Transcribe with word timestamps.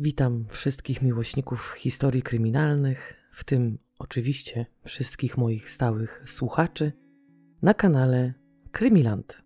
Witam 0.00 0.46
wszystkich 0.48 1.02
miłośników 1.02 1.74
historii 1.78 2.22
kryminalnych, 2.22 3.14
w 3.32 3.44
tym 3.44 3.78
oczywiście 3.98 4.66
wszystkich 4.84 5.36
moich 5.36 5.70
stałych 5.70 6.22
słuchaczy 6.26 6.92
na 7.62 7.74
kanale 7.74 8.34
Krymiland. 8.72 9.42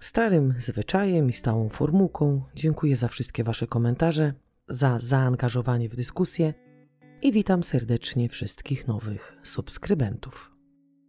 Starym 0.00 0.54
zwyczajem 0.58 1.28
i 1.28 1.32
stałą 1.32 1.68
formułką 1.68 2.42
dziękuję 2.54 2.96
za 2.96 3.08
wszystkie 3.08 3.44
Wasze 3.44 3.66
komentarze, 3.66 4.34
za 4.68 4.98
zaangażowanie 4.98 5.88
w 5.88 5.96
dyskusję 5.96 6.54
i 7.22 7.32
witam 7.32 7.62
serdecznie 7.62 8.28
wszystkich 8.28 8.86
nowych 8.86 9.36
subskrybentów. 9.42 10.50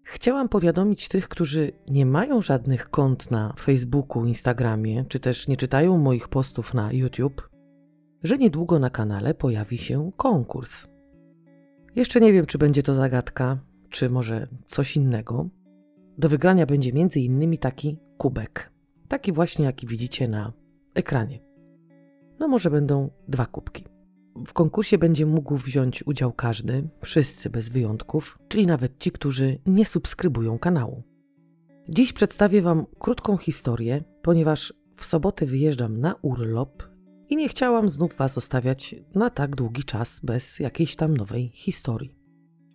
Chciałam 0.03 0.49
powiadomić 0.49 1.07
tych, 1.07 1.27
którzy 1.27 1.71
nie 1.89 2.05
mają 2.05 2.41
żadnych 2.41 2.89
kont 2.89 3.31
na 3.31 3.53
Facebooku, 3.59 4.25
Instagramie, 4.25 5.05
czy 5.09 5.19
też 5.19 5.47
nie 5.47 5.57
czytają 5.57 5.97
moich 5.97 6.27
postów 6.27 6.73
na 6.73 6.93
YouTube, 6.93 7.56
że 8.23 8.37
niedługo 8.37 8.79
na 8.79 8.89
kanale 8.89 9.33
pojawi 9.33 9.77
się 9.77 10.11
konkurs. 10.17 10.87
Jeszcze 11.95 12.19
nie 12.19 12.33
wiem, 12.33 12.45
czy 12.45 12.57
będzie 12.57 12.83
to 12.83 12.93
zagadka, 12.93 13.59
czy 13.89 14.09
może 14.09 14.47
coś 14.65 14.95
innego. 14.95 15.49
Do 16.17 16.29
wygrania 16.29 16.65
będzie 16.65 16.91
innymi 17.15 17.57
taki 17.57 17.99
kubek. 18.17 18.71
Taki 19.07 19.31
właśnie, 19.31 19.65
jaki 19.65 19.87
widzicie 19.87 20.27
na 20.27 20.53
ekranie. 20.95 21.39
No 22.39 22.47
może 22.47 22.71
będą 22.71 23.09
dwa 23.27 23.45
kubki. 23.45 23.83
W 24.47 24.53
konkursie 24.53 24.97
będzie 24.97 25.25
mógł 25.25 25.57
wziąć 25.57 26.07
udział 26.07 26.33
każdy, 26.33 26.89
wszyscy 27.01 27.49
bez 27.49 27.69
wyjątków, 27.69 28.39
czyli 28.47 28.67
nawet 28.67 28.99
ci, 28.99 29.11
którzy 29.11 29.59
nie 29.65 29.85
subskrybują 29.85 30.59
kanału. 30.59 31.03
Dziś 31.89 32.13
przedstawię 32.13 32.61
Wam 32.61 32.85
krótką 32.99 33.37
historię, 33.37 34.03
ponieważ 34.21 34.73
w 34.95 35.05
sobotę 35.05 35.45
wyjeżdżam 35.45 35.99
na 35.99 36.15
urlop 36.21 36.96
i 37.29 37.35
nie 37.35 37.49
chciałam 37.49 37.89
znów 37.89 38.15
Was 38.15 38.33
zostawiać 38.33 38.95
na 39.15 39.29
tak 39.29 39.55
długi 39.55 39.83
czas 39.83 40.19
bez 40.23 40.59
jakiejś 40.59 40.95
tam 40.95 41.17
nowej 41.17 41.51
historii. 41.53 42.15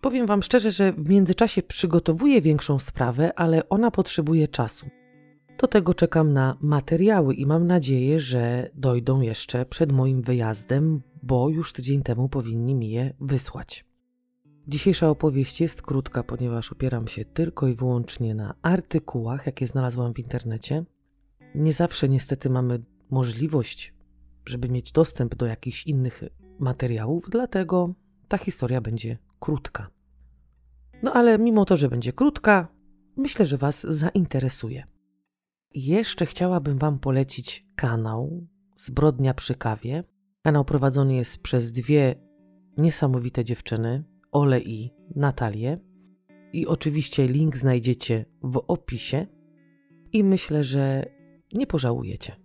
Powiem 0.01 0.27
Wam 0.27 0.43
szczerze, 0.43 0.71
że 0.71 0.93
w 0.93 1.09
międzyczasie 1.09 1.63
przygotowuję 1.63 2.41
większą 2.41 2.79
sprawę, 2.79 3.39
ale 3.39 3.69
ona 3.69 3.91
potrzebuje 3.91 4.47
czasu. 4.47 4.85
Do 5.57 5.67
tego 5.67 5.93
czekam 5.93 6.33
na 6.33 6.57
materiały 6.61 7.33
i 7.33 7.45
mam 7.45 7.67
nadzieję, 7.67 8.19
że 8.19 8.69
dojdą 8.75 9.21
jeszcze 9.21 9.65
przed 9.65 9.91
moim 9.91 10.21
wyjazdem, 10.21 11.01
bo 11.23 11.49
już 11.49 11.73
tydzień 11.73 12.01
temu 12.01 12.29
powinni 12.29 12.75
mi 12.75 12.89
je 12.89 13.13
wysłać. 13.21 13.85
Dzisiejsza 14.67 15.09
opowieść 15.09 15.61
jest 15.61 15.81
krótka, 15.81 16.23
ponieważ 16.23 16.71
opieram 16.71 17.07
się 17.07 17.25
tylko 17.25 17.67
i 17.67 17.75
wyłącznie 17.75 18.35
na 18.35 18.53
artykułach, 18.61 19.45
jakie 19.45 19.67
znalazłam 19.67 20.13
w 20.13 20.19
internecie. 20.19 20.83
Nie 21.55 21.73
zawsze 21.73 22.09
niestety 22.09 22.49
mamy 22.49 22.83
możliwość, 23.09 23.93
żeby 24.45 24.69
mieć 24.69 24.91
dostęp 24.91 25.35
do 25.35 25.45
jakichś 25.45 25.87
innych 25.87 26.23
materiałów, 26.59 27.25
dlatego 27.29 27.93
ta 28.27 28.37
historia 28.37 28.81
będzie 28.81 29.17
krótka. 29.39 29.89
No 31.03 31.13
ale 31.13 31.39
mimo 31.39 31.65
to, 31.65 31.75
że 31.75 31.89
będzie 31.89 32.13
krótka, 32.13 32.67
myślę, 33.17 33.45
że 33.45 33.57
Was 33.57 33.85
zainteresuje. 33.89 34.83
Jeszcze 35.75 36.25
chciałabym 36.25 36.77
Wam 36.77 36.99
polecić 36.99 37.67
kanał 37.75 38.47
Zbrodnia 38.75 39.33
przy 39.33 39.55
kawie. 39.55 40.03
Kanał 40.41 40.65
prowadzony 40.65 41.15
jest 41.15 41.37
przez 41.37 41.71
dwie 41.71 42.15
niesamowite 42.77 43.43
dziewczyny, 43.43 44.03
Ole 44.31 44.59
i 44.59 44.93
Natalię. 45.15 45.79
I 46.53 46.67
oczywiście 46.67 47.27
link 47.27 47.57
znajdziecie 47.57 48.25
w 48.43 48.63
opisie. 48.67 49.27
I 50.11 50.23
myślę, 50.23 50.63
że 50.63 51.05
nie 51.53 51.67
pożałujecie. 51.67 52.42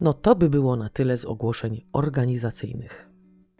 No 0.00 0.14
to 0.14 0.34
by 0.34 0.50
było 0.50 0.76
na 0.76 0.88
tyle 0.88 1.16
z 1.16 1.24
ogłoszeń 1.24 1.86
organizacyjnych. 1.92 3.10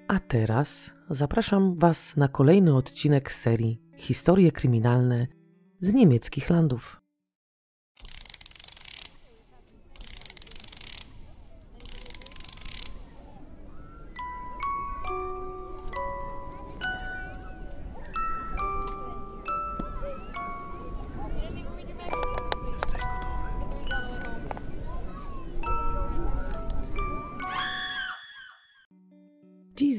A 0.08 0.18
teraz 0.18 0.94
zapraszam 1.10 1.76
Was 1.76 2.16
na 2.16 2.28
kolejny 2.28 2.76
odcinek 2.76 3.32
serii 3.32 3.82
Historie 3.96 4.52
kryminalne 4.52 5.26
z 5.78 5.92
niemieckich 5.92 6.50
landów. 6.50 7.00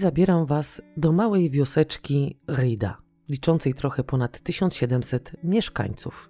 Zabieram 0.08 0.46
Was 0.46 0.82
do 0.98 1.12
małej 1.12 1.50
wioseczki 1.50 2.40
Rida, 2.50 2.98
liczącej 3.30 3.74
trochę 3.74 4.04
ponad 4.04 4.40
1700 4.40 5.32
mieszkańców. 5.44 6.30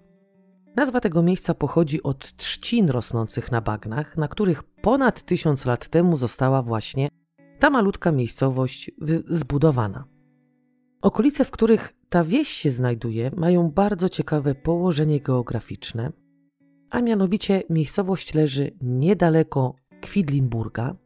Nazwa 0.76 1.00
tego 1.00 1.22
miejsca 1.22 1.54
pochodzi 1.54 2.02
od 2.02 2.36
trzcin 2.36 2.90
rosnących 2.90 3.52
na 3.52 3.60
bagnach, 3.60 4.16
na 4.16 4.28
których 4.28 4.62
ponad 4.62 5.22
tysiąc 5.22 5.66
lat 5.66 5.88
temu 5.88 6.16
została 6.16 6.62
właśnie 6.62 7.08
ta 7.58 7.70
malutka 7.70 8.12
miejscowość 8.12 8.90
zbudowana. 9.26 10.04
Okolice, 11.02 11.44
w 11.44 11.50
których 11.50 11.94
ta 12.08 12.24
wieś 12.24 12.48
się 12.48 12.70
znajduje, 12.70 13.30
mają 13.36 13.70
bardzo 13.70 14.08
ciekawe 14.08 14.54
położenie 14.54 15.20
geograficzne, 15.20 16.12
a 16.90 17.00
mianowicie 17.00 17.62
miejscowość 17.70 18.34
leży 18.34 18.70
niedaleko 18.80 19.74
Kwidlinburga, 20.00 20.96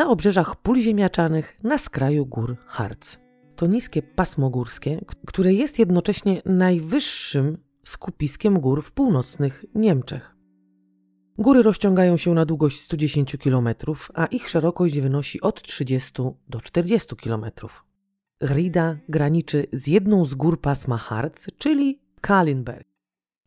na 0.00 0.08
obrzeżach 0.08 0.56
pól 0.56 0.78
ziemiaczanych 0.78 1.58
na 1.62 1.78
skraju 1.78 2.26
gór 2.26 2.56
Harz. 2.66 3.18
To 3.56 3.66
niskie 3.66 4.02
pasmo 4.02 4.50
górskie, 4.50 5.00
które 5.26 5.52
jest 5.54 5.78
jednocześnie 5.78 6.42
najwyższym 6.44 7.58
skupiskiem 7.84 8.60
gór 8.60 8.82
w 8.82 8.92
północnych 8.92 9.64
Niemczech. 9.74 10.36
Góry 11.38 11.62
rozciągają 11.62 12.16
się 12.16 12.34
na 12.34 12.46
długość 12.46 12.80
110 12.80 13.36
km, 13.36 13.68
a 14.14 14.26
ich 14.26 14.48
szerokość 14.48 15.00
wynosi 15.00 15.40
od 15.40 15.62
30 15.62 16.12
do 16.48 16.60
40 16.60 17.16
km. 17.16 17.44
Rida 18.42 18.96
graniczy 19.08 19.66
z 19.72 19.86
jedną 19.86 20.24
z 20.24 20.34
gór 20.34 20.60
pasma 20.60 20.96
Harz, 20.96 21.46
czyli 21.58 22.00
Kalinberg. 22.20 22.88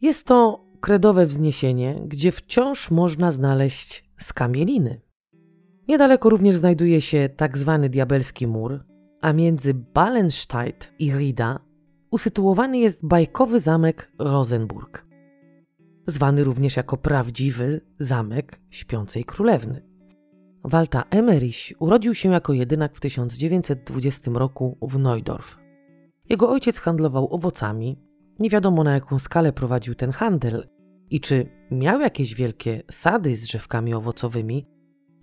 Jest 0.01 0.27
to 0.27 0.65
kredowe 0.81 1.25
wzniesienie, 1.25 2.01
gdzie 2.05 2.31
wciąż 2.31 2.91
można 2.91 3.31
znaleźć 3.31 4.09
skamieliny. 4.17 5.01
Niedaleko 5.87 6.29
również 6.29 6.55
znajduje 6.55 7.01
się 7.01 7.29
tak 7.35 7.57
zwany 7.57 7.89
diabelski 7.89 8.47
mur, 8.47 8.83
a 9.21 9.33
między 9.33 9.73
Ballenstedt 9.73 10.93
i 10.99 11.11
Rida 11.11 11.59
usytuowany 12.11 12.77
jest 12.77 13.05
bajkowy 13.05 13.59
zamek 13.59 14.11
Rosenburg, 14.19 15.05
zwany 16.07 16.43
również 16.43 16.77
jako 16.77 16.97
prawdziwy 16.97 17.81
zamek 17.99 18.59
śpiącej 18.69 19.25
królewny. 19.25 19.93
Walta 20.63 21.03
Emmerich 21.09 21.71
urodził 21.79 22.15
się 22.15 22.31
jako 22.31 22.53
jedynak 22.53 22.95
w 22.95 22.99
1920 22.99 24.31
roku 24.33 24.77
w 24.81 24.99
Neudorf. 24.99 25.57
Jego 26.29 26.49
ojciec 26.49 26.79
handlował 26.79 27.33
owocami. 27.33 27.97
Nie 28.39 28.49
wiadomo 28.49 28.83
na 28.83 28.93
jaką 28.93 29.19
skalę 29.19 29.53
prowadził 29.53 29.95
ten 29.95 30.11
handel 30.11 30.67
i 31.09 31.19
czy 31.21 31.49
miał 31.71 31.99
jakieś 31.99 32.35
wielkie 32.35 32.83
sady 32.91 33.35
z 33.35 33.43
drzewkami 33.43 33.93
owocowymi, 33.93 34.65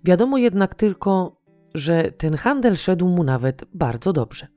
Wiadomo 0.03 0.37
jednak 0.37 0.75
tylko, 0.75 1.41
że 1.73 2.11
ten 2.11 2.35
handel 2.35 2.77
szedł 2.77 3.07
mu 3.07 3.23
nawet 3.23 3.65
bardzo 3.73 4.13
dobrze. 4.13 4.47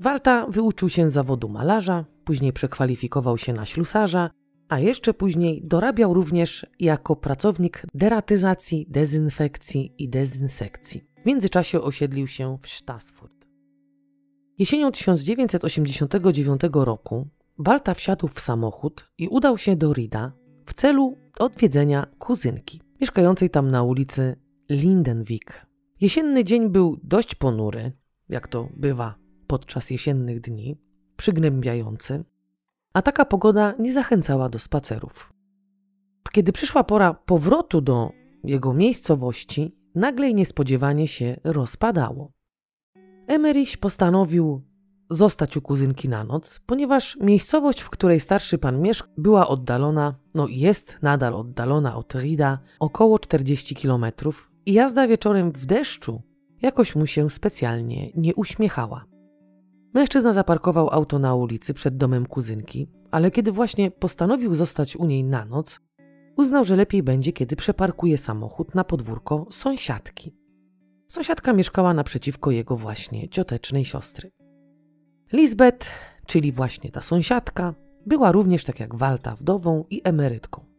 Walta 0.00 0.46
wyuczył 0.46 0.88
się 0.88 1.10
zawodu 1.10 1.48
malarza, 1.48 2.04
później 2.24 2.52
przekwalifikował 2.52 3.38
się 3.38 3.52
na 3.52 3.66
ślusarza, 3.66 4.30
a 4.68 4.78
jeszcze 4.78 5.14
później 5.14 5.62
dorabiał 5.64 6.14
również 6.14 6.66
jako 6.80 7.16
pracownik 7.16 7.82
deratyzacji, 7.94 8.86
dezynfekcji 8.88 9.94
i 9.98 10.08
dezynsekcji. 10.08 11.04
W 11.22 11.26
międzyczasie 11.26 11.80
osiedlił 11.80 12.26
się 12.26 12.58
w 12.60 12.68
Stassfurt. 12.68 13.46
Jesienią 14.58 14.92
1989 14.92 16.60
roku 16.72 17.28
Walta 17.58 17.94
wsiadł 17.94 18.28
w 18.28 18.40
samochód 18.40 19.10
i 19.18 19.28
udał 19.28 19.58
się 19.58 19.76
do 19.76 19.92
Rida 19.92 20.32
w 20.66 20.74
celu 20.74 21.18
odwiedzenia 21.38 22.06
kuzynki 22.18 22.84
mieszkającej 23.00 23.50
tam 23.50 23.70
na 23.70 23.82
ulicy 23.82 24.36
Lindenwijk. 24.68 25.66
Jesienny 26.00 26.44
dzień 26.44 26.68
był 26.68 27.00
dość 27.02 27.34
ponury, 27.34 27.92
jak 28.28 28.48
to 28.48 28.68
bywa 28.76 29.14
podczas 29.46 29.90
jesiennych 29.90 30.40
dni, 30.40 30.76
przygnębiający, 31.16 32.24
a 32.92 33.02
taka 33.02 33.24
pogoda 33.24 33.74
nie 33.78 33.92
zachęcała 33.92 34.48
do 34.48 34.58
spacerów. 34.58 35.32
Kiedy 36.32 36.52
przyszła 36.52 36.84
pora 36.84 37.14
powrotu 37.14 37.80
do 37.80 38.10
jego 38.44 38.74
miejscowości, 38.74 39.76
nagle 39.94 40.30
i 40.30 40.34
niespodziewanie 40.34 41.08
się 41.08 41.36
rozpadało. 41.44 42.32
Emerich 43.26 43.78
postanowił 43.78 44.62
zostać 45.10 45.56
u 45.56 45.62
kuzynki 45.62 46.08
na 46.08 46.24
noc, 46.24 46.60
ponieważ 46.66 47.16
miejscowość, 47.20 47.80
w 47.80 47.90
której 47.90 48.20
starszy 48.20 48.58
pan 48.58 48.80
mieszka, 48.80 49.08
była 49.18 49.48
oddalona, 49.48 50.14
no 50.34 50.46
jest 50.48 50.98
nadal 51.02 51.34
oddalona 51.34 51.96
od 51.96 52.14
Rida 52.14 52.58
około 52.78 53.18
40 53.18 53.74
kilometrów 53.74 54.53
i 54.66 54.72
jazda 54.72 55.08
wieczorem 55.08 55.52
w 55.52 55.66
deszczu 55.66 56.22
jakoś 56.62 56.96
mu 56.96 57.06
się 57.06 57.30
specjalnie 57.30 58.10
nie 58.14 58.34
uśmiechała. 58.34 59.04
Mężczyzna 59.94 60.32
zaparkował 60.32 60.90
auto 60.90 61.18
na 61.18 61.34
ulicy 61.34 61.74
przed 61.74 61.96
domem 61.96 62.26
kuzynki, 62.26 62.88
ale 63.10 63.30
kiedy 63.30 63.52
właśnie 63.52 63.90
postanowił 63.90 64.54
zostać 64.54 64.96
u 64.96 65.04
niej 65.06 65.24
na 65.24 65.44
noc, 65.44 65.80
uznał, 66.36 66.64
że 66.64 66.76
lepiej 66.76 67.02
będzie, 67.02 67.32
kiedy 67.32 67.56
przeparkuje 67.56 68.18
samochód 68.18 68.74
na 68.74 68.84
podwórko 68.84 69.46
sąsiadki. 69.50 70.36
Sąsiadka 71.08 71.52
mieszkała 71.52 71.94
naprzeciwko 71.94 72.50
jego 72.50 72.76
właśnie 72.76 73.28
ciotecznej 73.28 73.84
siostry. 73.84 74.30
Lisbeth, 75.32 75.90
czyli 76.26 76.52
właśnie 76.52 76.90
ta 76.90 77.00
sąsiadka, 77.00 77.74
była 78.06 78.32
również 78.32 78.64
tak 78.64 78.80
jak 78.80 78.94
Walta 78.94 79.36
wdową 79.36 79.84
i 79.90 80.00
emerytką. 80.04 80.73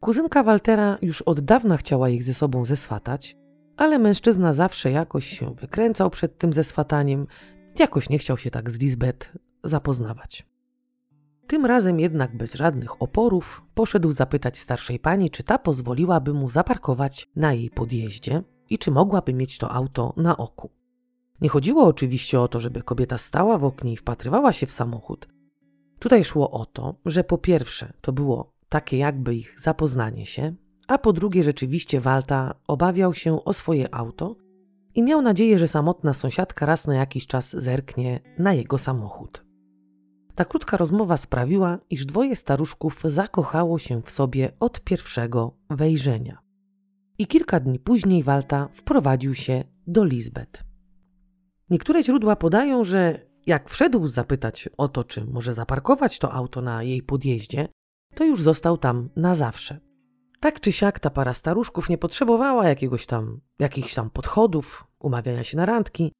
Kuzynka 0.00 0.42
Waltera 0.42 0.98
już 1.02 1.22
od 1.22 1.40
dawna 1.40 1.76
chciała 1.76 2.08
ich 2.08 2.22
ze 2.22 2.34
sobą 2.34 2.64
zeswatać, 2.64 3.36
ale 3.76 3.98
mężczyzna 3.98 4.52
zawsze 4.52 4.90
jakoś 4.90 5.26
się 5.26 5.54
wykręcał 5.54 6.10
przed 6.10 6.38
tym 6.38 6.52
zeswataniem, 6.52 7.26
jakoś 7.78 8.08
nie 8.08 8.18
chciał 8.18 8.38
się 8.38 8.50
tak 8.50 8.70
z 8.70 8.78
Lisbeth 8.78 9.32
zapoznawać. 9.64 10.46
Tym 11.46 11.66
razem 11.66 12.00
jednak 12.00 12.36
bez 12.36 12.54
żadnych 12.54 13.02
oporów 13.02 13.62
poszedł 13.74 14.12
zapytać 14.12 14.58
starszej 14.58 14.98
pani, 14.98 15.30
czy 15.30 15.42
ta 15.42 15.58
pozwoliłaby 15.58 16.32
mu 16.34 16.50
zaparkować 16.50 17.30
na 17.36 17.52
jej 17.52 17.70
podjeździe 17.70 18.42
i 18.70 18.78
czy 18.78 18.90
mogłaby 18.90 19.34
mieć 19.34 19.58
to 19.58 19.70
auto 19.72 20.14
na 20.16 20.36
oku. 20.36 20.70
Nie 21.40 21.48
chodziło 21.48 21.84
oczywiście 21.84 22.40
o 22.40 22.48
to, 22.48 22.60
żeby 22.60 22.82
kobieta 22.82 23.18
stała 23.18 23.58
w 23.58 23.64
oknie 23.64 23.92
i 23.92 23.96
wpatrywała 23.96 24.52
się 24.52 24.66
w 24.66 24.72
samochód. 24.72 25.28
Tutaj 25.98 26.24
szło 26.24 26.50
o 26.50 26.66
to, 26.66 26.94
że 27.06 27.24
po 27.24 27.38
pierwsze 27.38 27.92
to 28.00 28.12
było 28.12 28.55
takie 28.68 28.98
jakby 28.98 29.34
ich 29.34 29.60
zapoznanie 29.60 30.26
się, 30.26 30.54
a 30.88 30.98
po 30.98 31.12
drugie 31.12 31.42
rzeczywiście 31.42 32.00
Walta 32.00 32.54
obawiał 32.66 33.14
się 33.14 33.44
o 33.44 33.52
swoje 33.52 33.94
auto 33.94 34.36
i 34.94 35.02
miał 35.02 35.22
nadzieję, 35.22 35.58
że 35.58 35.68
samotna 35.68 36.12
sąsiadka 36.12 36.66
raz 36.66 36.86
na 36.86 36.94
jakiś 36.94 37.26
czas 37.26 37.50
zerknie 37.50 38.20
na 38.38 38.54
jego 38.54 38.78
samochód. 38.78 39.44
Ta 40.34 40.44
krótka 40.44 40.76
rozmowa 40.76 41.16
sprawiła, 41.16 41.78
iż 41.90 42.06
dwoje 42.06 42.36
staruszków 42.36 43.02
zakochało 43.04 43.78
się 43.78 44.02
w 44.02 44.10
sobie 44.10 44.52
od 44.60 44.80
pierwszego 44.80 45.56
wejrzenia. 45.70 46.38
I 47.18 47.26
kilka 47.26 47.60
dni 47.60 47.78
później 47.78 48.22
Walta 48.22 48.68
wprowadził 48.72 49.34
się 49.34 49.64
do 49.86 50.04
Lisbeth. 50.04 50.64
Niektóre 51.70 52.02
źródła 52.02 52.36
podają, 52.36 52.84
że 52.84 53.26
jak 53.46 53.70
wszedł 53.70 54.06
zapytać 54.06 54.68
o 54.76 54.88
to, 54.88 55.04
czy 55.04 55.24
może 55.24 55.52
zaparkować 55.52 56.18
to 56.18 56.32
auto 56.32 56.62
na 56.62 56.82
jej 56.82 57.02
podjeździe, 57.02 57.68
to 58.16 58.24
już 58.24 58.42
został 58.42 58.78
tam 58.78 59.08
na 59.16 59.34
zawsze. 59.34 59.80
Tak 60.40 60.60
czy 60.60 60.72
siak 60.72 61.00
ta 61.00 61.10
para 61.10 61.34
staruszków 61.34 61.88
nie 61.88 61.98
potrzebowała 61.98 62.68
jakiegoś 62.68 63.06
tam, 63.06 63.40
jakichś 63.58 63.94
tam 63.94 64.10
podchodów, 64.10 64.86
umawiania 64.98 65.44
się 65.44 65.56
na 65.56 65.66
randki, 65.66 66.12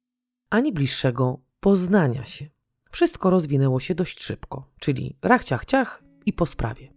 ani 0.49 0.73
bliższego 0.73 1.39
poznania 1.59 2.25
się. 2.25 2.45
Wszystko 2.91 3.29
rozwinęło 3.29 3.79
się 3.79 3.95
dość 3.95 4.23
szybko, 4.23 4.69
czyli 4.79 5.17
rach 5.21 5.43
ciach 5.43 5.65
ciach 5.65 6.03
i 6.25 6.33
po 6.33 6.45
sprawie. 6.45 6.93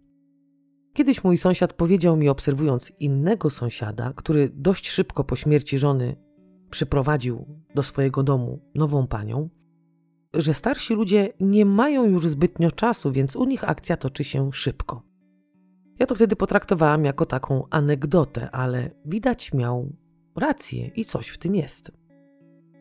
Kiedyś 0.93 1.23
mój 1.23 1.37
sąsiad 1.37 1.73
powiedział 1.73 2.17
mi, 2.17 2.29
obserwując 2.29 2.91
innego 2.99 3.49
sąsiada, 3.49 4.13
który 4.15 4.49
dość 4.53 4.89
szybko 4.89 5.23
po 5.23 5.35
śmierci 5.35 5.79
żony 5.79 6.15
przyprowadził 6.69 7.45
do 7.75 7.83
swojego 7.83 8.23
domu 8.23 8.59
nową 8.75 9.07
panią, 9.07 9.49
że 10.33 10.53
starsi 10.53 10.93
ludzie 10.93 11.33
nie 11.39 11.65
mają 11.65 12.05
już 12.05 12.27
zbytnio 12.27 12.71
czasu, 12.71 13.11
więc 13.11 13.35
u 13.35 13.45
nich 13.45 13.69
akcja 13.69 13.97
toczy 13.97 14.23
się 14.23 14.53
szybko. 14.53 15.01
Ja 15.99 16.07
to 16.07 16.15
wtedy 16.15 16.35
potraktowałam 16.35 17.05
jako 17.05 17.25
taką 17.25 17.63
anegdotę, 17.69 18.51
ale 18.51 18.91
widać 19.05 19.53
miał 19.53 19.95
rację 20.35 20.87
i 20.87 21.05
coś 21.05 21.27
w 21.27 21.37
tym 21.37 21.55
jest. 21.55 21.91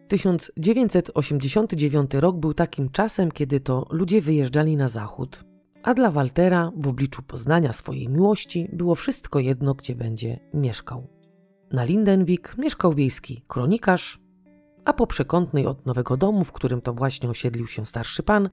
1989 0.08 2.14
rok 2.14 2.36
był 2.36 2.54
takim 2.54 2.90
czasem, 2.90 3.30
kiedy 3.30 3.60
to 3.60 3.86
ludzie 3.90 4.20
wyjeżdżali 4.20 4.76
na 4.76 4.88
zachód, 4.88 5.44
a 5.82 5.94
dla 5.94 6.10
Waltera 6.10 6.72
w 6.76 6.88
obliczu 6.88 7.22
poznania 7.22 7.72
swojej 7.72 8.08
miłości 8.08 8.68
było 8.72 8.94
wszystko 8.94 9.38
jedno, 9.38 9.74
gdzie 9.74 9.94
będzie 9.94 10.38
mieszkał. 10.54 11.06
Na 11.72 11.84
Lindenwik 11.84 12.54
mieszkał 12.58 12.94
wiejski 12.94 13.44
kronikarz, 13.48 14.19
a 14.84 14.92
po 14.92 15.06
przekątnej 15.06 15.66
od 15.66 15.86
nowego 15.86 16.16
domu, 16.16 16.44
w 16.44 16.52
którym 16.52 16.80
to 16.80 16.94
właśnie 16.94 17.28
osiedlił 17.28 17.66
się 17.66 17.86
starszy 17.86 18.22
pan, 18.22 18.50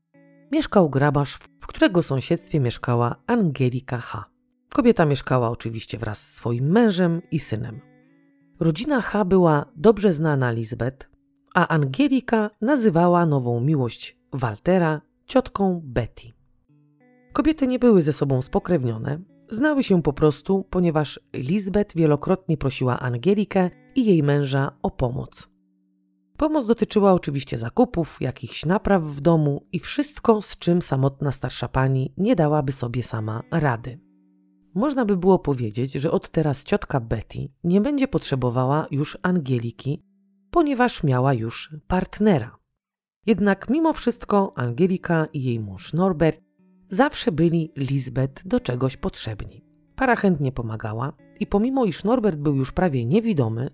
mieszkał 0.51 0.89
grabarz, 0.89 1.39
w 1.61 1.67
którego 1.67 2.03
sąsiedztwie 2.03 2.59
mieszkała 2.59 3.15
Angelika 3.27 3.97
H. 3.97 4.25
Kobieta 4.73 5.05
mieszkała 5.05 5.49
oczywiście 5.49 5.97
wraz 5.97 6.21
z 6.21 6.33
swoim 6.35 6.71
mężem 6.71 7.21
i 7.31 7.39
synem. 7.39 7.81
Rodzina 8.59 9.01
H 9.01 9.25
była 9.25 9.65
dobrze 9.75 10.13
znana 10.13 10.51
Lisbeth, 10.51 11.09
a 11.53 11.67
Angelika 11.67 12.49
nazywała 12.61 13.25
nową 13.25 13.61
miłość 13.61 14.17
Waltera 14.33 15.01
ciotką 15.25 15.81
Betty. 15.83 16.33
Kobiety 17.33 17.67
nie 17.67 17.79
były 17.79 18.01
ze 18.01 18.13
sobą 18.13 18.41
spokrewnione, 18.41 19.19
znały 19.49 19.83
się 19.83 20.03
po 20.03 20.13
prostu, 20.13 20.65
ponieważ 20.69 21.19
Lisbeth 21.33 21.95
wielokrotnie 21.95 22.57
prosiła 22.57 22.99
Angelikę 22.99 23.69
i 23.95 24.05
jej 24.05 24.23
męża 24.23 24.71
o 24.81 24.91
pomoc. 24.91 25.56
Pomoc 26.37 26.67
dotyczyła 26.67 27.13
oczywiście 27.13 27.57
zakupów, 27.57 28.17
jakichś 28.21 28.65
napraw 28.65 29.03
w 29.03 29.21
domu 29.21 29.67
i 29.71 29.79
wszystko, 29.79 30.41
z 30.41 30.57
czym 30.57 30.81
samotna 30.81 31.31
starsza 31.31 31.67
pani 31.67 32.13
nie 32.17 32.35
dałaby 32.35 32.71
sobie 32.71 33.03
sama 33.03 33.43
rady. 33.51 33.99
Można 34.75 35.05
by 35.05 35.17
było 35.17 35.39
powiedzieć, 35.39 35.93
że 35.93 36.11
od 36.11 36.29
teraz 36.29 36.63
ciotka 36.63 36.99
Betty 36.99 37.49
nie 37.63 37.81
będzie 37.81 38.07
potrzebowała 38.07 38.87
już 38.91 39.17
Angeliki, 39.21 40.03
ponieważ 40.51 41.03
miała 41.03 41.33
już 41.33 41.75
partnera. 41.87 42.57
Jednak 43.25 43.69
mimo 43.69 43.93
wszystko 43.93 44.53
Angelika 44.55 45.27
i 45.33 45.43
jej 45.43 45.59
mąż 45.59 45.93
Norbert 45.93 46.41
zawsze 46.89 47.31
byli 47.31 47.71
Lisbeth 47.77 48.47
do 48.47 48.59
czegoś 48.59 48.97
potrzebni. 48.97 49.63
Para 49.95 50.15
chętnie 50.15 50.51
pomagała 50.51 51.13
i 51.39 51.47
pomimo 51.47 51.85
iż 51.85 52.03
Norbert 52.03 52.37
był 52.37 52.55
już 52.55 52.71
prawie 52.71 53.05
niewidomy, 53.05 53.69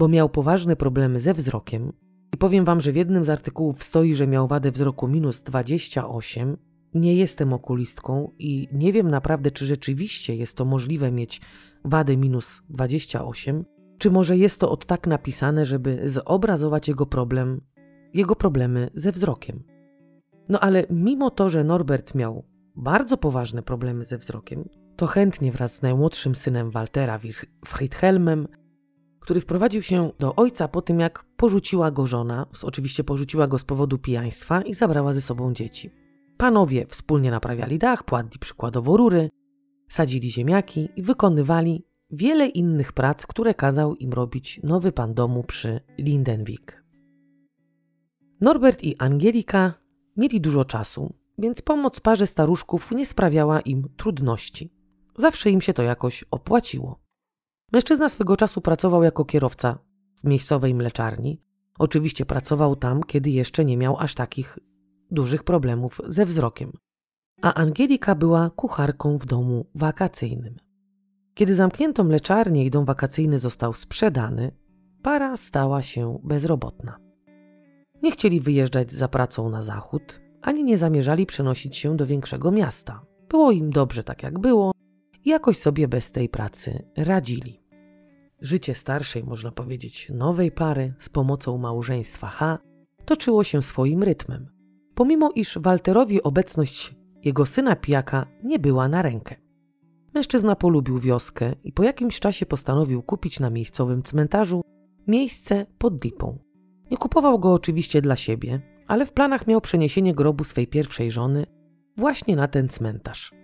bo 0.00 0.08
miał 0.08 0.28
poważne 0.28 0.76
problemy 0.76 1.20
ze 1.20 1.34
wzrokiem, 1.34 1.92
i 2.34 2.36
powiem 2.36 2.64
wam, 2.64 2.80
że 2.80 2.92
w 2.92 2.96
jednym 2.96 3.24
z 3.24 3.30
artykułów 3.30 3.84
stoi, 3.84 4.14
że 4.14 4.26
miał 4.26 4.48
wadę 4.48 4.70
wzroku 4.70 5.08
minus 5.08 5.42
28, 5.42 6.56
nie 6.94 7.14
jestem 7.14 7.52
okulistką 7.52 8.32
i 8.38 8.68
nie 8.72 8.92
wiem 8.92 9.10
naprawdę, 9.10 9.50
czy 9.50 9.66
rzeczywiście 9.66 10.36
jest 10.36 10.56
to 10.56 10.64
możliwe 10.64 11.12
mieć 11.12 11.40
wadę 11.84 12.16
minus 12.16 12.62
28, 12.70 13.64
czy 13.98 14.10
może 14.10 14.36
jest 14.36 14.60
to 14.60 14.70
od 14.70 14.86
tak 14.86 15.06
napisane, 15.06 15.66
żeby 15.66 16.08
zobrazować 16.08 16.88
jego 16.88 17.06
problem, 17.06 17.60
jego 18.14 18.36
problemy 18.36 18.90
ze 18.94 19.12
wzrokiem. 19.12 19.62
No 20.48 20.60
ale 20.60 20.86
mimo 20.90 21.30
to, 21.30 21.50
że 21.50 21.64
Norbert 21.64 22.14
miał 22.14 22.44
bardzo 22.76 23.16
poważne 23.16 23.62
problemy 23.62 24.04
ze 24.04 24.18
wzrokiem, 24.18 24.68
to 24.96 25.06
chętnie 25.06 25.52
wraz 25.52 25.74
z 25.74 25.82
najmłodszym 25.82 26.34
synem 26.34 26.70
Waltera 26.70 27.20
Friedhelmem, 27.66 28.48
który 29.30 29.40
wprowadził 29.40 29.82
się 29.82 30.10
do 30.18 30.34
ojca 30.34 30.68
po 30.68 30.82
tym, 30.82 31.00
jak 31.00 31.24
porzuciła 31.36 31.90
go 31.90 32.06
żona, 32.06 32.46
oczywiście 32.62 33.04
porzuciła 33.04 33.48
go 33.48 33.58
z 33.58 33.64
powodu 33.64 33.98
pijaństwa 33.98 34.62
i 34.62 34.74
zabrała 34.74 35.12
ze 35.12 35.20
sobą 35.20 35.54
dzieci. 35.54 35.90
Panowie 36.36 36.86
wspólnie 36.88 37.30
naprawiali 37.30 37.78
dach, 37.78 38.04
płatli 38.04 38.38
przykładowo 38.38 38.96
rury, 38.96 39.30
sadzili 39.88 40.30
ziemniaki 40.30 40.88
i 40.96 41.02
wykonywali 41.02 41.84
wiele 42.10 42.46
innych 42.46 42.92
prac, 42.92 43.26
które 43.26 43.54
kazał 43.54 43.94
im 43.94 44.12
robić 44.12 44.60
nowy 44.62 44.92
pan 44.92 45.14
domu 45.14 45.44
przy 45.44 45.80
Lindenwijk. 45.98 46.84
Norbert 48.40 48.84
i 48.84 48.96
Angelika 48.98 49.74
mieli 50.16 50.40
dużo 50.40 50.64
czasu, 50.64 51.14
więc 51.38 51.62
pomoc 51.62 52.00
parze 52.00 52.26
staruszków 52.26 52.90
nie 52.90 53.06
sprawiała 53.06 53.60
im 53.60 53.88
trudności. 53.96 54.72
Zawsze 55.16 55.50
im 55.50 55.60
się 55.60 55.72
to 55.72 55.82
jakoś 55.82 56.24
opłaciło. 56.30 57.09
Mężczyzna 57.72 58.08
swego 58.08 58.36
czasu 58.36 58.60
pracował 58.60 59.02
jako 59.02 59.24
kierowca 59.24 59.78
w 60.24 60.24
miejscowej 60.24 60.74
mleczarni. 60.74 61.42
Oczywiście 61.78 62.26
pracował 62.26 62.76
tam, 62.76 63.02
kiedy 63.02 63.30
jeszcze 63.30 63.64
nie 63.64 63.76
miał 63.76 63.96
aż 63.98 64.14
takich 64.14 64.58
dużych 65.10 65.44
problemów 65.44 66.00
ze 66.06 66.26
wzrokiem. 66.26 66.72
A 67.42 67.54
Angelika 67.54 68.14
była 68.14 68.50
kucharką 68.50 69.18
w 69.18 69.26
domu 69.26 69.66
wakacyjnym. 69.74 70.56
Kiedy 71.34 71.54
zamknięto 71.54 72.04
mleczarnię 72.04 72.64
i 72.64 72.70
dom 72.70 72.84
wakacyjny 72.84 73.38
został 73.38 73.74
sprzedany, 73.74 74.52
para 75.02 75.36
stała 75.36 75.82
się 75.82 76.18
bezrobotna. 76.24 76.96
Nie 78.02 78.10
chcieli 78.10 78.40
wyjeżdżać 78.40 78.92
za 78.92 79.08
pracą 79.08 79.48
na 79.48 79.62
zachód, 79.62 80.20
ani 80.42 80.64
nie 80.64 80.78
zamierzali 80.78 81.26
przenosić 81.26 81.76
się 81.76 81.96
do 81.96 82.06
większego 82.06 82.50
miasta. 82.50 83.02
Było 83.28 83.50
im 83.50 83.70
dobrze 83.70 84.04
tak 84.04 84.22
jak 84.22 84.38
było 84.38 84.72
jakoś 85.24 85.58
sobie 85.58 85.88
bez 85.88 86.12
tej 86.12 86.28
pracy 86.28 86.84
radzili. 86.96 87.60
Życie 88.40 88.74
starszej, 88.74 89.24
można 89.24 89.50
powiedzieć, 89.50 90.10
nowej 90.14 90.52
pary 90.52 90.94
z 90.98 91.08
pomocą 91.08 91.58
małżeństwa 91.58 92.26
H 92.26 92.58
toczyło 93.04 93.44
się 93.44 93.62
swoim 93.62 94.02
rytmem, 94.02 94.48
pomimo 94.94 95.30
iż 95.34 95.58
Walterowi 95.58 96.22
obecność 96.22 96.94
jego 97.24 97.46
syna 97.46 97.76
pijaka 97.76 98.26
nie 98.44 98.58
była 98.58 98.88
na 98.88 99.02
rękę. 99.02 99.36
Mężczyzna 100.14 100.56
polubił 100.56 100.98
wioskę 100.98 101.54
i 101.64 101.72
po 101.72 101.82
jakimś 101.82 102.20
czasie 102.20 102.46
postanowił 102.46 103.02
kupić 103.02 103.40
na 103.40 103.50
miejscowym 103.50 104.02
cmentarzu 104.02 104.62
miejsce 105.06 105.66
pod 105.78 106.04
lipą. 106.04 106.38
Nie 106.90 106.96
kupował 106.96 107.38
go 107.38 107.52
oczywiście 107.52 108.02
dla 108.02 108.16
siebie, 108.16 108.60
ale 108.86 109.06
w 109.06 109.12
planach 109.12 109.46
miał 109.46 109.60
przeniesienie 109.60 110.14
grobu 110.14 110.44
swej 110.44 110.66
pierwszej 110.66 111.10
żony 111.10 111.46
właśnie 111.96 112.36
na 112.36 112.48
ten 112.48 112.68
cmentarz. 112.68 113.39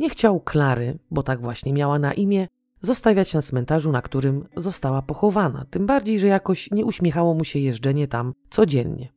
Nie 0.00 0.10
chciał 0.10 0.40
Klary, 0.40 0.98
bo 1.10 1.22
tak 1.22 1.40
właśnie 1.40 1.72
miała 1.72 1.98
na 1.98 2.14
imię, 2.14 2.48
zostawiać 2.80 3.34
na 3.34 3.42
cmentarzu, 3.42 3.92
na 3.92 4.02
którym 4.02 4.48
została 4.56 5.02
pochowana, 5.02 5.66
tym 5.70 5.86
bardziej, 5.86 6.20
że 6.20 6.26
jakoś 6.26 6.70
nie 6.70 6.84
uśmiechało 6.84 7.34
mu 7.34 7.44
się 7.44 7.58
jeżdżenie 7.58 8.08
tam 8.08 8.34
codziennie. 8.50 9.12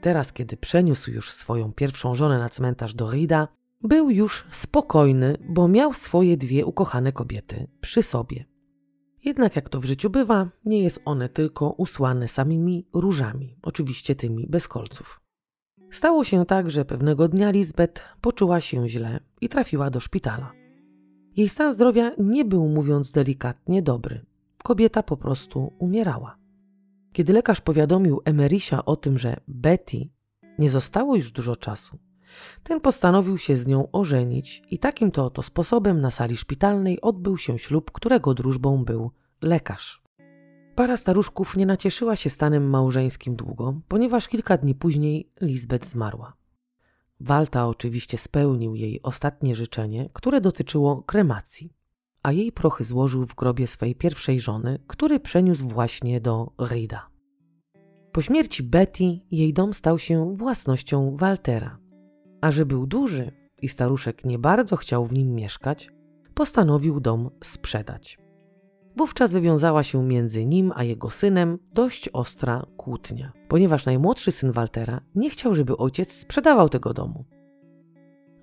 Teraz, 0.00 0.32
kiedy 0.32 0.56
przeniósł 0.56 1.10
już 1.10 1.32
swoją 1.32 1.72
pierwszą 1.72 2.14
żonę 2.14 2.38
na 2.38 2.48
cmentarz 2.48 2.94
do 2.94 3.10
Rida, 3.10 3.48
był 3.82 4.10
już 4.10 4.46
spokojny, 4.50 5.36
bo 5.48 5.68
miał 5.68 5.94
swoje 5.94 6.36
dwie 6.36 6.66
ukochane 6.66 7.12
kobiety 7.12 7.66
przy 7.80 8.02
sobie. 8.02 8.44
Jednak 9.24 9.56
jak 9.56 9.68
to 9.68 9.80
w 9.80 9.84
życiu 9.84 10.10
bywa, 10.10 10.48
nie 10.64 10.82
jest 10.82 11.00
one 11.04 11.28
tylko 11.28 11.70
usłane 11.70 12.28
samymi 12.28 12.86
różami, 12.92 13.56
oczywiście 13.62 14.14
tymi 14.14 14.46
bez 14.46 14.68
kolców. 14.68 15.25
Stało 15.90 16.24
się 16.24 16.46
tak, 16.46 16.70
że 16.70 16.84
pewnego 16.84 17.28
dnia 17.28 17.50
Lisbeth 17.50 18.02
poczuła 18.20 18.60
się 18.60 18.88
źle 18.88 19.20
i 19.40 19.48
trafiła 19.48 19.90
do 19.90 20.00
szpitala. 20.00 20.52
Jej 21.36 21.48
stan 21.48 21.74
zdrowia 21.74 22.12
nie 22.18 22.44
był, 22.44 22.68
mówiąc 22.68 23.12
delikatnie, 23.12 23.82
dobry. 23.82 24.24
Kobieta 24.62 25.02
po 25.02 25.16
prostu 25.16 25.72
umierała. 25.78 26.36
Kiedy 27.12 27.32
lekarz 27.32 27.60
powiadomił 27.60 28.20
Emerisia 28.24 28.84
o 28.84 28.96
tym, 28.96 29.18
że 29.18 29.36
Betty 29.48 30.08
nie 30.58 30.70
zostało 30.70 31.16
już 31.16 31.32
dużo 31.32 31.56
czasu, 31.56 31.98
ten 32.62 32.80
postanowił 32.80 33.38
się 33.38 33.56
z 33.56 33.66
nią 33.66 33.90
ożenić 33.92 34.62
i 34.70 34.78
takim 34.78 35.10
to 35.10 35.24
oto 35.24 35.42
sposobem 35.42 36.00
na 36.00 36.10
sali 36.10 36.36
szpitalnej 36.36 37.00
odbył 37.00 37.38
się 37.38 37.58
ślub, 37.58 37.90
którego 37.90 38.34
drużbą 38.34 38.84
był 38.84 39.10
lekarz. 39.42 40.05
Para 40.76 40.96
staruszków 40.96 41.56
nie 41.56 41.66
nacieszyła 41.66 42.16
się 42.16 42.30
stanem 42.30 42.70
małżeńskim 42.70 43.36
długo, 43.36 43.80
ponieważ 43.88 44.28
kilka 44.28 44.56
dni 44.56 44.74
później 44.74 45.32
Lisbeth 45.40 45.88
zmarła. 45.88 46.36
Walta 47.20 47.68
oczywiście 47.68 48.18
spełnił 48.18 48.74
jej 48.74 49.02
ostatnie 49.02 49.54
życzenie, 49.54 50.10
które 50.12 50.40
dotyczyło 50.40 51.02
kremacji, 51.02 51.72
a 52.22 52.32
jej 52.32 52.52
prochy 52.52 52.84
złożył 52.84 53.26
w 53.26 53.34
grobie 53.34 53.66
swej 53.66 53.94
pierwszej 53.94 54.40
żony, 54.40 54.78
który 54.86 55.20
przeniósł 55.20 55.68
właśnie 55.68 56.20
do 56.20 56.52
Rida. 56.70 57.10
Po 58.12 58.22
śmierci 58.22 58.62
Betty 58.62 59.20
jej 59.30 59.52
dom 59.52 59.74
stał 59.74 59.98
się 59.98 60.34
własnością 60.34 61.16
Waltera, 61.16 61.78
a 62.40 62.50
że 62.50 62.66
był 62.66 62.86
duży 62.86 63.32
i 63.62 63.68
staruszek 63.68 64.24
nie 64.24 64.38
bardzo 64.38 64.76
chciał 64.76 65.06
w 65.06 65.12
nim 65.12 65.34
mieszkać, 65.34 65.90
postanowił 66.34 67.00
dom 67.00 67.30
sprzedać. 67.44 68.25
Wówczas 68.96 69.32
wywiązała 69.32 69.82
się 69.82 70.04
między 70.04 70.46
nim 70.46 70.72
a 70.74 70.84
jego 70.84 71.10
synem 71.10 71.58
dość 71.72 72.08
ostra 72.08 72.66
kłótnia, 72.76 73.32
ponieważ 73.48 73.86
najmłodszy 73.86 74.32
syn 74.32 74.52
Waltera 74.52 75.00
nie 75.14 75.30
chciał, 75.30 75.54
żeby 75.54 75.76
ojciec 75.76 76.12
sprzedawał 76.12 76.68
tego 76.68 76.94
domu. 76.94 77.24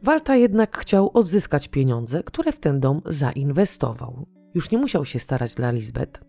Walta 0.04 0.36
jednak 0.36 0.78
chciał 0.78 1.12
odzyskać 1.14 1.68
pieniądze, 1.68 2.24
które 2.24 2.52
w 2.52 2.60
ten 2.60 2.80
dom 2.80 3.02
zainwestował. 3.06 4.28
Już 4.54 4.72
nie 4.72 4.78
musiał 4.78 5.06
się 5.06 5.20
starać 5.20 5.56
dla 5.56 5.72
Lisbeth. 5.72 6.22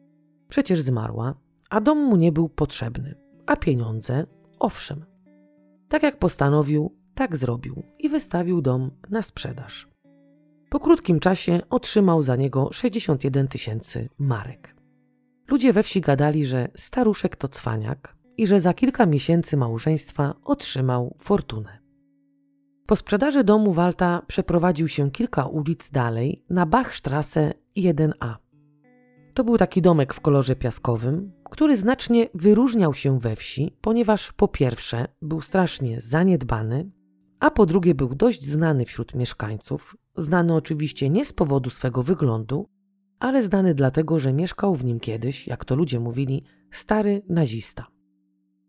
Przecież 0.49 0.81
zmarła, 0.81 1.35
a 1.71 1.81
dom 1.81 1.99
mu 1.99 2.16
nie 2.16 2.33
był 2.33 2.49
potrzebny, 2.49 3.14
a 3.47 3.57
pieniądze 3.57 4.26
owszem. 4.59 5.04
Tak 5.88 6.02
jak 6.02 6.19
postanowił, 6.19 6.97
tak 7.14 7.37
zrobił 7.37 7.83
i 7.99 8.09
wystawił 8.09 8.62
dom 8.62 8.90
na 9.11 9.23
sprzedaż. 9.23 9.93
Po 10.75 10.81
krótkim 10.81 11.21
czasie 11.21 11.61
otrzymał 11.71 12.23
za 12.23 12.37
niego 12.37 12.69
61 12.73 13.49
tysięcy 13.49 14.09
marek. 14.19 14.76
Ludzie 15.49 15.73
we 15.73 15.83
wsi 15.83 16.00
gadali, 16.00 16.47
że 16.47 16.69
staruszek 16.76 17.37
to 17.37 17.49
cwaniak 17.49 18.16
i 18.37 18.47
że 18.47 18.61
za 18.61 18.75
kilka 18.75 19.07
miesięcy 19.07 19.57
małżeństwa 19.57 20.35
otrzymał 20.45 21.16
fortunę. 21.19 21.78
Po 22.87 22.97
sprzedaży 22.97 23.45
domu 23.45 23.73
Walta 23.73 24.23
przeprowadził 24.26 24.88
się 24.88 25.11
kilka 25.11 25.47
ulic 25.47 25.90
dalej 25.90 26.45
na 26.50 26.66
Bachstrasse 26.66 27.52
1a. 27.76 28.35
To 29.35 29.45
był 29.45 29.59
taki 29.59 29.83
domek 29.83 30.14
w 30.14 30.21
kolorze 30.21 30.57
piaskowym, 30.57 31.33
który 31.50 31.76
znacznie 31.76 32.28
wyróżniał 32.35 32.95
się 32.95 33.21
we 33.21 33.37
wsi, 33.37 33.76
ponieważ 33.81 34.33
po 34.33 34.49
pierwsze 34.49 35.09
był 35.23 35.40
strasznie 35.40 36.00
zaniedbany, 36.00 36.90
a 37.40 37.50
po 37.50 37.66
drugie 37.66 37.95
był 37.95 38.14
dość 38.14 38.45
znany 38.45 38.85
wśród 38.85 39.14
mieszkańców, 39.14 39.97
znany 40.16 40.54
oczywiście 40.54 41.11
nie 41.11 41.25
z 41.25 41.33
powodu 41.33 41.71
swego 41.71 42.02
wyglądu, 42.02 42.68
ale 43.18 43.42
znany 43.42 43.75
dlatego, 43.75 44.18
że 44.18 44.33
mieszkał 44.33 44.75
w 44.75 44.85
nim 44.85 45.00
kiedyś, 45.00 45.47
jak 45.47 45.64
to 45.64 45.75
ludzie 45.75 46.00
mówili, 46.00 46.44
stary 46.71 47.23
nazista. 47.28 47.87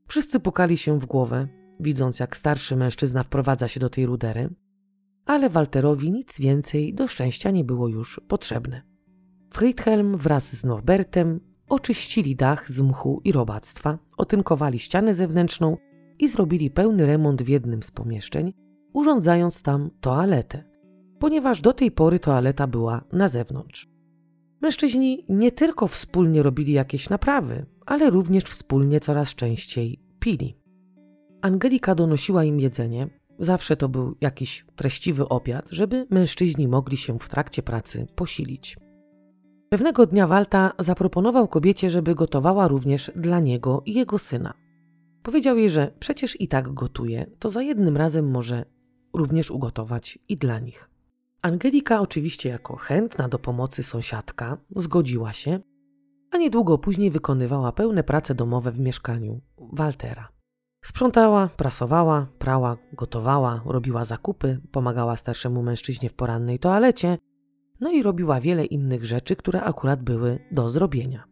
Wszyscy 0.07 0.39
pukali 0.39 0.77
się 0.77 0.99
w 0.99 1.05
głowę, 1.05 1.47
widząc 1.79 2.19
jak 2.19 2.37
starszy 2.37 2.75
mężczyzna 2.75 3.23
wprowadza 3.23 3.67
się 3.67 3.79
do 3.79 3.89
tej 3.89 4.05
rudery, 4.05 4.49
ale 5.25 5.49
Walterowi 5.49 6.11
nic 6.11 6.39
więcej 6.39 6.93
do 6.93 7.07
szczęścia 7.07 7.51
nie 7.51 7.63
było 7.63 7.87
już 7.87 8.21
potrzebne. 8.27 8.81
Friedhelm 9.53 10.17
wraz 10.17 10.55
z 10.55 10.65
Norbertem 10.65 11.39
oczyścili 11.69 12.35
dach 12.35 12.69
z 12.69 12.81
mchu 12.81 13.21
i 13.23 13.31
robactwa, 13.31 13.99
otynkowali 14.17 14.79
ścianę 14.79 15.13
zewnętrzną 15.13 15.77
i 16.19 16.27
zrobili 16.27 16.71
pełny 16.71 17.05
remont 17.05 17.43
w 17.43 17.47
jednym 17.47 17.83
z 17.83 17.91
pomieszczeń, 17.91 18.53
urządzając 18.93 19.61
tam 19.61 19.89
toaletę, 20.01 20.63
ponieważ 21.19 21.61
do 21.61 21.73
tej 21.73 21.91
pory 21.91 22.19
toaleta 22.19 22.67
była 22.67 23.01
na 23.13 23.27
zewnątrz. 23.27 23.87
Mężczyźni 24.61 25.25
nie 25.29 25.51
tylko 25.51 25.87
wspólnie 25.87 26.43
robili 26.43 26.73
jakieś 26.73 27.09
naprawy, 27.09 27.65
ale 27.85 28.09
również 28.09 28.43
wspólnie 28.43 28.99
coraz 28.99 29.35
częściej 29.35 29.99
pili. 30.19 30.57
Angelika 31.41 31.95
donosiła 31.95 32.43
im 32.43 32.59
jedzenie, 32.59 33.07
zawsze 33.39 33.77
to 33.77 33.89
był 33.89 34.15
jakiś 34.21 34.65
treściwy 34.75 35.29
obiad, 35.29 35.69
żeby 35.71 36.07
mężczyźni 36.09 36.67
mogli 36.67 36.97
się 36.97 37.19
w 37.19 37.29
trakcie 37.29 37.63
pracy 37.63 38.07
posilić. 38.15 38.77
Pewnego 39.69 40.05
dnia 40.05 40.27
Walta 40.27 40.71
zaproponował 40.79 41.47
kobiecie, 41.47 41.89
żeby 41.89 42.15
gotowała 42.15 42.67
również 42.67 43.11
dla 43.15 43.39
niego 43.39 43.81
i 43.85 43.93
jego 43.93 44.19
syna. 44.19 44.53
Powiedział 45.23 45.57
jej, 45.57 45.69
że 45.69 45.91
przecież 45.99 46.41
i 46.41 46.47
tak 46.47 46.73
gotuje, 46.73 47.25
to 47.39 47.49
za 47.49 47.61
jednym 47.61 47.97
razem 47.97 48.31
może 48.31 48.65
również 49.13 49.51
ugotować 49.51 50.19
i 50.29 50.37
dla 50.37 50.59
nich. 50.59 50.89
Angelika, 51.45 52.01
oczywiście 52.01 52.49
jako 52.49 52.75
chętna 52.75 53.29
do 53.29 53.39
pomocy 53.39 53.83
sąsiadka, 53.83 54.57
zgodziła 54.75 55.33
się, 55.33 55.59
a 56.31 56.37
niedługo 56.37 56.77
później 56.77 57.11
wykonywała 57.11 57.71
pełne 57.71 58.03
prace 58.03 58.35
domowe 58.35 58.71
w 58.71 58.79
mieszkaniu 58.79 59.41
Waltera. 59.73 60.29
Sprzątała, 60.85 61.49
prasowała, 61.57 62.27
prała, 62.39 62.77
gotowała, 62.93 63.61
robiła 63.65 64.05
zakupy, 64.05 64.61
pomagała 64.71 65.15
starszemu 65.17 65.63
mężczyźnie 65.63 66.09
w 66.09 66.13
porannej 66.13 66.59
toalecie, 66.59 67.17
no 67.79 67.91
i 67.91 68.03
robiła 68.03 68.41
wiele 68.41 68.65
innych 68.65 69.05
rzeczy, 69.05 69.35
które 69.35 69.61
akurat 69.61 70.03
były 70.03 70.39
do 70.51 70.69
zrobienia. 70.69 71.23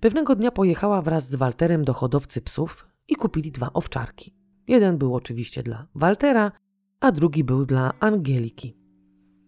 Pewnego 0.00 0.36
dnia 0.36 0.50
pojechała 0.50 1.02
wraz 1.02 1.28
z 1.28 1.34
Walterem 1.34 1.84
do 1.84 1.92
hodowcy 1.92 2.40
psów 2.40 2.86
i 3.08 3.16
kupili 3.16 3.52
dwa 3.52 3.72
owczarki. 3.72 4.34
Jeden 4.68 4.98
był 4.98 5.14
oczywiście 5.14 5.62
dla 5.62 5.86
Waltera, 5.94 6.52
a 7.00 7.12
drugi 7.12 7.44
był 7.44 7.66
dla 7.66 7.92
Angeliki. 8.00 8.83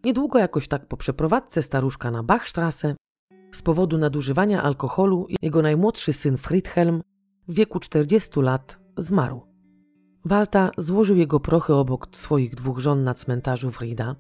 Niedługo 0.07 0.39
jakoś 0.39 0.69
tak 0.69 0.87
po 0.87 0.97
przeprowadzce 0.97 1.63
staruszka 1.63 2.11
na 2.11 2.23
Bachstrasse 2.23 2.97
z 3.53 3.63
powodu 3.63 3.99
nadużywania 3.99 4.63
alkoholu 4.63 5.27
jego 5.43 5.63
najmłodszy 5.63 6.13
syn 6.13 6.37
Friedhelm 6.37 7.03
w 7.49 7.55
wieku 7.55 7.81
40 7.81 8.41
lat 8.41 8.79
zmarł. 8.97 9.43
Walta 10.25 10.71
złożył 10.79 11.17
jego 11.17 11.41
prochy 11.41 11.75
obok 11.75 12.09
swoich 12.13 12.55
dwóch 12.55 12.79
żon 12.79 13.05
na 13.05 13.15
cmentarzu 13.15 13.71
Frida 13.71 14.17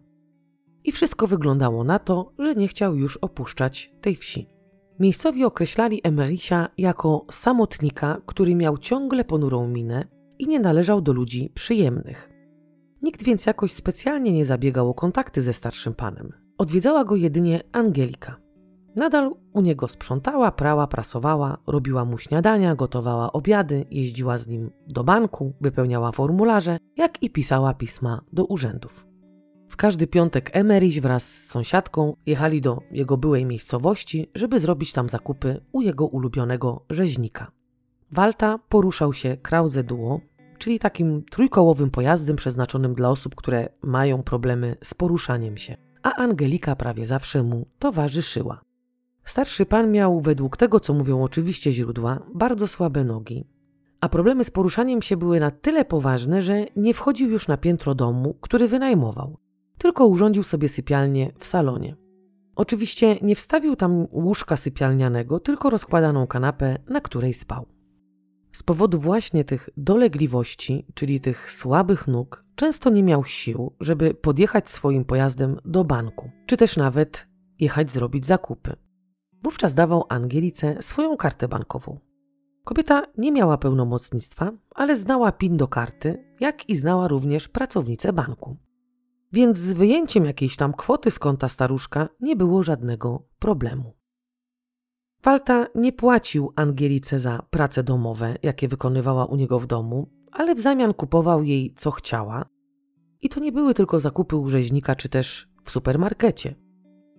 i 0.84 0.92
wszystko 0.92 1.26
wyglądało 1.26 1.84
na 1.84 1.98
to, 1.98 2.32
że 2.38 2.54
nie 2.54 2.68
chciał 2.68 2.96
już 2.96 3.16
opuszczać 3.16 3.92
tej 4.00 4.16
wsi. 4.16 4.48
Miejscowi 4.98 5.44
określali 5.44 6.00
Emerisia 6.04 6.68
jako 6.78 7.26
samotnika, 7.30 8.20
który 8.26 8.54
miał 8.54 8.78
ciągle 8.78 9.24
ponurą 9.24 9.68
minę 9.68 10.04
i 10.38 10.46
nie 10.46 10.60
należał 10.60 11.00
do 11.00 11.12
ludzi 11.12 11.50
przyjemnych. 11.54 12.35
Nikt 13.06 13.24
więc 13.24 13.46
jakoś 13.46 13.72
specjalnie 13.72 14.32
nie 14.32 14.44
zabiegał 14.44 14.90
o 14.90 14.94
kontakty 14.94 15.42
ze 15.42 15.52
starszym 15.52 15.94
panem. 15.94 16.32
Odwiedzała 16.58 17.04
go 17.04 17.16
jedynie 17.16 17.60
Angelika. 17.72 18.36
Nadal 18.96 19.34
u 19.52 19.60
niego 19.60 19.88
sprzątała, 19.88 20.52
prała, 20.52 20.86
prasowała, 20.86 21.58
robiła 21.66 22.04
mu 22.04 22.18
śniadania, 22.18 22.74
gotowała 22.74 23.32
obiady, 23.32 23.86
jeździła 23.90 24.38
z 24.38 24.46
nim 24.46 24.70
do 24.86 25.04
banku, 25.04 25.52
wypełniała 25.60 26.12
formularze, 26.12 26.78
jak 26.96 27.22
i 27.22 27.30
pisała 27.30 27.74
pisma 27.74 28.20
do 28.32 28.44
urzędów. 28.44 29.06
W 29.68 29.76
każdy 29.76 30.06
piątek 30.06 30.50
Emerich 30.52 31.02
wraz 31.02 31.28
z 31.28 31.46
sąsiadką 31.46 32.16
jechali 32.26 32.60
do 32.60 32.78
jego 32.90 33.16
byłej 33.16 33.44
miejscowości, 33.44 34.30
żeby 34.34 34.58
zrobić 34.58 34.92
tam 34.92 35.08
zakupy 35.08 35.60
u 35.72 35.80
jego 35.80 36.06
ulubionego 36.06 36.84
rzeźnika. 36.90 37.50
Walta 38.12 38.58
poruszał 38.68 39.12
się 39.12 39.36
Krause 39.36 39.84
Duo, 39.84 40.20
czyli 40.58 40.78
takim 40.78 41.22
trójkołowym 41.30 41.90
pojazdem 41.90 42.36
przeznaczonym 42.36 42.94
dla 42.94 43.10
osób, 43.10 43.34
które 43.34 43.68
mają 43.82 44.22
problemy 44.22 44.76
z 44.82 44.94
poruszaniem 44.94 45.56
się. 45.56 45.76
a 46.02 46.14
Angelika 46.14 46.76
prawie 46.76 47.06
zawsze 47.06 47.42
mu 47.42 47.66
towarzyszyła. 47.78 48.60
Starszy 49.24 49.66
pan 49.66 49.92
miał, 49.92 50.20
według 50.20 50.56
tego 50.56 50.80
co 50.80 50.94
mówią 50.94 51.22
oczywiście 51.22 51.72
źródła, 51.72 52.20
bardzo 52.34 52.66
słabe 52.66 53.04
nogi, 53.04 53.46
a 54.00 54.08
problemy 54.08 54.44
z 54.44 54.50
poruszaniem 54.50 55.02
się 55.02 55.16
były 55.16 55.40
na 55.40 55.50
tyle 55.50 55.84
poważne, 55.84 56.42
że 56.42 56.66
nie 56.76 56.94
wchodził 56.94 57.30
już 57.30 57.48
na 57.48 57.56
piętro 57.56 57.94
domu, 57.94 58.34
który 58.40 58.68
wynajmował, 58.68 59.38
tylko 59.78 60.06
urządził 60.06 60.42
sobie 60.42 60.68
sypialnię 60.68 61.32
w 61.38 61.46
salonie. 61.46 61.96
Oczywiście 62.56 63.16
nie 63.22 63.36
wstawił 63.36 63.76
tam 63.76 64.06
łóżka 64.12 64.56
sypialnianego, 64.56 65.40
tylko 65.40 65.70
rozkładaną 65.70 66.26
kanapę, 66.26 66.78
na 66.88 67.00
której 67.00 67.34
spał. 67.34 67.66
Z 68.56 68.62
powodu 68.62 69.00
właśnie 69.00 69.44
tych 69.44 69.70
dolegliwości, 69.76 70.86
czyli 70.94 71.20
tych 71.20 71.52
słabych 71.52 72.08
nóg, 72.08 72.44
często 72.54 72.90
nie 72.90 73.02
miał 73.02 73.24
sił, 73.24 73.72
żeby 73.80 74.14
podjechać 74.14 74.70
swoim 74.70 75.04
pojazdem 75.04 75.56
do 75.64 75.84
banku, 75.84 76.30
czy 76.46 76.56
też 76.56 76.76
nawet 76.76 77.26
jechać 77.58 77.92
zrobić 77.92 78.26
zakupy. 78.26 78.76
Wówczas 79.42 79.74
dawał 79.74 80.04
Angelice 80.08 80.82
swoją 80.82 81.16
kartę 81.16 81.48
bankową. 81.48 81.98
Kobieta 82.64 83.02
nie 83.18 83.32
miała 83.32 83.58
pełnomocnictwa, 83.58 84.52
ale 84.74 84.96
znała 84.96 85.32
PIN 85.32 85.56
do 85.56 85.68
karty, 85.68 86.24
jak 86.40 86.68
i 86.68 86.76
znała 86.76 87.08
również 87.08 87.48
pracownicę 87.48 88.12
banku. 88.12 88.56
Więc 89.32 89.58
z 89.58 89.72
wyjęciem 89.72 90.24
jakiejś 90.24 90.56
tam 90.56 90.72
kwoty 90.72 91.10
z 91.10 91.18
konta 91.18 91.48
staruszka 91.48 92.08
nie 92.20 92.36
było 92.36 92.62
żadnego 92.62 93.28
problemu. 93.38 93.95
Walta 95.26 95.66
nie 95.74 95.92
płacił 95.92 96.52
Angelice 96.56 97.18
za 97.18 97.42
prace 97.50 97.82
domowe, 97.82 98.36
jakie 98.42 98.68
wykonywała 98.68 99.26
u 99.26 99.36
niego 99.36 99.60
w 99.60 99.66
domu, 99.66 100.08
ale 100.32 100.54
w 100.54 100.60
zamian 100.60 100.94
kupował 100.94 101.42
jej 101.42 101.74
co 101.76 101.90
chciała. 101.90 102.44
I 103.20 103.28
to 103.28 103.40
nie 103.40 103.52
były 103.52 103.74
tylko 103.74 104.00
zakupy 104.00 104.36
u 104.36 104.48
rzeźnika 104.48 104.96
czy 104.96 105.08
też 105.08 105.48
w 105.64 105.70
supermarkecie. 105.70 106.54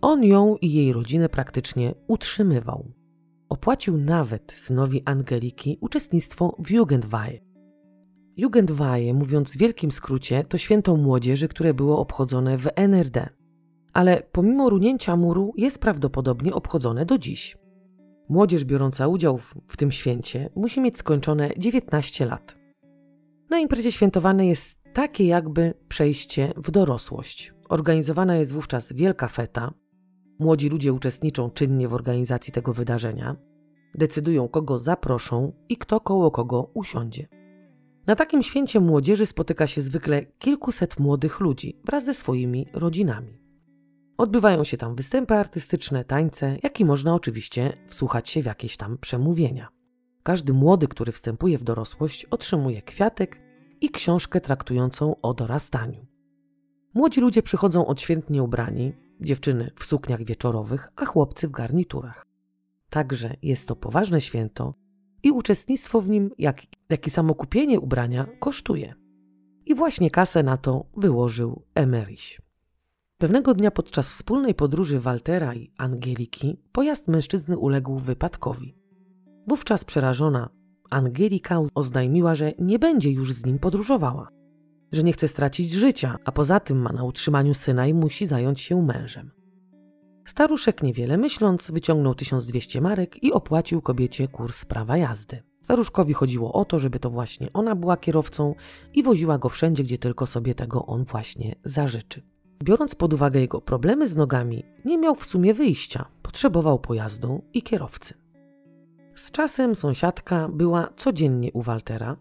On 0.02 0.24
ją 0.24 0.56
i 0.62 0.74
jej 0.74 0.94
rodzinę 0.94 1.30
praktycznie 1.30 1.94
utrzymywał. 2.08 2.92
Opłacił 3.50 3.98
nawet 3.98 4.52
synowi 4.52 5.02
Angeliki 5.06 5.78
uczestnictwo 5.82 6.56
w 6.60 6.72
Jugendweihe. 6.72 7.40
Jugendweihe, 8.38 9.14
mówiąc 9.14 9.52
w 9.52 9.58
wielkim 9.58 9.92
skrócie, 9.92 10.44
to 10.44 10.58
święto 10.58 10.98
młodzieży, 10.98 11.48
które 11.48 11.74
było 11.74 12.00
obchodzone 12.00 12.58
w 12.58 12.68
NRD. 12.76 13.30
Ale 13.94 14.24
pomimo 14.32 14.70
runięcia 14.70 15.16
muru 15.16 15.54
jest 15.58 15.80
prawdopodobnie 15.80 16.54
obchodzone 16.54 17.06
do 17.06 17.18
dziś. 17.18 17.58
Młodzież 18.30 18.66
biorąca 18.66 19.08
udział 19.08 19.38
w, 19.68 19.78
tym 19.78 19.92
święcie 19.92 20.50
musi 20.56 20.82
mieć 20.82 20.98
skończone 20.98 21.50
19 21.58 22.26
lat. 22.26 22.58
Na 23.50 23.60
imprezie 23.60 23.92
świętowane 23.92 24.48
jest 24.48 24.78
takie 24.94 25.28
jakby 25.28 25.74
przejście 25.88 26.54
w 26.58 26.72
dorosłość. 26.72 27.54
Organizowana 27.70 28.36
jest 28.36 28.54
wówczas 28.54 28.94
wielka 28.94 29.28
feta. 29.28 29.74
Młodzi 30.40 30.70
ludzie 30.70 30.94
uczestniczą 30.94 31.50
czynnie 31.50 31.88
w 31.88 31.94
organizacji 31.94 32.54
tego 32.54 32.74
wydarzenia. 32.74 33.36
Decydują, 33.96 34.48
kogo 34.48 34.80
zaproszą 34.80 35.54
i 35.70 35.78
kto 35.78 36.00
koło 36.00 36.32
kogo 36.32 36.72
usiądzie. 36.74 37.28
Na 38.08 38.16
takim 38.16 38.44
święcie 38.44 38.80
młodzieży 38.80 39.26
spotyka 39.26 39.68
się 39.68 39.82
zwykle 39.82 40.26
kilkuset 40.26 41.00
młodych 41.00 41.40
ludzi 41.40 41.80
wraz 41.86 42.06
ze 42.06 42.14
swoimi 42.14 42.68
rodzinami. 42.74 43.47
Odbywają 44.18 44.64
się 44.64 44.78
tam 44.78 44.96
występy 44.96 45.34
artystyczne, 45.34 46.06
tańce, 46.06 46.58
jak 46.64 46.80
i 46.80 46.86
można 46.86 47.16
oczywiście 47.16 47.74
wsłuchać 47.88 48.30
się 48.30 48.42
w 48.42 48.46
jakieś 48.46 48.78
tam 48.78 48.98
przemówienia. 48.98 49.68
Każdy 50.24 50.54
młody, 50.54 50.88
który 50.88 51.12
wstępuje 51.12 51.58
w 51.58 51.64
dorosłość, 51.64 52.26
otrzymuje 52.26 52.82
kwiatek 52.82 53.42
i 53.82 53.90
książkę 53.90 54.42
traktującą 54.42 55.22
o 55.22 55.34
dorastaniu. 55.34 56.06
Młodzi 56.94 57.22
ludzie 57.22 57.44
przychodzą 57.44 57.86
odświętnie 57.86 58.44
ubrani, 58.44 58.94
dziewczyny 59.22 59.72
w 59.76 59.86
sukniach 59.86 60.24
wieczorowych, 60.24 60.88
a 60.96 61.06
chłopcy 61.06 61.48
w 61.48 61.52
garniturach. 61.52 62.26
Także 62.90 63.36
jest 63.42 63.68
to 63.68 63.76
poważne 63.76 64.22
święto 64.22 64.74
i 65.24 65.32
uczestnictwo 65.32 66.02
w 66.02 66.10
nim, 66.10 66.30
jak, 66.38 66.62
jak 66.90 67.08
i 67.08 67.10
samo 67.10 67.36
kupienie 67.36 67.80
ubrania, 67.80 68.28
kosztuje. 68.40 68.94
I 69.66 69.76
właśnie 69.76 70.12
kasę 70.12 70.44
na 70.44 70.58
to 70.58 70.86
wyłożył 70.98 71.64
Emeryś. 71.76 72.47
Pewnego 73.18 73.54
dnia 73.54 73.72
podczas 73.72 74.10
wspólnej 74.10 74.56
podróży 74.56 75.00
Waltera 75.00 75.56
i 75.56 75.72
Angeliki 75.78 76.58
pojazd 76.72 77.08
mężczyzny 77.08 77.58
uległ 77.58 78.00
wypadkowi. 78.00 78.76
Wówczas 79.48 79.86
przerażona 79.86 80.50
Angelika 80.90 81.60
oznajmiła, 81.76 82.36
że 82.36 82.54
nie 82.60 82.80
będzie 82.80 83.12
już 83.12 83.34
z 83.34 83.46
nim 83.46 83.60
podróżowała, 83.60 84.28
że 84.92 85.04
nie 85.04 85.14
chce 85.14 85.28
stracić 85.28 85.72
życia, 85.72 86.16
a 86.26 86.32
poza 86.32 86.60
tym 86.60 86.82
ma 86.82 86.94
na 86.94 87.04
utrzymaniu 87.04 87.54
syna 87.54 87.88
i 87.88 87.94
musi 87.94 88.26
zająć 88.26 88.62
się 88.62 88.82
mężem. 88.82 89.32
Staruszek 90.26 90.84
niewiele 90.84 91.18
myśląc 91.18 91.72
wyciągnął 91.72 92.16
1200 92.16 92.82
marek 92.82 93.24
i 93.24 93.34
opłacił 93.34 93.82
kobiecie 93.82 94.28
kurs 94.28 94.66
prawa 94.66 94.98
jazdy. 94.98 95.44
Staruszkowi 95.62 96.14
chodziło 96.14 96.54
o 96.54 96.66
to, 96.66 96.80
żeby 96.80 97.00
to 97.00 97.10
właśnie 97.10 97.54
ona 97.54 97.76
była 97.76 97.98
kierowcą 97.98 98.56
i 98.94 99.04
woziła 99.04 99.38
go 99.38 99.50
wszędzie, 99.50 99.84
gdzie 99.84 99.98
tylko 99.98 100.26
sobie 100.26 100.56
tego 100.56 100.86
on 100.86 101.04
właśnie 101.04 101.56
zażyczy. 101.64 102.37
Biorąc 102.64 102.96
pod 102.96 103.14
uwagę 103.14 103.40
jego 103.40 103.62
problemy 103.62 104.08
z 104.08 104.16
nogami, 104.16 104.64
nie 104.86 104.98
miał 104.98 105.16
w 105.16 105.26
sumie 105.26 105.54
wyjścia, 105.54 106.06
potrzebował 106.22 106.80
pojazdu 106.80 107.44
i 107.54 107.62
kierowcy. 107.62 108.14
Z 109.16 109.32
czasem 109.32 109.76
sąsiadka 109.76 110.50
była 110.50 110.90
codziennie 110.96 111.52
u 111.54 111.62
Waltera. 111.62 112.18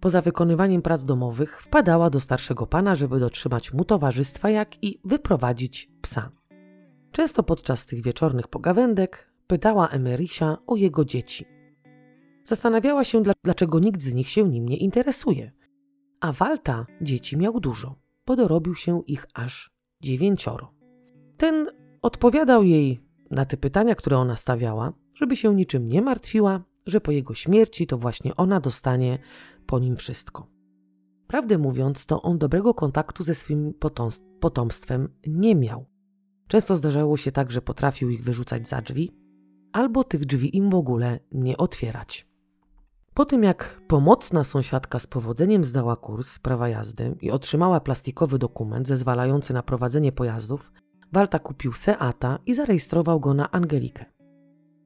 Poza 0.00 0.22
wykonywaniem 0.22 0.82
prac 0.82 1.04
domowych 1.04 1.62
wpadała 1.62 2.10
do 2.10 2.20
starszego 2.20 2.66
pana, 2.66 2.94
żeby 2.94 3.20
dotrzymać 3.20 3.72
mu 3.72 3.84
towarzystwa, 3.84 4.50
jak 4.50 4.84
i 4.84 5.00
wyprowadzić 5.04 5.90
psa. 6.02 6.30
Często 7.12 7.42
podczas 7.42 7.86
tych 7.86 8.02
wieczornych 8.02 8.48
pogawędek 8.48 9.32
pytała 9.46 9.88
Emerysia 9.88 10.58
o 10.66 10.76
jego 10.76 11.04
dzieci. 11.04 11.44
Zastanawiała 12.44 13.04
się, 13.04 13.22
dlaczego 13.44 13.78
nikt 13.78 14.02
z 14.02 14.14
nich 14.14 14.28
się 14.28 14.48
nim 14.48 14.68
nie 14.68 14.76
interesuje. 14.76 15.52
A 16.20 16.32
Walta 16.32 16.86
dzieci 17.00 17.36
miał 17.36 17.60
dużo 17.60 18.01
podorobił 18.24 18.74
się 18.74 19.02
ich 19.06 19.26
aż 19.34 19.70
dziewięcioro. 20.00 20.74
Ten 21.36 21.68
odpowiadał 22.02 22.62
jej 22.62 23.00
na 23.30 23.44
te 23.44 23.56
pytania, 23.56 23.94
które 23.94 24.18
ona 24.18 24.36
stawiała, 24.36 24.92
żeby 25.14 25.36
się 25.36 25.54
niczym 25.54 25.86
nie 25.86 26.02
martwiła, 26.02 26.64
że 26.86 27.00
po 27.00 27.12
jego 27.12 27.34
śmierci 27.34 27.86
to 27.86 27.98
właśnie 27.98 28.36
ona 28.36 28.60
dostanie 28.60 29.18
po 29.66 29.78
nim 29.78 29.96
wszystko. 29.96 30.46
Prawdę 31.26 31.58
mówiąc, 31.58 32.06
to 32.06 32.22
on 32.22 32.38
dobrego 32.38 32.74
kontaktu 32.74 33.24
ze 33.24 33.34
swym 33.34 33.74
potomstwem 34.40 35.08
nie 35.26 35.54
miał. 35.54 35.86
Często 36.48 36.76
zdarzało 36.76 37.16
się 37.16 37.32
tak, 37.32 37.50
że 37.50 37.62
potrafił 37.62 38.10
ich 38.10 38.24
wyrzucać 38.24 38.68
za 38.68 38.80
drzwi, 38.82 39.12
albo 39.72 40.04
tych 40.04 40.24
drzwi 40.24 40.56
im 40.56 40.70
w 40.70 40.74
ogóle 40.74 41.20
nie 41.32 41.56
otwierać. 41.56 42.31
Po 43.14 43.24
tym 43.24 43.42
jak 43.42 43.80
pomocna 43.88 44.44
sąsiadka 44.44 44.98
z 44.98 45.06
powodzeniem 45.06 45.64
zdała 45.64 45.96
kurs 45.96 46.38
prawa 46.38 46.68
jazdy 46.68 47.16
i 47.20 47.30
otrzymała 47.30 47.80
plastikowy 47.80 48.38
dokument 48.38 48.86
zezwalający 48.86 49.54
na 49.54 49.62
prowadzenie 49.62 50.12
pojazdów, 50.12 50.72
Walta 51.12 51.38
kupił 51.38 51.72
Seata 51.72 52.38
i 52.46 52.54
zarejestrował 52.54 53.20
go 53.20 53.34
na 53.34 53.50
Angelikę. 53.50 54.04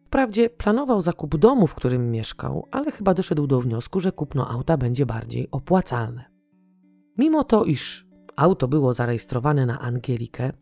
Wprawdzie 0.06 0.50
planował 0.50 1.00
zakup 1.00 1.36
domu, 1.36 1.66
w 1.66 1.74
którym 1.74 2.10
mieszkał, 2.10 2.68
ale 2.70 2.92
chyba 2.92 3.14
doszedł 3.14 3.46
do 3.46 3.60
wniosku, 3.60 4.00
że 4.00 4.12
kupno 4.12 4.50
auta 4.50 4.76
będzie 4.76 5.06
bardziej 5.06 5.50
opłacalne. 5.50 6.24
Mimo 7.18 7.44
to, 7.44 7.64
iż 7.64 8.06
auto 8.36 8.68
było 8.68 8.92
zarejestrowane 8.92 9.66
na 9.66 9.80
Angelikę, 9.80 10.52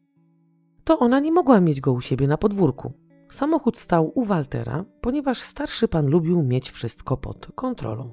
to 0.85 0.99
ona 0.99 1.21
nie 1.21 1.33
mogła 1.33 1.61
mieć 1.61 1.81
go 1.81 1.93
u 1.93 2.01
siebie 2.01 2.29
na 2.29 2.39
podwórku, 2.39 2.93
Samochód 3.35 3.79
stał 3.79 4.13
u 4.15 4.25
Waltera, 4.25 4.85
ponieważ 5.01 5.43
starszy 5.43 5.89
pan 5.89 6.07
lubił 6.07 6.43
mieć 6.43 6.71
wszystko 6.71 7.17
pod 7.17 7.49
kontrolą. 7.55 8.13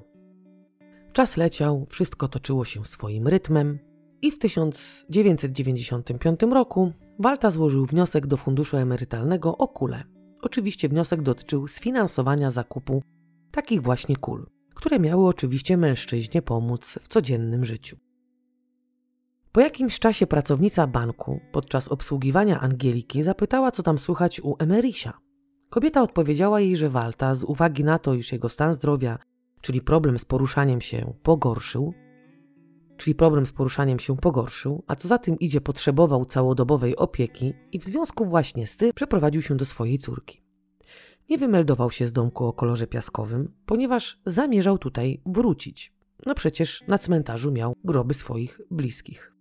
Czas 1.12 1.36
leciał, 1.36 1.86
wszystko 1.88 2.28
toczyło 2.28 2.64
się 2.64 2.84
swoim 2.84 3.28
rytmem 3.28 3.78
i 4.22 4.30
w 4.30 4.38
1995 4.38 6.42
roku 6.42 6.92
Walta 7.18 7.50
złożył 7.50 7.86
wniosek 7.86 8.26
do 8.26 8.36
funduszu 8.36 8.76
emerytalnego 8.76 9.56
o 9.56 9.68
kulę. 9.68 10.04
Oczywiście 10.40 10.88
wniosek 10.88 11.22
dotyczył 11.22 11.68
sfinansowania 11.68 12.50
zakupu 12.50 13.02
takich 13.50 13.82
właśnie 13.82 14.16
kul, 14.16 14.46
które 14.74 14.98
miały 14.98 15.26
oczywiście 15.26 15.76
mężczyźnie 15.76 16.42
pomóc 16.42 16.98
w 17.02 17.08
codziennym 17.08 17.64
życiu. 17.64 17.96
Po 19.52 19.60
jakimś 19.60 19.98
czasie 19.98 20.26
pracownica 20.26 20.86
banku 20.86 21.40
podczas 21.52 21.88
obsługiwania 21.88 22.60
Angieliki 22.60 23.22
zapytała, 23.22 23.70
co 23.70 23.82
tam 23.82 23.98
słychać 23.98 24.40
u 24.40 24.56
Emerysia. 24.58 25.18
Kobieta 25.70 26.02
odpowiedziała 26.02 26.60
jej, 26.60 26.76
że 26.76 26.90
Walta, 26.90 27.34
z 27.34 27.44
uwagi 27.44 27.84
na 27.84 27.98
to, 27.98 28.14
iż 28.14 28.32
jego 28.32 28.48
stan 28.48 28.74
zdrowia, 28.74 29.18
czyli 29.60 29.80
problem 29.80 30.18
z 30.18 30.24
poruszaniem 30.24 30.80
się, 30.80 31.14
pogorszył, 31.22 31.94
czyli 32.96 33.14
problem 33.14 33.46
z 33.46 33.52
poruszaniem 33.52 33.98
się 33.98 34.16
pogorszył, 34.16 34.84
a 34.86 34.96
co 34.96 35.08
za 35.08 35.18
tym 35.18 35.38
idzie, 35.38 35.60
potrzebował 35.60 36.24
całodobowej 36.24 36.96
opieki 36.96 37.54
i 37.72 37.78
w 37.78 37.84
związku 37.84 38.26
właśnie 38.26 38.66
z 38.66 38.76
tym 38.76 38.92
przeprowadził 38.94 39.42
się 39.42 39.56
do 39.56 39.64
swojej 39.64 39.98
córki. 39.98 40.42
Nie 41.30 41.38
wymeldował 41.38 41.90
się 41.90 42.06
z 42.06 42.12
domku 42.12 42.44
o 42.46 42.52
kolorze 42.52 42.86
piaskowym, 42.86 43.54
ponieważ 43.66 44.20
zamierzał 44.26 44.78
tutaj 44.78 45.22
wrócić. 45.26 45.92
No 46.26 46.34
przecież 46.34 46.84
na 46.88 46.98
cmentarzu 46.98 47.52
miał 47.52 47.74
groby 47.84 48.14
swoich 48.14 48.60
bliskich. 48.70 49.32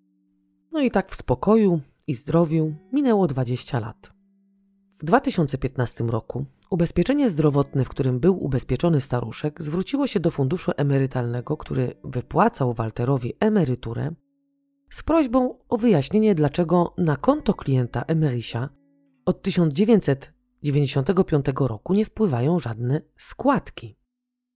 No 0.72 0.82
i 0.82 0.92
tak 0.92 1.12
w 1.12 1.16
spokoju 1.16 1.82
i 2.08 2.16
zdrowiu 2.16 2.74
minęło 2.94 3.28
20 3.28 3.80
lat. 3.80 4.12
W 5.00 5.06
2015 5.06 6.04
roku 6.04 6.46
ubezpieczenie 6.70 7.30
zdrowotne, 7.30 7.86
w 7.86 7.90
którym 7.90 8.20
był 8.20 8.46
ubezpieczony 8.46 9.02
staruszek, 9.02 9.62
zwróciło 9.62 10.08
się 10.08 10.20
do 10.20 10.32
funduszu 10.32 10.72
emerytalnego, 10.78 11.58
który 11.58 11.94
wypłacał 12.04 12.74
Walterowi 12.74 13.34
emeryturę, 13.40 14.12
z 14.90 15.04
prośbą 15.04 15.58
o 15.70 15.78
wyjaśnienie, 15.78 16.36
dlaczego 16.36 16.94
na 16.98 17.16
konto 17.16 17.54
klienta 17.54 18.04
Emerisia 18.08 18.70
od 19.26 19.42
1995 19.42 21.46
roku 21.60 21.94
nie 21.94 22.06
wpływają 22.06 22.60
żadne 22.60 23.02
składki. 23.18 23.98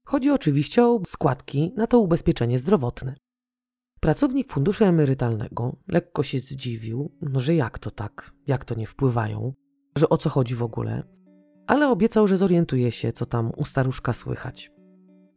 Chodzi 0.05 0.31
oczywiście 0.31 0.85
o 0.85 1.01
składki 1.05 1.73
na 1.77 1.87
to 1.87 1.99
ubezpieczenie 1.99 2.59
zdrowotne. 2.59 3.15
Pracownik 3.99 4.51
funduszu 4.51 4.85
emerytalnego 4.85 5.75
lekko 5.87 6.23
się 6.23 6.39
zdziwił, 6.39 7.11
no 7.21 7.39
że 7.39 7.55
jak 7.55 7.79
to 7.79 7.91
tak, 7.91 8.31
jak 8.47 8.65
to 8.65 8.75
nie 8.75 8.87
wpływają, 8.87 9.53
że 9.97 10.09
o 10.09 10.17
co 10.17 10.29
chodzi 10.29 10.55
w 10.55 10.63
ogóle, 10.63 11.03
ale 11.67 11.89
obiecał, 11.89 12.27
że 12.27 12.37
zorientuje 12.37 12.91
się, 12.91 13.13
co 13.13 13.25
tam 13.25 13.51
u 13.57 13.65
staruszka 13.65 14.13
słychać. 14.13 14.71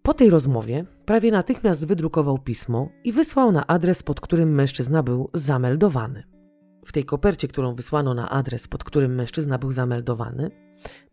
Po 0.02 0.14
tej 0.14 0.30
rozmowie 0.30 0.84
prawie 1.04 1.30
natychmiast 1.30 1.86
wydrukował 1.86 2.38
pismo 2.38 2.88
i 3.04 3.12
wysłał 3.12 3.52
na 3.52 3.66
adres, 3.66 4.02
pod 4.02 4.20
którym 4.20 4.54
mężczyzna 4.54 5.02
był 5.02 5.30
zameldowany. 5.34 6.22
W 6.86 6.92
tej 6.92 7.04
kopercie, 7.04 7.48
którą 7.48 7.74
wysłano 7.74 8.14
na 8.14 8.30
adres, 8.30 8.68
pod 8.68 8.84
którym 8.84 9.14
mężczyzna 9.14 9.58
był 9.58 9.72
zameldowany, 9.72 10.50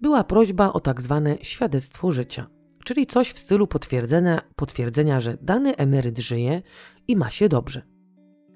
była 0.01 0.23
prośba 0.23 0.73
o 0.73 0.79
tak 0.79 1.01
zwane 1.01 1.37
świadectwo 1.41 2.11
życia, 2.11 2.47
czyli 2.85 3.07
coś 3.07 3.31
w 3.31 3.39
stylu 3.39 3.67
potwierdzenia, 3.67 4.41
potwierdzenia, 4.55 5.19
że 5.19 5.37
dany 5.41 5.75
emeryt 5.75 6.19
żyje 6.19 6.61
i 7.07 7.15
ma 7.15 7.29
się 7.29 7.49
dobrze. 7.49 7.81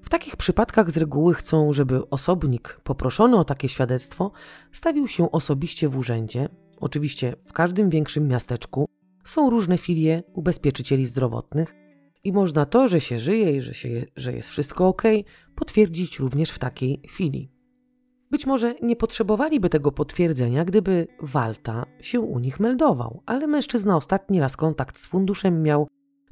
W 0.02 0.08
takich 0.08 0.36
przypadkach 0.36 0.90
z 0.90 0.96
reguły 0.96 1.34
chcą, 1.34 1.72
żeby 1.72 2.10
osobnik 2.10 2.80
poproszony 2.84 3.36
o 3.36 3.44
takie 3.44 3.68
świadectwo 3.68 4.32
stawił 4.72 5.08
się 5.08 5.30
osobiście 5.30 5.88
w 5.88 5.96
urzędzie, 5.96 6.48
oczywiście 6.76 7.36
w 7.46 7.52
każdym 7.52 7.90
większym 7.90 8.28
miasteczku 8.28 8.86
są 9.24 9.50
różne 9.50 9.78
filie 9.78 10.22
ubezpieczycieli 10.32 11.06
zdrowotnych 11.06 11.74
i 12.24 12.32
można 12.32 12.66
to, 12.66 12.88
że 12.88 13.00
się 13.00 13.18
żyje 13.18 13.56
i 13.56 13.60
że, 13.60 13.74
się, 13.74 14.04
że 14.16 14.32
jest 14.32 14.48
wszystko 14.48 14.88
ok, 14.88 15.02
potwierdzić 15.54 16.18
również 16.18 16.50
w 16.50 16.58
takiej 16.58 17.02
filii. 17.10 17.50
Być 18.30 18.46
może 18.46 18.74
nie 18.82 18.96
potrzebowaliby 18.96 19.68
tego 19.68 19.92
potwierdzenia, 19.92 20.64
gdyby 20.64 21.06
Walta 21.22 21.86
się 22.00 22.20
u 22.20 22.38
nich 22.38 22.60
meldował, 22.60 23.22
ale 23.26 23.46
mężczyzna 23.46 23.96
ostatni 23.96 24.40
raz 24.40 24.56
kontakt 24.56 24.98
z 24.98 25.06
funduszem 25.06 25.62
miał 25.62 25.88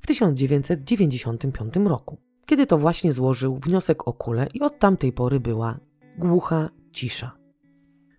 1995 0.08 1.76
roku, 1.76 2.18
kiedy 2.46 2.66
to 2.66 2.78
właśnie 2.78 3.12
złożył 3.12 3.58
wniosek 3.58 4.08
o 4.08 4.12
kulę 4.12 4.46
i 4.54 4.60
od 4.60 4.78
tamtej 4.78 5.12
pory 5.12 5.40
była 5.40 5.78
głucha 6.18 6.70
cisza. 6.92 7.38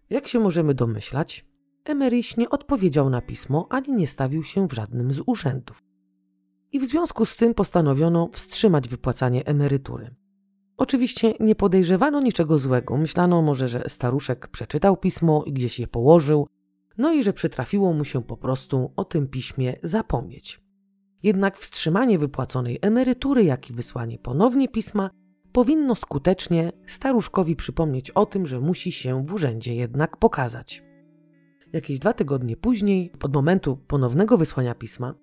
Jak 0.09 0.27
się 0.27 0.39
możemy 0.39 0.73
domyślać, 0.73 1.49
Emeryś 1.85 2.37
nie 2.37 2.49
odpowiedział 2.49 3.09
na 3.09 3.21
pismo 3.21 3.67
ani 3.69 3.95
nie 3.95 4.07
stawił 4.07 4.43
się 4.43 4.67
w 4.67 4.73
żadnym 4.73 5.13
z 5.13 5.21
urzędów. 5.25 5.83
I 6.71 6.79
w 6.79 6.85
związku 6.85 7.25
z 7.25 7.37
tym 7.37 7.53
postanowiono 7.53 8.29
wstrzymać 8.31 8.89
wypłacanie 8.89 9.45
emerytury. 9.45 10.15
Oczywiście 10.77 11.33
nie 11.39 11.55
podejrzewano 11.55 12.21
niczego 12.21 12.59
złego, 12.59 12.97
myślano 12.97 13.41
może, 13.41 13.67
że 13.67 13.83
staruszek 13.87 14.47
przeczytał 14.47 14.97
pismo 14.97 15.43
i 15.45 15.53
gdzieś 15.53 15.79
je 15.79 15.87
położył, 15.87 16.47
no 16.97 17.13
i 17.13 17.23
że 17.23 17.33
przytrafiło 17.33 17.93
mu 17.93 18.03
się 18.03 18.23
po 18.23 18.37
prostu 18.37 18.91
o 18.95 19.05
tym 19.05 19.27
piśmie 19.27 19.73
zapomnieć. 19.83 20.61
Jednak 21.23 21.57
wstrzymanie 21.57 22.19
wypłaconej 22.19 22.79
emerytury, 22.81 23.43
jak 23.43 23.69
i 23.69 23.73
wysłanie 23.73 24.17
ponownie 24.19 24.67
pisma 24.67 25.09
powinno 25.51 25.95
skutecznie 25.95 26.71
staruszkowi 26.87 27.55
przypomnieć 27.55 28.11
o 28.11 28.25
tym, 28.25 28.45
że 28.45 28.59
musi 28.59 28.91
się 28.91 29.23
w 29.23 29.33
urzędzie 29.33 29.75
jednak 29.75 30.17
pokazać. 30.17 30.83
Jakieś 31.73 31.99
dwa 31.99 32.13
tygodnie 32.13 32.57
później, 32.57 33.11
od 33.23 33.33
momentu 33.33 33.77
ponownego 33.77 34.37
wysłania 34.37 34.75
pisma, 34.75 35.13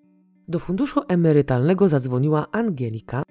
do 0.48 0.58
funduszu 0.58 1.00
emerytalnego 1.08 1.88
zadzwoniła 1.88 2.46
Angelika 2.52 3.22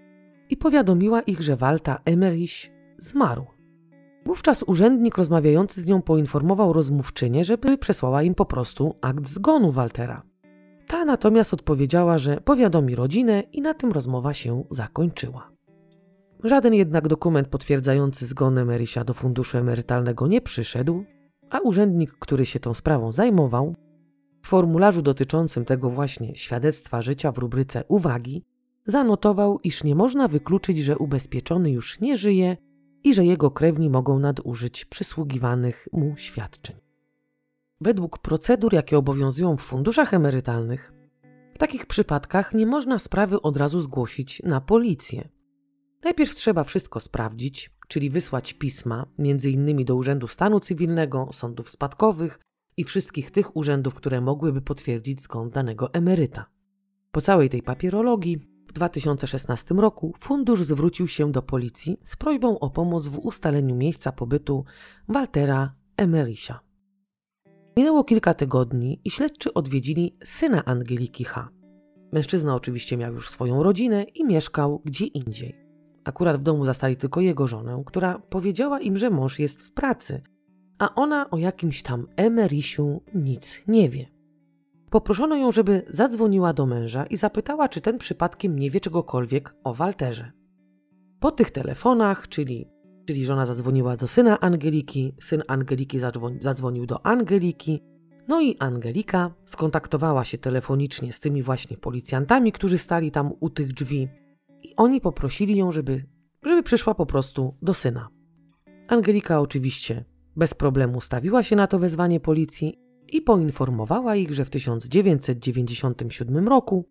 i 0.49 0.57
powiadomiła 0.57 1.21
ich, 1.21 1.41
że 1.41 1.55
Walta 1.55 1.99
Emerich 2.05 2.71
zmarł. 2.97 3.45
Wówczas 4.25 4.63
urzędnik 4.63 5.17
rozmawiający 5.17 5.81
z 5.81 5.87
nią 5.87 6.01
poinformował 6.01 6.73
rozmówczynię, 6.73 7.43
żeby 7.43 7.77
przesłała 7.77 8.23
im 8.23 8.35
po 8.35 8.45
prostu 8.45 8.95
akt 9.01 9.27
zgonu 9.27 9.71
Waltera. 9.71 10.34
Ta 10.87 11.05
natomiast 11.05 11.53
odpowiedziała, 11.53 12.17
że 12.17 12.41
powiadomi 12.41 12.95
rodzinę 12.95 13.43
i 13.51 13.61
na 13.61 13.73
tym 13.73 13.91
rozmowa 13.91 14.33
się 14.33 14.63
zakończyła. 14.71 15.51
Żaden 16.43 16.73
jednak 16.73 17.07
dokument 17.07 17.47
potwierdzający 17.47 18.25
zgon 18.25 18.57
Emerysia 18.57 19.03
do 19.03 19.13
funduszu 19.13 19.57
emerytalnego 19.57 20.27
nie 20.27 20.41
przyszedł, 20.41 21.03
a 21.49 21.59
urzędnik, 21.59 22.11
który 22.11 22.45
się 22.45 22.59
tą 22.59 22.73
sprawą 22.73 23.11
zajmował, 23.11 23.75
w 24.43 24.47
formularzu 24.47 25.01
dotyczącym 25.01 25.65
tego 25.65 25.89
właśnie 25.89 26.35
świadectwa 26.35 27.01
życia 27.01 27.31
w 27.31 27.37
rubryce 27.37 27.83
uwagi 27.87 28.43
zanotował, 28.85 29.59
iż 29.63 29.83
nie 29.83 29.95
można 29.95 30.27
wykluczyć, 30.27 30.77
że 30.77 30.97
ubezpieczony 30.97 31.71
już 31.71 31.99
nie 31.99 32.17
żyje 32.17 32.57
i 33.03 33.13
że 33.13 33.25
jego 33.25 33.51
krewni 33.51 33.89
mogą 33.89 34.19
nadużyć 34.19 34.85
przysługiwanych 34.85 35.87
mu 35.91 36.17
świadczeń. 36.17 36.84
Według 37.81 38.19
procedur, 38.19 38.73
jakie 38.73 38.97
obowiązują 38.97 39.57
w 39.57 39.61
funduszach 39.61 40.13
emerytalnych, 40.13 40.93
w 41.55 41.57
takich 41.57 41.85
przypadkach 41.85 42.53
nie 42.53 42.65
można 42.65 42.99
sprawy 42.99 43.41
od 43.41 43.57
razu 43.57 43.79
zgłosić 43.79 44.41
na 44.43 44.61
policję. 44.61 45.29
Najpierw 46.03 46.35
trzeba 46.35 46.63
wszystko 46.63 46.99
sprawdzić, 46.99 47.71
czyli 47.87 48.09
wysłać 48.09 48.53
pisma, 48.53 49.05
m.in. 49.19 49.85
do 49.85 49.95
Urzędu 49.95 50.27
Stanu 50.27 50.59
Cywilnego, 50.59 51.29
sądów 51.31 51.69
spadkowych 51.69 52.39
i 52.77 52.83
wszystkich 52.83 53.31
tych 53.31 53.57
urzędów, 53.57 53.93
które 53.93 54.21
mogłyby 54.21 54.61
potwierdzić 54.61 55.21
zgon 55.21 55.49
danego 55.49 55.93
emeryta. 55.93 56.45
Po 57.11 57.21
całej 57.21 57.49
tej 57.49 57.61
papierologii 57.61 58.37
w 58.67 58.73
2016 58.73 59.75
roku 59.75 60.13
fundusz 60.19 60.63
zwrócił 60.63 61.07
się 61.07 61.31
do 61.31 61.41
policji 61.41 61.99
z 62.03 62.15
prośbą 62.15 62.59
o 62.59 62.69
pomoc 62.69 63.07
w 63.07 63.19
ustaleniu 63.19 63.75
miejsca 63.75 64.11
pobytu 64.11 64.65
Waltera 65.07 65.73
Emerisia. 65.97 66.59
Minęło 67.77 68.03
kilka 68.03 68.33
tygodni 68.33 68.99
i 69.03 69.11
śledczy 69.11 69.53
odwiedzili 69.53 70.17
syna 70.23 70.65
Angeliki 70.65 71.23
H. 71.23 71.49
Mężczyzna 72.11 72.55
oczywiście 72.55 72.97
miał 72.97 73.13
już 73.13 73.29
swoją 73.29 73.63
rodzinę 73.63 74.03
i 74.03 74.25
mieszkał 74.25 74.81
gdzie 74.85 75.05
indziej. 75.05 75.55
Akurat 76.03 76.39
w 76.39 76.43
domu 76.43 76.65
zastali 76.65 76.97
tylko 76.97 77.21
jego 77.21 77.47
żonę, 77.47 77.83
która 77.85 78.19
powiedziała 78.19 78.79
im, 78.79 78.97
że 78.97 79.09
mąż 79.09 79.39
jest 79.39 79.61
w 79.61 79.71
pracy, 79.71 80.21
a 80.79 80.95
ona 80.95 81.29
o 81.29 81.37
jakimś 81.37 81.83
tam 81.83 82.07
Emerisiu 82.15 83.01
nic 83.15 83.63
nie 83.67 83.89
wie. 83.89 84.05
Poproszono 84.89 85.35
ją, 85.35 85.51
żeby 85.51 85.85
zadzwoniła 85.89 86.53
do 86.53 86.65
męża 86.65 87.05
i 87.05 87.17
zapytała, 87.17 87.69
czy 87.69 87.81
ten 87.81 87.97
przypadkiem 87.97 88.59
nie 88.59 88.71
wie 88.71 88.79
czegokolwiek 88.79 89.55
o 89.63 89.73
Walterze. 89.73 90.31
Po 91.19 91.31
tych 91.31 91.51
telefonach, 91.51 92.27
czyli, 92.27 92.69
czyli 93.05 93.25
żona 93.25 93.45
zadzwoniła 93.45 93.97
do 93.97 94.07
syna 94.07 94.39
Angeliki, 94.39 95.15
syn 95.19 95.43
Angeliki 95.47 95.99
zadzwonił 96.39 96.85
do 96.85 97.05
Angeliki, 97.05 97.81
no 98.27 98.41
i 98.41 98.57
Angelika 98.59 99.33
skontaktowała 99.45 100.23
się 100.23 100.37
telefonicznie 100.37 101.13
z 101.13 101.19
tymi 101.19 101.43
właśnie 101.43 101.77
policjantami, 101.77 102.51
którzy 102.51 102.77
stali 102.77 103.11
tam 103.11 103.33
u 103.39 103.49
tych 103.49 103.73
drzwi 103.73 104.07
i 104.63 104.75
oni 104.75 105.01
poprosili 105.01 105.57
ją, 105.57 105.71
żeby, 105.71 106.05
żeby 106.43 106.63
przyszła 106.63 106.95
po 106.95 107.05
prostu 107.05 107.55
do 107.61 107.73
syna. 107.73 108.09
Angelika 108.87 109.41
oczywiście 109.41 110.05
bez 110.35 110.53
problemu 110.53 111.01
stawiła 111.01 111.43
się 111.43 111.55
na 111.55 111.67
to 111.67 111.79
wezwanie 111.79 112.19
policji 112.19 112.79
i 113.07 113.21
poinformowała 113.21 114.15
ich, 114.15 114.33
że 114.33 114.45
w 114.45 114.49
1997 114.49 116.47
roku 116.47 116.85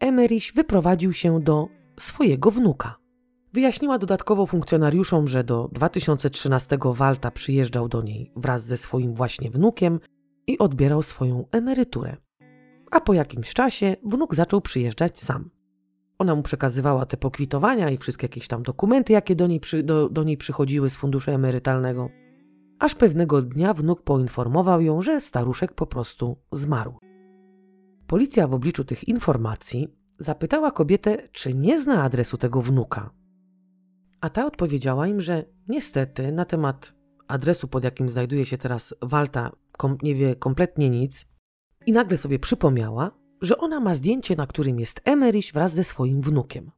Emerich 0.00 0.52
wyprowadził 0.54 1.12
się 1.12 1.40
do 1.40 1.68
swojego 2.00 2.50
wnuka. 2.50 3.07
Wyjaśniła 3.58 3.98
dodatkowo 3.98 4.46
funkcjonariuszom, 4.46 5.28
że 5.28 5.44
do 5.44 5.68
2013 5.72 6.78
Walta 6.84 7.30
przyjeżdżał 7.30 7.88
do 7.88 8.02
niej 8.02 8.32
wraz 8.36 8.66
ze 8.66 8.76
swoim 8.76 9.14
właśnie 9.14 9.50
wnukiem 9.50 10.00
i 10.46 10.58
odbierał 10.58 11.02
swoją 11.02 11.44
emeryturę. 11.52 12.16
A 12.90 13.00
po 13.00 13.14
jakimś 13.14 13.54
czasie 13.54 13.96
wnuk 14.04 14.34
zaczął 14.34 14.60
przyjeżdżać 14.60 15.20
sam. 15.20 15.50
Ona 16.18 16.34
mu 16.34 16.42
przekazywała 16.42 17.06
te 17.06 17.16
pokwitowania 17.16 17.90
i 17.90 17.96
wszystkie 17.96 18.24
jakieś 18.24 18.48
tam 18.48 18.62
dokumenty, 18.62 19.12
jakie 19.12 19.36
do 19.36 19.46
niej, 19.46 19.60
przy, 19.60 19.82
do, 19.82 20.08
do 20.08 20.24
niej 20.24 20.36
przychodziły 20.36 20.90
z 20.90 20.96
funduszu 20.96 21.30
emerytalnego. 21.30 22.08
Aż 22.78 22.94
pewnego 22.94 23.42
dnia 23.42 23.74
wnuk 23.74 24.02
poinformował 24.02 24.80
ją, 24.80 25.02
że 25.02 25.20
staruszek 25.20 25.72
po 25.72 25.86
prostu 25.86 26.36
zmarł. 26.52 26.98
Policja 28.06 28.48
w 28.48 28.54
obliczu 28.54 28.84
tych 28.84 29.08
informacji 29.08 29.88
zapytała 30.18 30.70
kobietę, 30.70 31.28
czy 31.32 31.54
nie 31.54 31.78
zna 31.78 32.02
adresu 32.02 32.36
tego 32.36 32.62
wnuka. 32.62 33.17
A 34.20 34.30
ta 34.30 34.46
odpowiedziała 34.46 35.06
im, 35.06 35.20
że 35.20 35.44
niestety 35.68 36.32
na 36.32 36.44
temat 36.44 36.92
adresu, 37.28 37.68
pod 37.68 37.84
jakim 37.84 38.10
znajduje 38.10 38.46
się 38.46 38.58
teraz 38.58 38.94
Walta, 39.02 39.52
nie 40.02 40.14
wie 40.14 40.36
kompletnie 40.36 40.90
nic. 40.90 41.26
I 41.86 41.92
nagle 41.92 42.16
sobie 42.16 42.38
przypomniała, 42.38 43.10
że 43.40 43.58
ona 43.58 43.80
ma 43.80 43.94
zdjęcie, 43.94 44.36
na 44.36 44.46
którym 44.46 44.80
jest 44.80 45.00
Emerich 45.04 45.52
wraz 45.52 45.74
ze 45.74 45.84
swoim 45.84 46.22
wnukiem. 46.22 46.70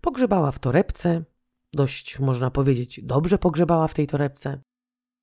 Pogrzebała 0.00 0.52
w 0.52 0.58
torebce, 0.58 1.24
dość, 1.72 2.18
można 2.18 2.50
powiedzieć, 2.50 3.00
dobrze 3.02 3.38
pogrzebała 3.38 3.88
w 3.88 3.94
tej 3.94 4.06
torebce 4.06 4.60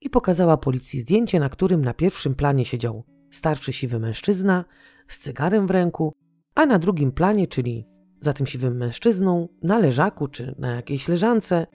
i 0.02 0.10
pokazała 0.10 0.58
policji 0.58 1.00
zdjęcie, 1.00 1.39
na 1.39 1.50
którym 1.50 1.86
na 1.86 1.93
pierwszym 1.93 2.36
planie 2.36 2.65
siedział 2.65 3.04
starszy 3.32 3.73
siwy 3.73 4.00
mężczyzna 4.00 4.65
z 5.08 5.19
cygarem 5.19 5.67
w 5.67 5.71
ręku, 5.71 6.13
a 6.56 6.65
na 6.65 6.80
drugim 6.80 7.12
planie, 7.12 7.47
czyli 7.47 7.86
za 8.21 8.34
tym 8.34 8.47
siwym 8.47 8.77
mężczyzną, 8.77 9.47
na 9.63 9.77
leżaku 9.77 10.27
czy 10.27 10.56
na 10.60 10.75
jakiejś 10.75 11.08
leżance, 11.08 11.67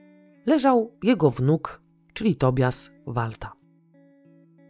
leżał 0.47 0.99
jego 1.03 1.31
wnuk, 1.31 1.83
czyli 2.15 2.37
Tobias 2.37 2.91
Walta. 3.07 3.53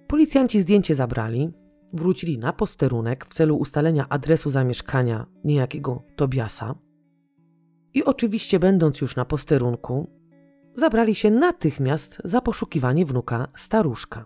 Policjanci 0.06 0.60
zdjęcie 0.60 0.94
zabrali, 0.94 1.52
wrócili 1.92 2.38
na 2.38 2.52
posterunek 2.52 3.24
w 3.24 3.34
celu 3.34 3.56
ustalenia 3.56 4.08
adresu 4.08 4.50
zamieszkania 4.50 5.26
niejakiego 5.44 6.02
Tobiasa 6.16 6.74
i 7.94 8.04
oczywiście 8.04 8.58
będąc 8.58 9.00
już 9.00 9.16
na 9.16 9.24
posterunku, 9.24 10.10
zabrali 10.74 11.14
się 11.14 11.30
natychmiast 11.30 12.18
za 12.24 12.40
poszukiwanie 12.40 13.06
wnuka 13.06 13.48
staruszka. 13.56 14.24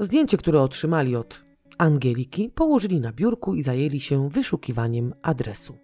Zdjęcie, 0.00 0.36
które 0.36 0.62
otrzymali 0.62 1.16
od 1.16 1.44
Angeliki, 1.78 2.50
położyli 2.54 3.00
na 3.00 3.12
biurku 3.12 3.54
i 3.54 3.62
zajęli 3.62 4.00
się 4.00 4.28
wyszukiwaniem 4.28 5.14
adresu. 5.22 5.78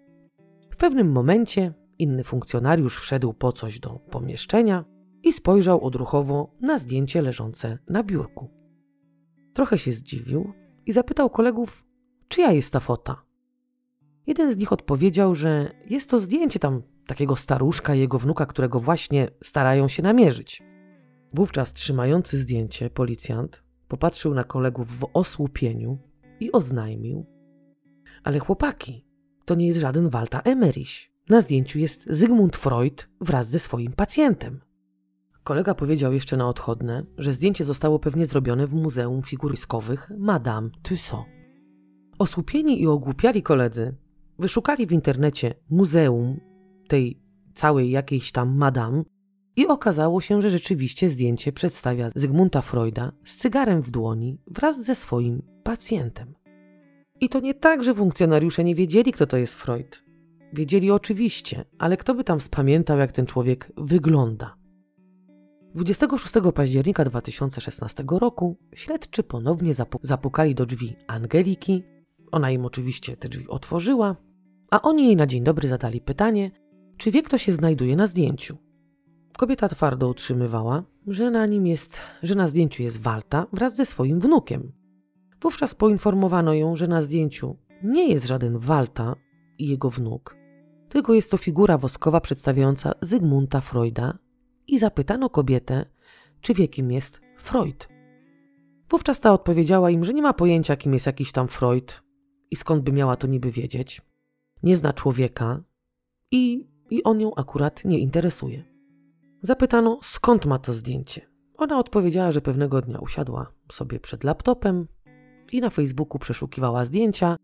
W 0.73 0.75
pewnym 0.75 1.11
momencie 1.11 1.73
inny 1.99 2.23
funkcjonariusz 2.23 2.97
wszedł 2.99 3.33
po 3.33 3.51
coś 3.51 3.79
do 3.79 3.89
pomieszczenia 3.89 4.85
i 5.23 5.33
spojrzał 5.33 5.83
odruchowo 5.85 6.55
na 6.61 6.77
zdjęcie 6.77 7.21
leżące 7.21 7.77
na 7.89 8.03
biurku. 8.03 8.49
Trochę 9.53 9.77
się 9.77 9.91
zdziwił 9.91 10.53
i 10.85 10.91
zapytał 10.91 11.29
kolegów, 11.29 11.85
czyja 12.27 12.51
jest 12.51 12.73
ta 12.73 12.79
fota. 12.79 13.23
Jeden 14.27 14.53
z 14.53 14.57
nich 14.57 14.73
odpowiedział, 14.73 15.35
że 15.35 15.71
jest 15.89 16.09
to 16.09 16.19
zdjęcie 16.19 16.59
tam 16.59 16.81
takiego 17.07 17.35
staruszka 17.35 17.95
i 17.95 17.99
jego 17.99 18.19
wnuka, 18.19 18.45
którego 18.45 18.79
właśnie 18.79 19.27
starają 19.43 19.87
się 19.87 20.03
namierzyć. 20.03 20.63
Wówczas 21.33 21.73
trzymający 21.73 22.37
zdjęcie 22.37 22.89
policjant 22.89 23.63
popatrzył 23.87 24.33
na 24.33 24.43
kolegów 24.43 24.99
w 24.99 25.07
osłupieniu 25.13 25.97
i 26.39 26.51
oznajmił: 26.51 27.25
Ale 28.23 28.39
chłopaki, 28.39 29.12
to 29.45 29.55
nie 29.55 29.67
jest 29.67 29.79
żaden 29.79 30.09
Walta 30.09 30.41
Emerich. 30.41 31.11
Na 31.29 31.41
zdjęciu 31.41 31.79
jest 31.79 32.05
Zygmunt 32.07 32.57
Freud 32.57 33.09
wraz 33.21 33.49
ze 33.49 33.59
swoim 33.59 33.91
pacjentem. 33.91 34.61
Kolega 35.43 35.75
powiedział 35.75 36.13
jeszcze 36.13 36.37
na 36.37 36.49
odchodne, 36.49 37.05
że 37.17 37.33
zdjęcie 37.33 37.63
zostało 37.63 37.99
pewnie 37.99 38.25
zrobione 38.25 38.67
w 38.67 38.73
Muzeum 38.73 39.23
Figur 39.23 39.55
Madame 40.17 40.69
Tussaud. 40.83 41.25
Osłupieni 42.19 42.81
i 42.81 42.87
ogłupiali 42.87 43.43
koledzy 43.43 43.95
wyszukali 44.39 44.87
w 44.87 44.91
internecie 44.91 45.55
muzeum 45.69 46.39
tej 46.87 47.21
całej 47.53 47.89
jakiejś 47.89 48.31
tam 48.31 48.57
madame 48.57 49.03
i 49.55 49.67
okazało 49.67 50.21
się, 50.21 50.41
że 50.41 50.49
rzeczywiście 50.49 51.09
zdjęcie 51.09 51.51
przedstawia 51.51 52.09
Zygmunta 52.15 52.61
Freuda 52.61 53.11
z 53.23 53.35
cygarem 53.35 53.81
w 53.81 53.91
dłoni 53.91 54.37
wraz 54.47 54.83
ze 54.83 54.95
swoim 54.95 55.41
pacjentem. 55.63 56.42
I 57.23 57.29
to 57.29 57.39
nie 57.39 57.53
tak, 57.53 57.83
że 57.83 57.95
funkcjonariusze 57.95 58.63
nie 58.63 58.75
wiedzieli, 58.75 59.11
kto 59.11 59.27
to 59.27 59.37
jest 59.37 59.55
Freud. 59.55 60.03
Wiedzieli 60.53 60.91
oczywiście, 60.91 61.65
ale 61.79 61.97
kto 61.97 62.13
by 62.15 62.23
tam 62.23 62.41
spamiętał, 62.41 62.97
jak 62.97 63.11
ten 63.11 63.25
człowiek 63.25 63.71
wygląda. 63.77 64.55
26 65.75 66.33
października 66.55 67.05
2016 67.05 68.03
roku 68.07 68.57
śledczy 68.75 69.23
ponownie 69.23 69.73
zapukali 70.01 70.55
do 70.55 70.65
drzwi 70.65 70.95
Angeliki. 71.07 71.83
Ona 72.31 72.51
im 72.51 72.65
oczywiście 72.65 73.17
te 73.17 73.29
drzwi 73.29 73.47
otworzyła, 73.47 74.15
a 74.71 74.81
oni 74.81 75.05
jej 75.05 75.15
na 75.15 75.27
dzień 75.27 75.43
dobry 75.43 75.67
zadali 75.67 76.01
pytanie, 76.01 76.51
czy 76.97 77.11
wie, 77.11 77.23
kto 77.23 77.37
się 77.37 77.51
znajduje 77.51 77.95
na 77.95 78.05
zdjęciu. 78.05 78.57
Kobieta 79.37 79.69
twardo 79.69 80.07
utrzymywała, 80.07 80.83
że 81.07 81.31
na 81.31 81.45
nim 81.45 81.67
jest, 81.67 82.01
że 82.23 82.35
na 82.35 82.47
zdjęciu 82.47 82.83
jest 82.83 83.01
Walta 83.01 83.47
wraz 83.53 83.75
ze 83.75 83.85
swoim 83.85 84.19
wnukiem. 84.19 84.82
Wówczas 85.43 85.75
poinformowano 85.75 86.53
ją, 86.53 86.75
że 86.75 86.87
na 86.87 87.01
zdjęciu 87.01 87.57
nie 87.83 88.07
jest 88.07 88.25
żaden 88.25 88.59
Walta 88.59 89.15
i 89.57 89.67
jego 89.67 89.89
wnuk, 89.89 90.35
tylko 90.89 91.13
jest 91.13 91.31
to 91.31 91.37
figura 91.37 91.77
woskowa 91.77 92.21
przedstawiająca 92.21 92.91
Zygmunta 93.01 93.61
Freuda 93.61 94.17
i 94.67 94.79
zapytano 94.79 95.29
kobietę, 95.29 95.85
czy 96.41 96.53
wie 96.53 96.67
kim 96.67 96.91
jest 96.91 97.21
Freud. 97.37 97.87
Wówczas 98.89 99.19
ta 99.19 99.33
odpowiedziała 99.33 99.89
im, 99.89 100.05
że 100.05 100.13
nie 100.13 100.21
ma 100.21 100.33
pojęcia 100.33 100.75
kim 100.75 100.93
jest 100.93 101.05
jakiś 101.05 101.31
tam 101.31 101.47
Freud 101.47 102.03
i 102.51 102.55
skąd 102.55 102.83
by 102.83 102.91
miała 102.91 103.15
to 103.15 103.27
niby 103.27 103.51
wiedzieć. 103.51 104.01
Nie 104.63 104.75
zna 104.75 104.93
człowieka 104.93 105.63
i, 106.31 106.67
i 106.89 107.03
on 107.03 107.21
ją 107.21 107.35
akurat 107.35 107.85
nie 107.85 107.99
interesuje. 107.99 108.63
Zapytano, 109.41 109.99
skąd 110.03 110.45
ma 110.45 110.59
to 110.59 110.73
zdjęcie. 110.73 111.21
Ona 111.57 111.79
odpowiedziała, 111.79 112.31
że 112.31 112.41
pewnego 112.41 112.81
dnia 112.81 112.99
usiadła 112.99 113.51
sobie 113.71 113.99
przed 113.99 114.23
laptopem 114.23 114.87
i 115.53 115.61
na 115.61 115.69
Facebooku 115.69 116.19
przeszukiwała 116.19 116.85
zdjęcia, 116.85 117.37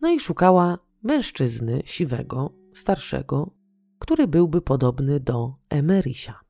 no 0.00 0.10
i 0.10 0.20
szukała 0.20 0.78
mężczyzny 1.02 1.82
siwego, 1.84 2.50
starszego, 2.72 3.50
który 3.98 4.26
byłby 4.26 4.60
podobny 4.60 5.20
do 5.20 5.54
Emerisia. 5.70 6.40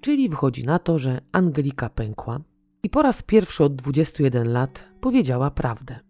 Czyli 0.00 0.28
wychodzi 0.28 0.64
na 0.64 0.78
to, 0.78 0.98
że 0.98 1.20
Angelika 1.32 1.88
pękła 1.88 2.40
i 2.82 2.90
po 2.90 3.02
raz 3.02 3.22
pierwszy 3.22 3.64
od 3.64 3.76
21 3.76 4.52
lat 4.52 4.84
powiedziała 5.00 5.50
prawdę. 5.50 6.00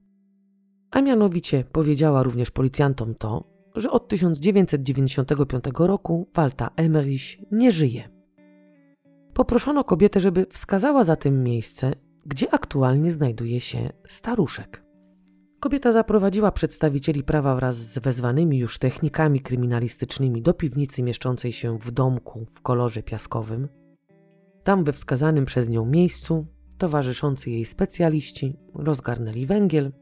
A 0.91 1.01
mianowicie 1.01 1.65
powiedziała 1.73 2.23
również 2.23 2.51
policjantom 2.51 3.15
to, 3.15 3.45
że 3.75 3.91
od 3.91 4.09
1995 4.09 5.65
roku 5.79 6.29
Walta 6.35 6.71
Emerich 6.77 7.53
nie 7.53 7.73
żyje. 7.73 8.09
Poproszono 9.35 9.85
kobietę, 9.85 10.21
żeby 10.21 10.47
wskazała 10.51 11.05
za 11.05 11.17
tym 11.17 11.43
miejsce, 11.43 11.93
gdzie 12.27 12.55
aktualnie 12.55 13.11
znajduje 13.11 13.61
się 13.61 13.91
staruszek. 14.09 14.85
Kobieta 15.61 15.93
zaprowadziła 15.93 16.53
przedstawicieli 16.53 17.23
prawa 17.23 17.57
wraz 17.57 17.77
z 17.77 17.99
wezwanymi 17.99 18.59
już 18.59 18.79
technikami 18.79 19.41
kryminalistycznymi 19.41 20.43
do 20.43 20.55
piwnicy 20.55 21.03
mieszczącej 21.03 21.53
się 21.53 21.79
w 21.79 21.91
domku 21.91 22.47
w 22.53 22.63
kolorze 22.63 23.03
piaskowym. 23.03 23.69
Tam 24.65 24.85
we 24.85 24.93
wskazanym 24.93 25.45
przez 25.45 25.69
nią 25.69 25.85
miejscu 25.87 26.47
towarzyszący 26.79 27.51
jej 27.51 27.65
specjaliści 27.65 28.57
rozgarnęli 28.75 29.47
węgiel, 29.47 29.93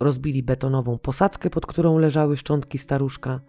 rozbili 0.00 0.42
betonową 0.42 0.98
posadzkę, 0.98 1.50
pod 1.50 1.66
którą 1.66 1.98
leżały 1.98 2.36
szczątki 2.36 2.78
staruszka 2.78 3.40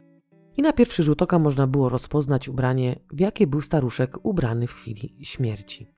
i 0.57 0.61
na 0.61 0.73
pierwszy 0.73 1.03
rzut 1.03 1.21
oka 1.21 1.39
można 1.39 1.67
było 1.67 1.89
rozpoznać 1.89 2.49
ubranie, 2.49 2.99
w 3.13 3.19
jakie 3.19 3.47
był 3.47 3.61
staruszek 3.61 4.25
ubrany 4.25 4.67
w 4.67 4.73
chwili 4.73 5.17
śmierci. 5.21 5.94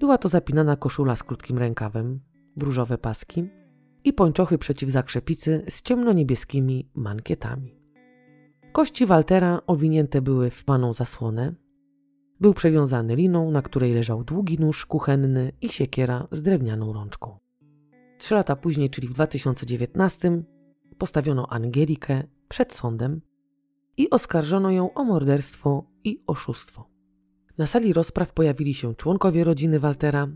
Była 0.00 0.18
to 0.18 0.28
zapinana 0.28 0.76
koszula 0.76 1.16
z 1.16 1.22
krótkim 1.22 1.58
rękawem, 1.58 2.20
różowe 2.56 2.98
paski 2.98 3.48
i 4.04 4.12
pończochy 4.12 4.58
przeciwzakrzepicy 4.58 5.64
z 5.68 5.82
ciemnoniebieskimi 5.82 6.90
mankietami. 6.94 7.80
Kości 8.72 9.06
Waltera 9.06 9.60
owinięte 9.66 10.22
były 10.22 10.50
w 10.50 10.64
paną 10.64 10.92
zasłonę. 10.92 11.54
Był 12.40 12.54
przewiązany 12.54 13.16
liną, 13.16 13.50
na 13.50 13.62
której 13.62 13.94
leżał 13.94 14.24
długi 14.24 14.58
nóż 14.58 14.86
kuchenny 14.86 15.52
i 15.60 15.68
siekiera 15.68 16.28
z 16.30 16.42
drewnianą 16.42 16.92
rączką. 16.92 17.38
Trzy 18.18 18.34
lata 18.34 18.56
później, 18.56 18.90
czyli 18.90 19.08
w 19.08 19.12
2019, 19.12 20.42
postawiono 20.98 21.52
Angelikę 21.52 22.22
przed 22.48 22.74
sądem 22.74 23.20
i 23.96 24.10
oskarżono 24.10 24.70
ją 24.70 24.94
o 24.94 25.04
morderstwo 25.04 25.84
i 26.04 26.22
oszustwo. 26.26 26.90
Na 27.58 27.66
sali 27.66 27.92
rozpraw 27.92 28.32
pojawili 28.32 28.74
się 28.74 28.94
członkowie 28.94 29.44
rodziny 29.44 29.80
Waltera, 29.80 30.28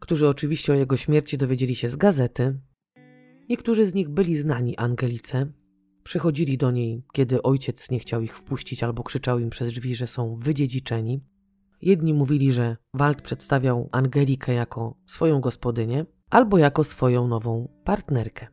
którzy 0.00 0.28
oczywiście 0.28 0.72
o 0.72 0.76
jego 0.76 0.96
śmierci 0.96 1.38
dowiedzieli 1.38 1.74
się 1.74 1.90
z 1.90 1.96
gazety. 1.96 2.60
Niektórzy 3.48 3.86
z 3.86 3.94
nich 3.94 4.08
byli 4.08 4.36
znani 4.36 4.76
Angelice. 4.76 5.46
Przychodzili 6.02 6.58
do 6.58 6.70
niej, 6.70 7.04
kiedy 7.12 7.42
ojciec 7.42 7.90
nie 7.90 7.98
chciał 7.98 8.22
ich 8.22 8.36
wpuścić 8.36 8.82
albo 8.82 9.02
krzyczał 9.02 9.38
im 9.38 9.50
przez 9.50 9.68
drzwi, 9.72 9.94
że 9.94 10.06
są 10.06 10.36
wydziedziczeni. 10.36 11.20
Jedni 11.82 12.14
mówili, 12.14 12.52
że 12.52 12.76
Walt 12.94 13.22
przedstawiał 13.22 13.88
Angelikę 13.92 14.54
jako 14.54 14.96
swoją 15.06 15.40
gospodynię 15.40 16.06
albo 16.30 16.58
jako 16.58 16.84
swoją 16.84 17.28
nową 17.28 17.68
partnerkę. 17.84 18.46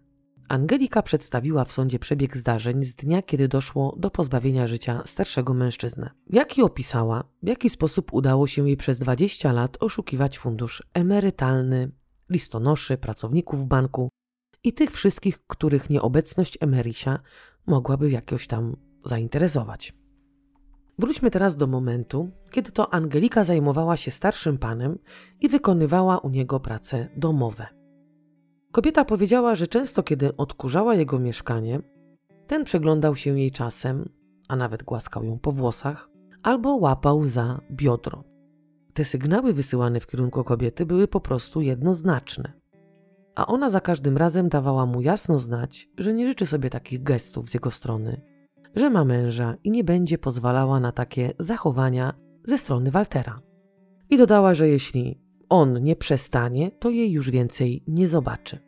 Angelika 0.51 1.01
przedstawiła 1.01 1.65
w 1.65 1.71
sądzie 1.71 1.99
przebieg 1.99 2.37
zdarzeń 2.37 2.83
z 2.83 2.95
dnia, 2.95 3.21
kiedy 3.21 3.47
doszło 3.47 3.95
do 3.97 4.11
pozbawienia 4.11 4.67
życia 4.67 5.01
starszego 5.05 5.53
mężczyznę. 5.53 6.09
Jak 6.29 6.57
i 6.57 6.61
opisała, 6.61 7.23
w 7.43 7.47
jaki 7.47 7.69
sposób 7.69 8.13
udało 8.13 8.47
się 8.47 8.67
jej 8.67 8.77
przez 8.77 8.99
20 8.99 9.51
lat 9.51 9.77
oszukiwać 9.79 10.39
fundusz 10.39 10.83
emerytalny, 10.93 11.91
listonoszy, 12.29 12.97
pracowników 12.97 13.67
banku 13.67 14.09
i 14.63 14.73
tych 14.73 14.91
wszystkich, 14.91 15.39
których 15.47 15.89
nieobecność 15.89 16.57
Emerisia 16.61 17.19
mogłaby 17.67 18.09
jakoś 18.09 18.47
tam 18.47 18.75
zainteresować. 19.05 19.93
Wróćmy 20.99 21.31
teraz 21.31 21.57
do 21.57 21.67
momentu, 21.67 22.31
kiedy 22.49 22.71
to 22.71 22.93
Angelika 22.93 23.43
zajmowała 23.43 23.97
się 23.97 24.11
starszym 24.11 24.57
panem 24.57 24.99
i 25.41 25.49
wykonywała 25.49 26.17
u 26.17 26.29
niego 26.29 26.59
prace 26.59 27.09
domowe. 27.17 27.80
Kobieta 28.71 29.05
powiedziała, 29.05 29.55
że 29.55 29.67
często 29.67 30.03
kiedy 30.03 30.37
odkurzała 30.37 30.95
jego 30.95 31.19
mieszkanie, 31.19 31.79
ten 32.47 32.63
przeglądał 32.63 33.15
się 33.15 33.39
jej 33.39 33.51
czasem, 33.51 34.09
a 34.47 34.55
nawet 34.55 34.83
głaskał 34.83 35.23
ją 35.23 35.39
po 35.39 35.51
włosach, 35.51 36.09
albo 36.43 36.75
łapał 36.75 37.27
za 37.27 37.61
biodro. 37.71 38.23
Te 38.93 39.05
sygnały 39.05 39.53
wysyłane 39.53 39.99
w 39.99 40.07
kierunku 40.07 40.43
kobiety 40.43 40.85
były 40.85 41.07
po 41.07 41.21
prostu 41.21 41.61
jednoznaczne. 41.61 42.53
A 43.35 43.47
ona 43.47 43.69
za 43.69 43.79
każdym 43.81 44.17
razem 44.17 44.49
dawała 44.49 44.85
mu 44.85 45.01
jasno 45.01 45.39
znać, 45.39 45.89
że 45.97 46.13
nie 46.13 46.27
życzy 46.27 46.45
sobie 46.45 46.69
takich 46.69 47.03
gestów 47.03 47.49
z 47.49 47.53
jego 47.53 47.71
strony, 47.71 48.21
że 48.75 48.89
ma 48.89 49.05
męża 49.05 49.55
i 49.63 49.71
nie 49.71 49.83
będzie 49.83 50.17
pozwalała 50.17 50.79
na 50.79 50.91
takie 50.91 51.33
zachowania 51.39 52.13
ze 52.45 52.57
strony 52.57 52.91
Waltera. 52.91 53.41
I 54.09 54.17
dodała, 54.17 54.53
że 54.53 54.67
jeśli 54.69 55.20
on 55.51 55.83
nie 55.83 55.95
przestanie, 55.95 56.71
to 56.71 56.89
jej 56.89 57.11
już 57.11 57.29
więcej 57.29 57.83
nie 57.87 58.07
zobaczy. 58.07 58.59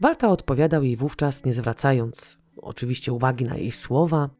Walta 0.00 0.28
odpowiadał 0.28 0.82
jej 0.82 0.96
wówczas, 0.96 1.44
nie 1.44 1.52
zwracając 1.52 2.38
oczywiście 2.56 3.12
uwagi 3.12 3.44
na 3.44 3.56
jej 3.56 3.72
słowa, 3.72 4.30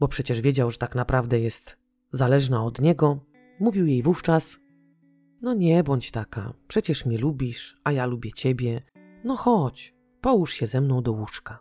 bo 0.00 0.08
przecież 0.08 0.40
wiedział, 0.40 0.70
że 0.70 0.78
tak 0.78 0.94
naprawdę 0.94 1.40
jest 1.40 1.76
zależna 2.12 2.64
od 2.64 2.80
niego. 2.80 3.24
Mówił 3.60 3.86
jej 3.86 4.02
wówczas: 4.02 4.58
No 5.42 5.54
nie 5.54 5.84
bądź 5.84 6.10
taka, 6.10 6.52
przecież 6.68 7.06
mnie 7.06 7.18
lubisz, 7.18 7.76
a 7.84 7.92
ja 7.92 8.06
lubię 8.06 8.32
ciebie. 8.32 8.82
No 9.24 9.36
chodź, 9.36 9.94
połóż 10.20 10.52
się 10.52 10.66
ze 10.66 10.80
mną 10.80 11.02
do 11.02 11.12
łóżka. 11.12 11.58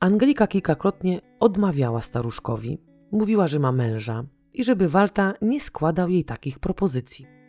Angelika 0.00 0.46
kilkakrotnie 0.46 1.20
odmawiała 1.40 2.02
staruszkowi, 2.02 2.78
mówiła, 3.12 3.48
że 3.48 3.58
ma 3.58 3.72
męża 3.72 4.24
i 4.52 4.64
żeby 4.64 4.88
Walta 4.88 5.34
nie 5.42 5.60
składał 5.60 6.08
jej 6.08 6.24
takich 6.24 6.58
propozycji. 6.58 7.41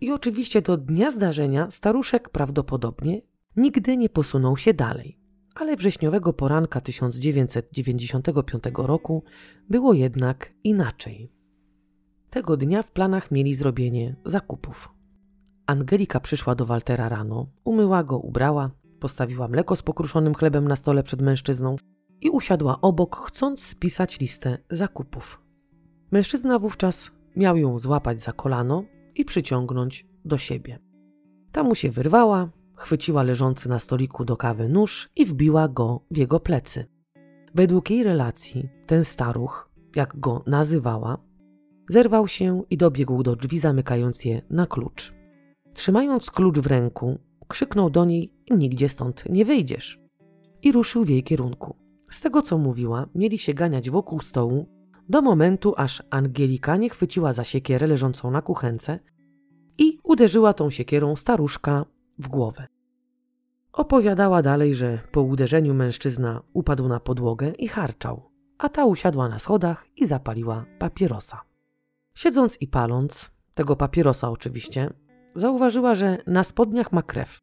I 0.00 0.12
oczywiście 0.12 0.62
do 0.62 0.76
dnia 0.76 1.10
zdarzenia 1.10 1.70
staruszek 1.70 2.28
prawdopodobnie 2.28 3.20
nigdy 3.56 3.96
nie 3.96 4.08
posunął 4.08 4.56
się 4.56 4.74
dalej. 4.74 5.18
Ale 5.54 5.76
wrześniowego 5.76 6.32
poranka 6.32 6.80
1995 6.80 8.64
roku 8.74 9.24
było 9.70 9.92
jednak 9.92 10.52
inaczej. 10.64 11.32
Tego 12.30 12.56
dnia 12.56 12.82
w 12.82 12.90
planach 12.90 13.30
mieli 13.30 13.54
zrobienie 13.54 14.16
zakupów. 14.24 14.88
Angelika 15.66 16.20
przyszła 16.20 16.54
do 16.54 16.66
Waltera 16.66 17.08
rano, 17.08 17.46
umyła 17.64 18.04
go, 18.04 18.18
ubrała, 18.18 18.70
postawiła 19.00 19.48
mleko 19.48 19.76
z 19.76 19.82
pokruszonym 19.82 20.34
chlebem 20.34 20.68
na 20.68 20.76
stole 20.76 21.02
przed 21.02 21.22
mężczyzną 21.22 21.76
i 22.20 22.30
usiadła 22.30 22.80
obok, 22.80 23.16
chcąc 23.16 23.66
spisać 23.66 24.20
listę 24.20 24.58
zakupów. 24.70 25.40
Mężczyzna 26.10 26.58
wówczas 26.58 27.10
miał 27.36 27.56
ją 27.56 27.78
złapać 27.78 28.22
za 28.22 28.32
kolano 28.32 28.84
i 29.16 29.24
przyciągnąć 29.24 30.06
do 30.24 30.38
siebie. 30.38 30.78
Ta 31.52 31.62
mu 31.62 31.74
się 31.74 31.90
wyrwała, 31.90 32.50
chwyciła 32.74 33.22
leżący 33.22 33.68
na 33.68 33.78
stoliku 33.78 34.24
do 34.24 34.36
kawy 34.36 34.68
nóż 34.68 35.08
i 35.16 35.26
wbiła 35.26 35.68
go 35.68 36.00
w 36.10 36.16
jego 36.16 36.40
plecy. 36.40 36.86
Według 37.54 37.90
jej 37.90 38.02
relacji, 38.02 38.68
ten 38.86 39.04
staruch, 39.04 39.70
jak 39.96 40.20
go 40.20 40.42
nazywała, 40.46 41.18
zerwał 41.88 42.28
się 42.28 42.62
i 42.70 42.76
dobiegł 42.76 43.22
do 43.22 43.36
drzwi, 43.36 43.58
zamykając 43.58 44.24
je 44.24 44.42
na 44.50 44.66
klucz. 44.66 45.14
Trzymając 45.74 46.30
klucz 46.30 46.58
w 46.58 46.66
ręku, 46.66 47.18
krzyknął 47.48 47.90
do 47.90 48.04
niej: 48.04 48.32
Nigdzie 48.50 48.88
stąd 48.88 49.24
nie 49.30 49.44
wyjdziesz. 49.44 50.00
I 50.62 50.72
ruszył 50.72 51.04
w 51.04 51.08
jej 51.08 51.22
kierunku. 51.22 51.76
Z 52.10 52.20
tego 52.20 52.42
co 52.42 52.58
mówiła, 52.58 53.06
mieli 53.14 53.38
się 53.38 53.54
ganiać 53.54 53.90
wokół 53.90 54.20
stołu, 54.20 54.66
do 55.08 55.22
momentu, 55.22 55.74
aż 55.76 56.02
Angelika 56.10 56.76
nie 56.76 56.90
chwyciła 56.90 57.32
za 57.32 57.44
siekierę 57.44 57.86
leżącą 57.86 58.30
na 58.30 58.42
kuchence 58.42 58.98
i 59.78 59.98
uderzyła 60.02 60.52
tą 60.52 60.70
siekierą 60.70 61.16
staruszka 61.16 61.84
w 62.18 62.28
głowę. 62.28 62.66
Opowiadała 63.72 64.42
dalej, 64.42 64.74
że 64.74 64.98
po 65.12 65.22
uderzeniu 65.22 65.74
mężczyzna 65.74 66.42
upadł 66.52 66.88
na 66.88 67.00
podłogę 67.00 67.52
i 67.58 67.68
harczał, 67.68 68.30
a 68.58 68.68
ta 68.68 68.84
usiadła 68.84 69.28
na 69.28 69.38
schodach 69.38 69.86
i 69.96 70.06
zapaliła 70.06 70.64
papierosa. 70.78 71.40
Siedząc 72.14 72.60
i 72.60 72.68
paląc, 72.68 73.30
tego 73.54 73.76
papierosa 73.76 74.30
oczywiście, 74.30 74.90
zauważyła, 75.34 75.94
że 75.94 76.18
na 76.26 76.42
spodniach 76.42 76.92
ma 76.92 77.02
krew. 77.02 77.40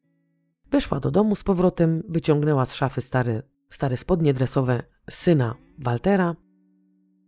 Weszła 0.70 1.00
do 1.00 1.10
domu 1.10 1.34
z 1.34 1.44
powrotem, 1.44 2.02
wyciągnęła 2.08 2.66
z 2.66 2.74
szafy 2.74 3.00
stare, 3.00 3.42
stare 3.70 3.96
spodnie 3.96 4.34
dresowe 4.34 4.82
syna 5.10 5.54
Waltera 5.78 6.36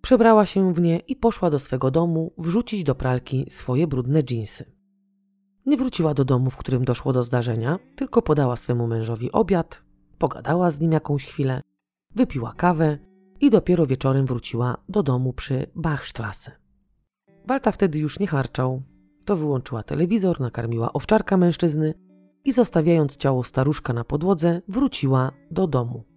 Przebrała 0.05 0.47
się 0.47 0.75
w 0.75 0.81
nie 0.81 0.99
i 0.99 1.17
poszła 1.17 1.51
do 1.51 1.59
swego 1.59 1.90
domu 1.90 2.33
wrzucić 2.38 2.85
do 2.85 2.95
pralki 2.95 3.47
swoje 3.49 3.87
brudne 3.87 4.23
dżinsy. 4.23 4.64
Nie 5.67 5.77
wróciła 5.77 6.14
do 6.14 6.25
domu, 6.25 6.51
w 6.51 6.57
którym 6.57 6.85
doszło 6.85 7.12
do 7.12 7.23
zdarzenia, 7.23 7.79
tylko 7.97 8.23
podała 8.23 8.57
swemu 8.57 8.87
mężowi 8.87 9.33
obiad, 9.33 9.83
pogadała 10.19 10.71
z 10.71 10.81
nim 10.81 10.93
jakąś 10.93 11.27
chwilę, 11.27 11.61
wypiła 12.14 12.53
kawę 12.53 12.99
i 13.40 13.51
dopiero 13.51 13.87
wieczorem 13.87 14.27
wróciła 14.27 14.77
do 14.88 15.03
domu 15.03 15.33
przy 15.33 15.67
Bachstrasse. 15.75 16.53
Walta 17.47 17.73
wtedy 17.73 17.99
już 17.99 18.19
nie 18.19 18.27
harczał, 18.27 18.83
to 19.25 19.37
wyłączyła 19.37 19.83
telewizor, 19.83 20.40
nakarmiła 20.40 20.93
owczarka 20.93 21.37
mężczyzny 21.37 21.95
i 22.45 22.53
zostawiając 22.53 23.17
ciało 23.17 23.45
staruszka 23.45 23.93
na 23.93 24.05
podłodze, 24.05 24.62
wróciła 24.69 25.33
do 25.51 25.67
domu. 25.67 26.13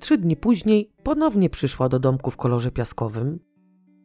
Trzy 0.00 0.18
dni 0.18 0.36
później 0.36 0.90
ponownie 1.02 1.50
przyszła 1.50 1.88
do 1.88 1.98
domku 1.98 2.30
w 2.30 2.36
kolorze 2.36 2.70
piaskowym, 2.70 3.38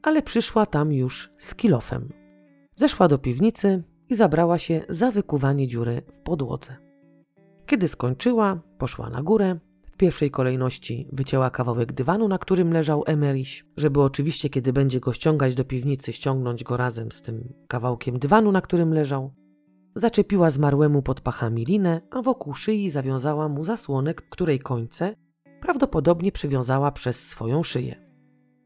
ale 0.04 0.22
przyszła 0.22 0.66
tam 0.66 0.94
już 0.94 1.32
z 1.38 1.56
kilofem. 1.56 2.10
Zeszła 2.76 3.08
do 3.08 3.18
piwnicy 3.18 3.84
i 4.10 4.16
zabrała 4.16 4.58
się 4.58 4.82
za 4.90 5.12
wykuwanie 5.12 5.68
dziury 5.68 6.02
w 6.14 6.20
podłodze. 6.20 6.76
Kiedy 7.66 7.88
skończyła, 7.88 8.62
poszła 8.78 9.10
na 9.10 9.24
górę. 9.24 9.60
W 9.92 9.98
pierwszej 9.98 10.32
kolejności 10.32 11.08
wycięła 11.12 11.50
kawałek 11.50 11.94
dywanu, 11.94 12.28
na 12.28 12.38
którym 12.38 12.74
leżał 12.74 13.04
Emeriś, 13.08 13.66
żeby 13.78 14.02
oczywiście, 14.02 14.50
kiedy 14.50 14.74
będzie 14.74 15.00
go 15.00 15.14
ściągać 15.14 15.56
do 15.56 15.66
piwnicy, 15.66 16.14
ściągnąć 16.14 16.64
go 16.64 16.78
razem 16.78 17.12
z 17.12 17.22
tym 17.22 17.54
kawałkiem 17.68 18.20
dywanu, 18.20 18.52
na 18.52 18.62
którym 18.62 18.94
leżał. 18.94 19.34
Zaczepiła 19.96 20.50
zmarłemu 20.50 21.02
pod 21.02 21.22
pachami 21.22 21.66
linę, 21.66 22.02
a 22.12 22.22
wokół 22.22 22.54
szyi 22.54 22.90
zawiązała 22.90 23.50
mu 23.50 23.64
zasłonek, 23.64 24.30
której 24.30 24.60
końce 24.60 25.16
prawdopodobnie 25.66 26.32
przywiązała 26.32 26.92
przez 26.92 27.28
swoją 27.28 27.64
szyję. 27.64 27.96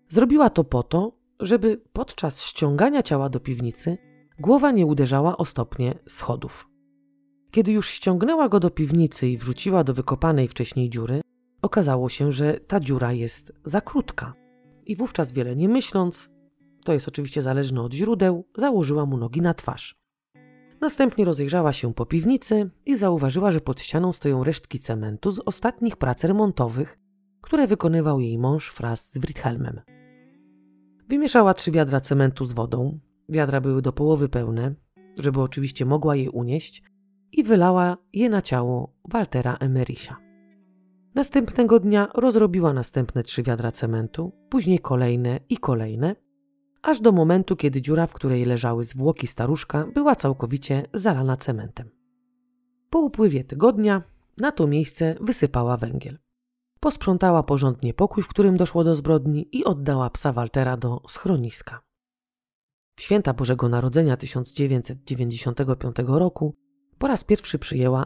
Zrobiła 0.10 0.50
to 0.50 0.64
po 0.64 0.84
to, 0.84 1.18
żeby 1.40 1.82
podczas 1.94 2.44
ściągania 2.44 3.04
ciała 3.04 3.30
do 3.30 3.40
piwnicy 3.40 3.98
głowa 4.40 4.72
nie 4.72 4.86
uderzała 4.86 5.38
o 5.38 5.46
stopnie 5.46 6.00
schodów. 6.08 6.70
Kiedy 7.52 7.72
już 7.72 7.90
ściągnęła 7.90 8.50
go 8.50 8.60
do 8.60 8.70
piwnicy 8.70 9.28
i 9.28 9.38
wrzuciła 9.38 9.84
do 9.84 9.94
wykopanej 9.94 10.48
wcześniej 10.48 10.90
dziury, 10.90 11.22
okazało 11.62 12.10
się, 12.10 12.32
że 12.32 12.54
ta 12.54 12.80
dziura 12.80 13.14
jest 13.14 13.54
za 13.66 13.82
krótka. 13.82 14.34
I 14.86 14.96
wówczas 14.96 15.32
wiele 15.32 15.56
nie 15.56 15.70
myśląc, 15.70 16.30
to 16.84 16.94
jest 16.94 17.08
oczywiście 17.08 17.42
zależne 17.42 17.82
od 17.82 17.94
źródeł, 17.94 18.46
założyła 18.58 19.06
mu 19.06 19.18
nogi 19.18 19.42
na 19.42 19.54
twarz. 19.54 19.96
Następnie 20.82 21.26
rozejrzała 21.26 21.74
się 21.74 21.94
po 21.94 22.06
piwnicy 22.06 22.70
i 22.86 22.98
zauważyła, 22.98 23.52
że 23.52 23.62
pod 23.62 23.82
ścianą 23.82 24.14
stoją 24.14 24.44
resztki 24.44 24.80
cementu 24.80 25.32
z 25.32 25.40
ostatnich 25.40 25.96
prac 25.98 26.24
remontowych, 26.24 27.00
które 27.42 27.68
wykonywał 27.68 28.20
jej 28.20 28.38
mąż 28.38 28.76
wraz 28.76 29.12
z 29.12 29.18
Writhelmem. 29.18 29.82
Wymieszała 31.08 31.54
trzy 31.54 31.72
wiadra 31.72 32.00
cementu 32.02 32.46
z 32.46 32.54
wodą. 32.54 33.00
Wiadra 33.30 33.62
były 33.62 33.82
do 33.82 33.94
połowy 33.94 34.30
pełne, 34.30 34.76
żeby 35.18 35.42
oczywiście 35.42 35.86
mogła 35.86 36.16
je 36.16 36.32
unieść, 36.32 36.84
i 37.32 37.44
wylała 37.44 37.98
je 38.14 38.30
na 38.30 38.42
ciało 38.42 38.94
Waltera 39.10 39.58
Emerisia. 39.60 40.18
Następnego 41.16 41.80
dnia 41.80 42.08
rozrobiła 42.16 42.74
następne 42.74 43.24
trzy 43.24 43.44
wiadra 43.44 43.72
cementu, 43.72 44.32
później 44.50 44.80
kolejne 44.80 45.40
i 45.50 45.58
kolejne, 45.58 46.16
aż 46.82 47.02
do 47.02 47.12
momentu, 47.12 47.56
kiedy 47.56 47.82
dziura, 47.82 48.08
w 48.08 48.14
której 48.14 48.46
leżały 48.46 48.84
zwłoki 48.84 49.28
staruszka, 49.28 49.88
była 49.94 50.16
całkowicie 50.16 50.86
zalana 50.94 51.38
cementem. 51.38 51.90
Po 52.90 53.00
upływie 53.00 53.44
tygodnia 53.44 54.04
na 54.38 54.52
to 54.52 54.68
miejsce 54.68 55.16
wysypała 55.22 55.78
węgiel. 55.78 56.18
Posprzątała 56.80 57.44
porządnie 57.44 57.94
pokój, 57.94 58.24
w 58.24 58.28
którym 58.28 58.58
doszło 58.58 58.84
do 58.84 58.96
zbrodni 58.96 59.50
i 59.52 59.66
oddała 59.66 60.10
psa 60.10 60.34
Waltera 60.34 60.78
do 60.78 61.02
schroniska. 61.08 61.82
W 62.96 63.02
święta 63.02 63.34
Bożego 63.34 63.70
Narodzenia 63.70 64.18
1995 64.18 65.96
roku 66.08 66.56
po 66.98 67.08
raz 67.08 67.24
pierwszy 67.24 67.60
przyjęła 67.60 68.06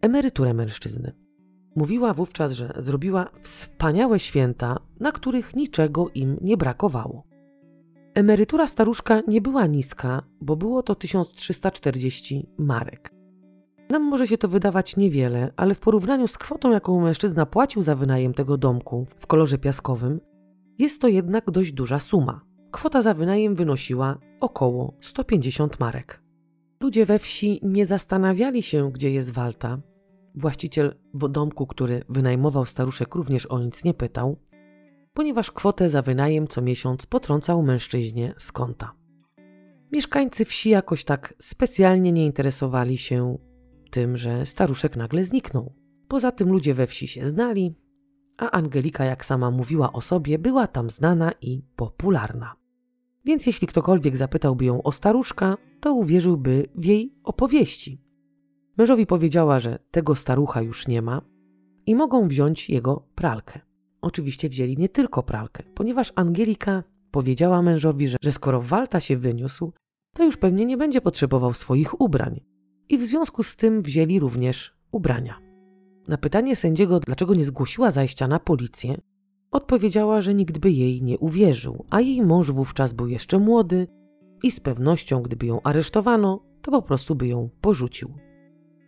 emeryturę 0.00 0.54
mężczyzny. 0.54 1.12
Mówiła 1.76 2.14
wówczas, 2.14 2.52
że 2.52 2.72
zrobiła 2.76 3.30
wspaniałe 3.40 4.18
święta, 4.18 4.78
na 5.00 5.12
których 5.12 5.56
niczego 5.56 6.08
im 6.14 6.38
nie 6.40 6.56
brakowało. 6.56 7.25
Emerytura 8.16 8.66
staruszka 8.66 9.22
nie 9.28 9.40
była 9.40 9.66
niska, 9.66 10.22
bo 10.40 10.56
było 10.56 10.82
to 10.82 10.94
1340 10.94 12.48
marek. 12.58 13.10
Nam 13.90 14.02
może 14.02 14.26
się 14.26 14.38
to 14.38 14.48
wydawać 14.48 14.96
niewiele, 14.96 15.52
ale 15.56 15.74
w 15.74 15.80
porównaniu 15.80 16.28
z 16.28 16.38
kwotą, 16.38 16.70
jaką 16.70 17.00
mężczyzna 17.00 17.46
płacił 17.46 17.82
za 17.82 17.94
wynajem 17.94 18.34
tego 18.34 18.56
domku 18.56 19.06
w 19.18 19.26
kolorze 19.26 19.58
piaskowym, 19.58 20.20
jest 20.78 21.00
to 21.00 21.08
jednak 21.08 21.50
dość 21.50 21.72
duża 21.72 22.00
suma. 22.00 22.40
Kwota 22.70 23.02
za 23.02 23.14
wynajem 23.14 23.54
wynosiła 23.54 24.18
około 24.40 24.94
150 25.00 25.80
marek. 25.80 26.22
Ludzie 26.80 27.06
we 27.06 27.18
wsi 27.18 27.60
nie 27.62 27.86
zastanawiali 27.86 28.62
się, 28.62 28.92
gdzie 28.92 29.10
jest 29.10 29.30
Walta. 29.30 29.78
Właściciel 30.34 30.94
domku, 31.14 31.66
który 31.66 32.04
wynajmował 32.08 32.66
staruszek, 32.66 33.14
również 33.14 33.46
o 33.46 33.58
nic 33.58 33.84
nie 33.84 33.94
pytał. 33.94 34.36
Ponieważ 35.16 35.50
kwotę 35.50 35.88
za 35.88 36.02
wynajem 36.02 36.48
co 36.48 36.62
miesiąc 36.62 37.06
potrącał 37.06 37.62
mężczyźnie 37.62 38.34
z 38.38 38.52
konta. 38.52 38.92
Mieszkańcy 39.92 40.44
wsi 40.44 40.70
jakoś 40.70 41.04
tak 41.04 41.34
specjalnie 41.38 42.12
nie 42.12 42.26
interesowali 42.26 42.98
się 42.98 43.38
tym, 43.90 44.16
że 44.16 44.46
staruszek 44.46 44.96
nagle 44.96 45.24
zniknął. 45.24 45.74
Poza 46.08 46.32
tym 46.32 46.48
ludzie 46.48 46.74
we 46.74 46.86
wsi 46.86 47.08
się 47.08 47.26
znali, 47.26 47.74
a 48.38 48.50
Angelika, 48.50 49.04
jak 49.04 49.24
sama 49.24 49.50
mówiła 49.50 49.92
o 49.92 50.00
sobie, 50.00 50.38
była 50.38 50.66
tam 50.66 50.90
znana 50.90 51.32
i 51.40 51.62
popularna. 51.76 52.56
Więc 53.24 53.46
jeśli 53.46 53.68
ktokolwiek 53.68 54.16
zapytałby 54.16 54.64
ją 54.64 54.82
o 54.82 54.92
staruszka, 54.92 55.56
to 55.80 55.94
uwierzyłby 55.94 56.68
w 56.74 56.84
jej 56.84 57.14
opowieści. 57.24 58.00
Mężowi 58.78 59.06
powiedziała, 59.06 59.60
że 59.60 59.78
tego 59.90 60.14
starucha 60.14 60.62
już 60.62 60.88
nie 60.88 61.02
ma 61.02 61.22
i 61.86 61.94
mogą 61.94 62.28
wziąć 62.28 62.70
jego 62.70 63.08
pralkę. 63.14 63.65
Oczywiście 64.06 64.48
wzięli 64.48 64.76
nie 64.76 64.88
tylko 64.88 65.22
pralkę, 65.22 65.62
ponieważ 65.74 66.12
Angelika 66.16 66.82
powiedziała 67.10 67.62
mężowi, 67.62 68.08
że, 68.08 68.16
że 68.22 68.32
skoro 68.32 68.62
Walta 68.62 69.00
się 69.00 69.16
wyniósł, 69.16 69.72
to 70.14 70.24
już 70.24 70.36
pewnie 70.36 70.66
nie 70.66 70.76
będzie 70.76 71.00
potrzebował 71.00 71.54
swoich 71.54 72.00
ubrań. 72.00 72.40
I 72.88 72.98
w 72.98 73.04
związku 73.04 73.42
z 73.42 73.56
tym 73.56 73.80
wzięli 73.80 74.20
również 74.20 74.76
ubrania. 74.92 75.38
Na 76.08 76.18
pytanie 76.18 76.56
sędziego, 76.56 77.00
dlaczego 77.00 77.34
nie 77.34 77.44
zgłosiła 77.44 77.90
zajścia 77.90 78.28
na 78.28 78.38
policję, 78.38 79.00
odpowiedziała, 79.50 80.20
że 80.20 80.34
nikt 80.34 80.58
by 80.58 80.70
jej 80.70 81.02
nie 81.02 81.18
uwierzył, 81.18 81.84
a 81.90 82.00
jej 82.00 82.22
mąż 82.22 82.50
wówczas 82.50 82.92
był 82.92 83.08
jeszcze 83.08 83.38
młody 83.38 83.86
i 84.42 84.50
z 84.50 84.60
pewnością, 84.60 85.22
gdyby 85.22 85.46
ją 85.46 85.62
aresztowano, 85.62 86.44
to 86.62 86.70
po 86.70 86.82
prostu 86.82 87.14
by 87.14 87.26
ją 87.26 87.48
porzucił. 87.60 88.14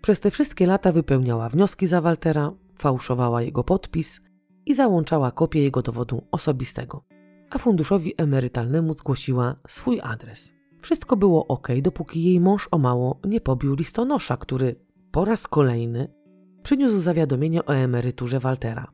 Przez 0.03 0.21
te 0.21 0.31
wszystkie 0.31 0.67
lata 0.67 0.93
wypełniała 0.93 1.49
wnioski 1.49 1.87
za 1.87 2.01
Waltera, 2.01 2.53
fałszowała 2.79 3.43
jego 3.43 3.65
podpis 3.65 4.21
i 4.69 4.75
załączała 4.75 5.31
kopię 5.31 5.63
jego 5.63 5.83
dowodu 5.83 6.23
osobistego, 6.31 7.05
a 7.51 7.59
funduszowi 7.59 8.15
emerytalnemu 8.17 8.95
zgłosiła 8.95 9.57
swój 9.69 10.01
adres. 10.01 10.53
Wszystko 10.83 11.17
było 11.17 11.47
ok, 11.47 11.69
dopóki 11.83 12.25
jej 12.25 12.41
mąż 12.41 12.69
o 12.71 12.79
mało 12.79 13.21
nie 13.25 13.41
pobił 13.41 13.75
listonosza, 13.75 14.37
który 14.37 14.77
po 15.11 15.25
raz 15.25 15.47
kolejny 15.47 16.15
przyniósł 16.63 16.99
zawiadomienie 16.99 17.65
o 17.65 17.75
emeryturze 17.75 18.41
Waltera. 18.41 18.93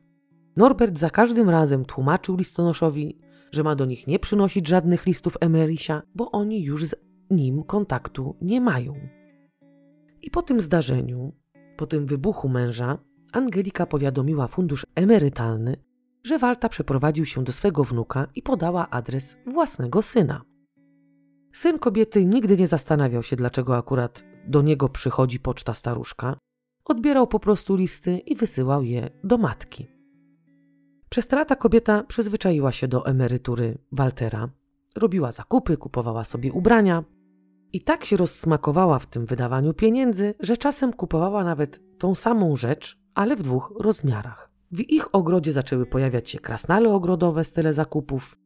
Norbert 0.56 0.98
za 0.98 1.10
każdym 1.10 1.50
razem 1.50 1.84
tłumaczył 1.84 2.36
listonoszowi, 2.36 3.18
że 3.52 3.62
ma 3.62 3.76
do 3.76 3.84
nich 3.84 4.06
nie 4.06 4.18
przynosić 4.18 4.68
żadnych 4.68 5.06
listów 5.06 5.36
Emerisia, 5.40 6.02
bo 6.14 6.30
oni 6.30 6.62
już 6.62 6.84
z 6.84 6.94
nim 7.30 7.62
kontaktu 7.62 8.36
nie 8.42 8.60
mają. 8.60 8.94
I 10.22 10.30
po 10.30 10.42
tym 10.42 10.60
zdarzeniu, 10.60 11.32
po 11.76 11.86
tym 11.86 12.06
wybuchu 12.06 12.48
męża, 12.48 12.98
Angelika 13.34 13.86
powiadomiła 13.86 14.46
fundusz 14.46 14.86
emerytalny, 14.94 15.76
że 16.24 16.38
Walta 16.38 16.68
przeprowadził 16.68 17.24
się 17.24 17.44
do 17.44 17.52
swego 17.52 17.84
wnuka 17.84 18.26
i 18.34 18.42
podała 18.42 18.90
adres 18.90 19.36
własnego 19.46 20.02
syna. 20.02 20.42
Syn 21.52 21.78
kobiety 21.78 22.24
nigdy 22.24 22.56
nie 22.56 22.66
zastanawiał 22.66 23.22
się, 23.22 23.36
dlaczego 23.36 23.76
akurat 23.76 24.24
do 24.46 24.62
niego 24.62 24.88
przychodzi 24.88 25.40
poczta 25.40 25.74
staruszka. 25.74 26.36
Odbierał 26.84 27.26
po 27.26 27.40
prostu 27.40 27.76
listy 27.76 28.18
i 28.18 28.36
wysyłał 28.36 28.84
je 28.84 29.10
do 29.24 29.38
matki. 29.38 29.86
Przez 31.10 31.26
te 31.26 31.36
lata 31.36 31.56
kobieta 31.56 32.02
przyzwyczaiła 32.02 32.72
się 32.72 32.88
do 32.88 33.06
emerytury 33.06 33.78
Waltera. 33.92 34.48
Robiła 34.96 35.32
zakupy, 35.32 35.76
kupowała 35.76 36.24
sobie 36.24 36.52
ubrania 36.52 37.04
i 37.72 37.80
tak 37.80 38.04
się 38.04 38.16
rozsmakowała 38.16 38.98
w 38.98 39.06
tym 39.06 39.26
wydawaniu 39.26 39.74
pieniędzy, 39.74 40.34
że 40.40 40.56
czasem 40.56 40.92
kupowała 40.92 41.44
nawet 41.44 41.80
tą 41.98 42.14
samą 42.14 42.56
rzecz, 42.56 43.03
ale 43.14 43.36
w 43.36 43.42
dwóch 43.42 43.74
rozmiarach. 43.80 44.50
W 44.72 44.80
ich 44.80 45.14
ogrodzie 45.14 45.52
zaczęły 45.52 45.86
pojawiać 45.86 46.30
się 46.30 46.38
krasnale 46.38 46.92
ogrodowe 46.92 47.44
z 47.44 47.52
tyle 47.52 47.72
zakupów. 47.72 48.36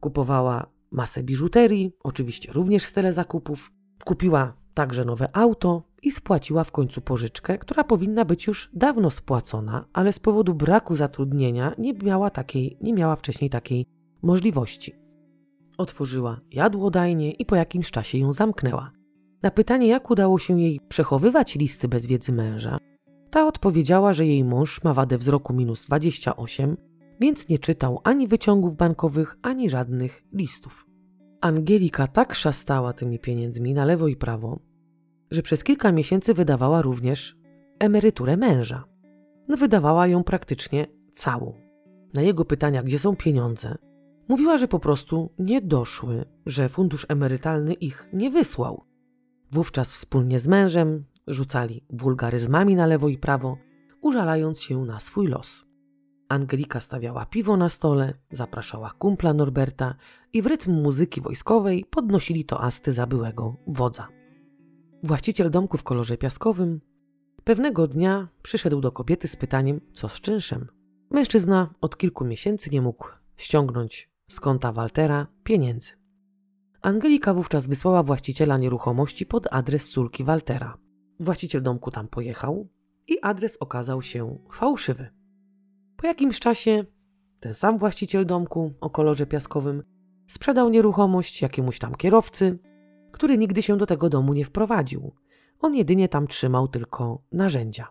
Kupowała 0.00 0.66
masę 0.90 1.22
biżuterii, 1.22 1.92
oczywiście 2.02 2.52
również 2.52 2.82
z 2.82 2.92
tyle 2.92 3.12
zakupów. 3.12 3.72
Kupiła 4.04 4.52
także 4.74 5.04
nowe 5.04 5.36
auto 5.36 5.82
i 6.02 6.10
spłaciła 6.10 6.64
w 6.64 6.72
końcu 6.72 7.00
pożyczkę, 7.00 7.58
która 7.58 7.84
powinna 7.84 8.24
być 8.24 8.46
już 8.46 8.70
dawno 8.72 9.10
spłacona, 9.10 9.84
ale 9.92 10.12
z 10.12 10.18
powodu 10.18 10.54
braku 10.54 10.96
zatrudnienia 10.96 11.74
nie 11.78 11.92
miała, 11.92 12.30
takiej, 12.30 12.78
nie 12.80 12.92
miała 12.92 13.16
wcześniej 13.16 13.50
takiej 13.50 13.86
możliwości. 14.22 14.94
Otworzyła 15.78 16.40
jadłodajnię 16.50 17.30
i 17.30 17.46
po 17.46 17.56
jakimś 17.56 17.90
czasie 17.90 18.18
ją 18.18 18.32
zamknęła. 18.32 18.90
Na 19.42 19.50
pytanie, 19.50 19.86
jak 19.86 20.10
udało 20.10 20.38
się 20.38 20.60
jej 20.60 20.80
przechowywać 20.88 21.54
listy 21.54 21.88
bez 21.88 22.06
wiedzy 22.06 22.32
męża, 22.32 22.78
ta 23.30 23.46
odpowiedziała, 23.46 24.12
że 24.12 24.26
jej 24.26 24.44
mąż 24.44 24.84
ma 24.84 24.94
wadę 24.94 25.18
wzroku 25.18 25.54
minus 25.54 25.86
28, 25.86 26.76
więc 27.20 27.48
nie 27.48 27.58
czytał 27.58 28.00
ani 28.04 28.28
wyciągów 28.28 28.76
bankowych, 28.76 29.38
ani 29.42 29.70
żadnych 29.70 30.22
listów. 30.32 30.86
Angelika 31.40 32.06
tak 32.06 32.34
szastała 32.34 32.92
tymi 32.92 33.18
pieniędzmi 33.18 33.74
na 33.74 33.84
lewo 33.84 34.08
i 34.08 34.16
prawo, 34.16 34.58
że 35.30 35.42
przez 35.42 35.64
kilka 35.64 35.92
miesięcy 35.92 36.34
wydawała 36.34 36.82
również 36.82 37.36
emeryturę 37.78 38.36
męża. 38.36 38.84
No, 39.48 39.56
wydawała 39.56 40.06
ją 40.06 40.24
praktycznie 40.24 40.86
całą. 41.14 41.54
Na 42.14 42.22
jego 42.22 42.44
pytania, 42.44 42.82
gdzie 42.82 42.98
są 42.98 43.16
pieniądze, 43.16 43.74
mówiła, 44.28 44.58
że 44.58 44.68
po 44.68 44.78
prostu 44.78 45.30
nie 45.38 45.60
doszły, 45.60 46.24
że 46.46 46.68
fundusz 46.68 47.06
emerytalny 47.08 47.74
ich 47.74 48.08
nie 48.12 48.30
wysłał. 48.30 48.84
Wówczas 49.50 49.92
wspólnie 49.92 50.38
z 50.38 50.48
mężem 50.48 51.04
rzucali 51.28 51.84
wulgaryzmami 51.90 52.76
na 52.76 52.86
lewo 52.86 53.08
i 53.08 53.18
prawo, 53.18 53.58
użalając 54.00 54.60
się 54.60 54.84
na 54.84 55.00
swój 55.00 55.26
los. 55.26 55.64
Angelika 56.28 56.80
stawiała 56.80 57.26
piwo 57.26 57.56
na 57.56 57.68
stole, 57.68 58.14
zapraszała 58.30 58.90
kumpla 58.90 59.34
Norberta 59.34 59.94
i 60.32 60.42
w 60.42 60.46
rytm 60.46 60.72
muzyki 60.82 61.20
wojskowej 61.20 61.84
podnosili 61.90 62.44
toasty 62.44 62.92
za 62.92 63.06
byłego 63.06 63.56
wodza. 63.66 64.08
Właściciel 65.02 65.50
domku 65.50 65.78
w 65.78 65.82
kolorze 65.82 66.16
piaskowym 66.16 66.80
pewnego 67.44 67.86
dnia 67.86 68.28
przyszedł 68.42 68.80
do 68.80 68.92
kobiety 68.92 69.28
z 69.28 69.36
pytaniem, 69.36 69.80
co 69.92 70.08
z 70.08 70.20
czynszem. 70.20 70.66
Mężczyzna 71.10 71.74
od 71.80 71.96
kilku 71.96 72.24
miesięcy 72.24 72.70
nie 72.70 72.82
mógł 72.82 73.08
ściągnąć 73.36 74.10
z 74.28 74.40
konta 74.40 74.72
Waltera 74.72 75.26
pieniędzy. 75.44 75.92
Angelika 76.82 77.34
wówczas 77.34 77.66
wysłała 77.66 78.02
właściciela 78.02 78.58
nieruchomości 78.58 79.26
pod 79.26 79.48
adres 79.50 79.90
córki 79.90 80.24
Waltera. 80.24 80.78
Właściciel 81.20 81.62
domku 81.62 81.90
tam 81.90 82.08
pojechał 82.08 82.68
i 83.06 83.18
adres 83.22 83.56
okazał 83.56 84.02
się 84.02 84.38
fałszywy. 84.52 85.08
Po 85.96 86.06
jakimś 86.06 86.40
czasie 86.40 86.84
ten 87.40 87.54
sam 87.54 87.78
właściciel 87.78 88.26
domku 88.26 88.74
o 88.80 88.90
kolorze 88.90 89.26
piaskowym 89.26 89.82
sprzedał 90.26 90.68
nieruchomość 90.68 91.42
jakiemuś 91.42 91.78
tam 91.78 91.94
kierowcy, 91.94 92.58
który 93.12 93.38
nigdy 93.38 93.62
się 93.62 93.76
do 93.76 93.86
tego 93.86 94.08
domu 94.08 94.34
nie 94.34 94.44
wprowadził. 94.44 95.14
On 95.60 95.74
jedynie 95.74 96.08
tam 96.08 96.26
trzymał 96.26 96.68
tylko 96.68 97.22
narzędzia. 97.32 97.88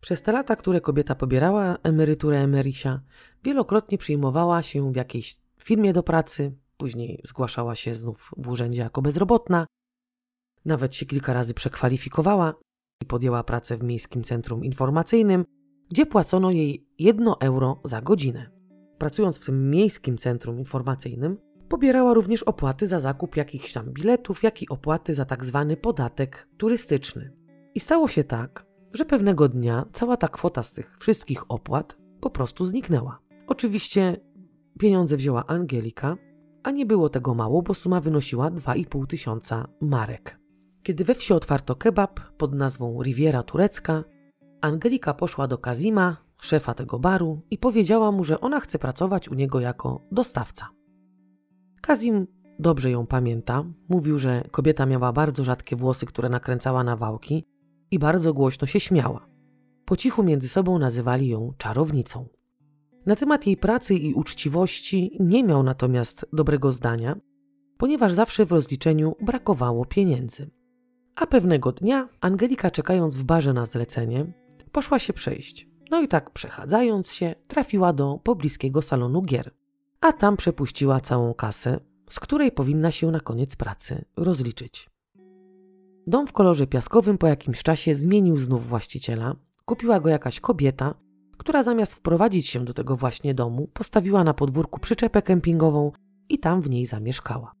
Przez 0.00 0.22
te 0.22 0.32
lata, 0.32 0.56
które 0.56 0.80
kobieta 0.80 1.14
pobierała 1.14 1.76
emeryturę 1.82 2.38
emerisia, 2.38 3.00
wielokrotnie 3.44 3.98
przyjmowała 3.98 4.62
się 4.62 4.92
w 4.92 4.96
jakiejś 4.96 5.36
firmie 5.62 5.92
do 5.92 6.02
pracy, 6.02 6.56
później 6.76 7.20
zgłaszała 7.24 7.74
się 7.74 7.94
znów 7.94 8.30
w 8.36 8.48
urzędzie 8.48 8.82
jako 8.82 9.02
bezrobotna, 9.02 9.66
nawet 10.64 10.94
się 10.94 11.06
kilka 11.06 11.32
razy 11.32 11.54
przekwalifikowała 11.54 12.54
i 13.02 13.06
podjęła 13.06 13.44
pracę 13.44 13.76
w 13.76 13.82
Miejskim 13.82 14.22
Centrum 14.22 14.64
Informacyjnym, 14.64 15.44
gdzie 15.90 16.06
płacono 16.06 16.50
jej 16.50 16.86
1 16.98 17.28
euro 17.40 17.80
za 17.84 18.02
godzinę. 18.02 18.50
Pracując 18.98 19.38
w 19.38 19.46
tym 19.46 19.70
Miejskim 19.70 20.18
Centrum 20.18 20.58
Informacyjnym, 20.58 21.36
pobierała 21.68 22.14
również 22.14 22.42
opłaty 22.42 22.86
za 22.86 23.00
zakup 23.00 23.36
jakichś 23.36 23.72
tam 23.72 23.92
biletów, 23.92 24.42
jak 24.42 24.62
i 24.62 24.68
opłaty 24.68 25.14
za 25.14 25.24
tak 25.24 25.44
zwany 25.44 25.76
podatek 25.76 26.48
turystyczny. 26.58 27.32
I 27.74 27.80
stało 27.80 28.08
się 28.08 28.24
tak, 28.24 28.66
że 28.94 29.04
pewnego 29.04 29.48
dnia 29.48 29.84
cała 29.92 30.16
ta 30.16 30.28
kwota 30.28 30.62
z 30.62 30.72
tych 30.72 30.98
wszystkich 30.98 31.50
opłat 31.50 31.96
po 32.20 32.30
prostu 32.30 32.64
zniknęła. 32.64 33.18
Oczywiście 33.46 34.16
pieniądze 34.78 35.16
wzięła 35.16 35.46
Angelika, 35.46 36.16
a 36.62 36.70
nie 36.70 36.86
było 36.86 37.08
tego 37.08 37.34
mało, 37.34 37.62
bo 37.62 37.74
suma 37.74 38.00
wynosiła 38.00 38.50
2,5 38.50 39.06
tysiąca 39.06 39.68
marek. 39.80 40.41
Kiedy 40.82 41.04
we 41.04 41.14
wsi 41.14 41.32
otwarto 41.32 41.74
kebab 41.74 42.20
pod 42.20 42.54
nazwą 42.54 43.02
Riviera 43.02 43.42
Turecka, 43.42 44.04
Angelika 44.60 45.14
poszła 45.14 45.46
do 45.48 45.58
Kazima, 45.58 46.16
szefa 46.40 46.74
tego 46.74 46.98
baru, 46.98 47.42
i 47.50 47.58
powiedziała 47.58 48.12
mu, 48.12 48.24
że 48.24 48.40
ona 48.40 48.60
chce 48.60 48.78
pracować 48.78 49.28
u 49.28 49.34
niego 49.34 49.60
jako 49.60 50.00
dostawca. 50.12 50.68
Kazim 51.80 52.26
dobrze 52.58 52.90
ją 52.90 53.06
pamięta. 53.06 53.64
Mówił, 53.88 54.18
że 54.18 54.44
kobieta 54.50 54.86
miała 54.86 55.12
bardzo 55.12 55.44
rzadkie 55.44 55.76
włosy, 55.76 56.06
które 56.06 56.28
nakręcała 56.28 56.84
na 56.84 56.96
wałki 56.96 57.44
i 57.90 57.98
bardzo 57.98 58.34
głośno 58.34 58.66
się 58.66 58.80
śmiała. 58.80 59.26
Po 59.84 59.96
cichu 59.96 60.22
między 60.22 60.48
sobą 60.48 60.78
nazywali 60.78 61.28
ją 61.28 61.52
czarownicą. 61.58 62.28
Na 63.06 63.16
temat 63.16 63.46
jej 63.46 63.56
pracy 63.56 63.94
i 63.94 64.14
uczciwości 64.14 65.16
nie 65.20 65.44
miał 65.44 65.62
natomiast 65.62 66.26
dobrego 66.32 66.72
zdania, 66.72 67.16
ponieważ 67.78 68.12
zawsze 68.12 68.46
w 68.46 68.52
rozliczeniu 68.52 69.14
brakowało 69.20 69.84
pieniędzy. 69.84 70.50
A 71.16 71.26
pewnego 71.26 71.72
dnia 71.72 72.08
Angelika, 72.20 72.70
czekając 72.70 73.16
w 73.16 73.24
barze 73.24 73.52
na 73.52 73.66
zlecenie, 73.66 74.26
poszła 74.72 74.98
się 74.98 75.12
przejść. 75.12 75.68
No 75.90 76.00
i 76.00 76.08
tak 76.08 76.30
przechadzając 76.30 77.12
się, 77.12 77.34
trafiła 77.48 77.92
do 77.92 78.18
pobliskiego 78.24 78.82
salonu 78.82 79.22
gier. 79.22 79.50
a 80.00 80.12
tam 80.12 80.36
przepuściła 80.36 81.00
całą 81.00 81.34
kasę, 81.34 81.80
z 82.10 82.20
której 82.20 82.52
powinna 82.52 82.90
się 82.90 83.10
na 83.10 83.20
koniec 83.20 83.56
pracy 83.56 84.04
rozliczyć. 84.16 84.90
Dom 86.06 86.26
w 86.26 86.32
kolorze 86.32 86.66
piaskowym 86.66 87.18
po 87.18 87.26
jakimś 87.26 87.62
czasie 87.62 87.94
zmienił 87.94 88.38
znów 88.38 88.68
właściciela. 88.68 89.36
Kupiła 89.64 90.00
go 90.00 90.08
jakaś 90.08 90.40
kobieta, 90.40 90.94
która 91.38 91.62
zamiast 91.62 91.94
wprowadzić 91.94 92.48
się 92.48 92.64
do 92.64 92.74
tego 92.74 92.96
właśnie 92.96 93.34
domu, 93.34 93.68
postawiła 93.72 94.24
na 94.24 94.34
podwórku 94.34 94.80
przyczepę 94.80 95.22
kempingową 95.22 95.92
i 96.28 96.38
tam 96.38 96.60
w 96.62 96.70
niej 96.70 96.86
zamieszkała. 96.86 97.52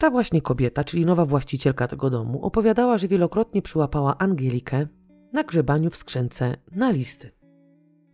Ta 0.00 0.10
właśnie 0.10 0.42
kobieta, 0.42 0.84
czyli 0.84 1.06
nowa 1.06 1.26
właścicielka 1.26 1.88
tego 1.88 2.10
domu, 2.10 2.44
opowiadała, 2.44 2.98
że 2.98 3.08
wielokrotnie 3.08 3.62
przyłapała 3.62 4.18
Angelikę 4.18 4.86
na 5.32 5.44
grzebaniu 5.44 5.90
w 5.90 5.96
skrzynce 5.96 6.56
na 6.72 6.90
listy. 6.90 7.30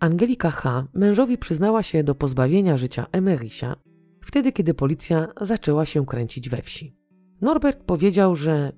Angelika 0.01 0.51
H. 0.51 0.87
mężowi 0.95 1.39
przyznała 1.39 1.83
się 1.83 2.05
do 2.05 2.15
pozbawienia 2.15 2.77
życia 2.77 3.07
Emerysia 3.13 3.77
wtedy, 4.21 4.53
kiedy 4.53 4.75
policja 4.75 5.29
zaczęła 5.41 5.87
się 5.87 6.07
kręcić 6.07 6.49
we 6.49 6.63
wsi. 6.63 6.97
Norbert 7.41 7.85
powiedział, 7.85 8.37
że, 8.37 8.73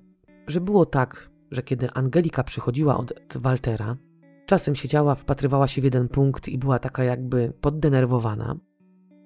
że 0.47 0.61
było 0.61 0.85
tak, 0.85 1.29
że 1.51 1.63
kiedy 1.63 1.91
Angelika 1.91 2.43
przychodziła 2.43 2.97
od 2.97 3.13
Waltera, 3.35 3.97
czasem 4.45 4.75
siedziała, 4.75 5.15
wpatrywała 5.15 5.67
się 5.67 5.81
w 5.81 5.85
jeden 5.85 6.07
punkt 6.07 6.47
i 6.47 6.57
była 6.57 6.79
taka 6.79 7.03
jakby 7.03 7.53
poddenerwowana, 7.61 8.55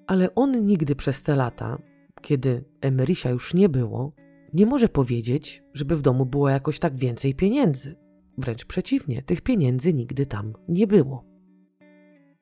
ale 0.06 0.34
on 0.34 0.66
nigdy 0.66 0.96
przez 0.96 1.22
te 1.22 1.36
lata, 1.36 1.78
kiedy 2.24 2.64
Emerysia 2.80 3.30
już 3.30 3.54
nie 3.54 3.68
było, 3.68 4.12
nie 4.54 4.66
może 4.66 4.88
powiedzieć, 4.88 5.62
żeby 5.74 5.96
w 5.96 6.02
domu 6.02 6.26
było 6.26 6.48
jakoś 6.48 6.78
tak 6.78 6.96
więcej 6.96 7.34
pieniędzy. 7.34 7.96
Wręcz 8.38 8.64
przeciwnie, 8.64 9.22
tych 9.22 9.40
pieniędzy 9.40 9.94
nigdy 9.94 10.26
tam 10.26 10.52
nie 10.68 10.86
było. 10.86 11.24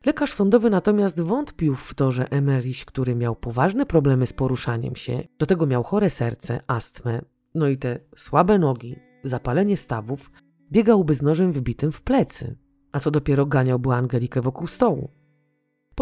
Lekarz 0.07 0.33
sądowy 0.33 0.71
natomiast 0.71 1.21
wątpił 1.21 1.75
w 1.75 1.95
to, 1.95 2.11
że 2.11 2.31
Emeryś, 2.31 2.85
który 2.85 3.15
miał 3.15 3.37
poważne 3.37 3.87
problemy 3.87 4.27
z 4.27 4.33
poruszaniem 4.33 4.97
się, 4.97 5.25
do 5.39 5.47
tego 5.47 5.67
miał 5.67 5.83
chore 5.83 6.11
serce, 6.11 6.61
astmę, 6.67 7.23
no 7.55 7.69
i 7.69 7.79
te 7.79 7.99
słabe 8.17 8.59
nogi, 8.59 8.97
zapalenie 9.25 9.77
stawów, 9.77 10.31
biegałby 10.73 11.15
z 11.15 11.23
nożem 11.23 11.53
wbitym 11.53 11.93
w 11.93 12.03
plecy, 12.03 12.57
a 12.93 13.01
co 13.01 13.11
dopiero 13.11 13.47
ganiałby 13.47 13.95
Angelikę 13.95 14.41
wokół 14.41 14.67
stołu. 14.67 15.11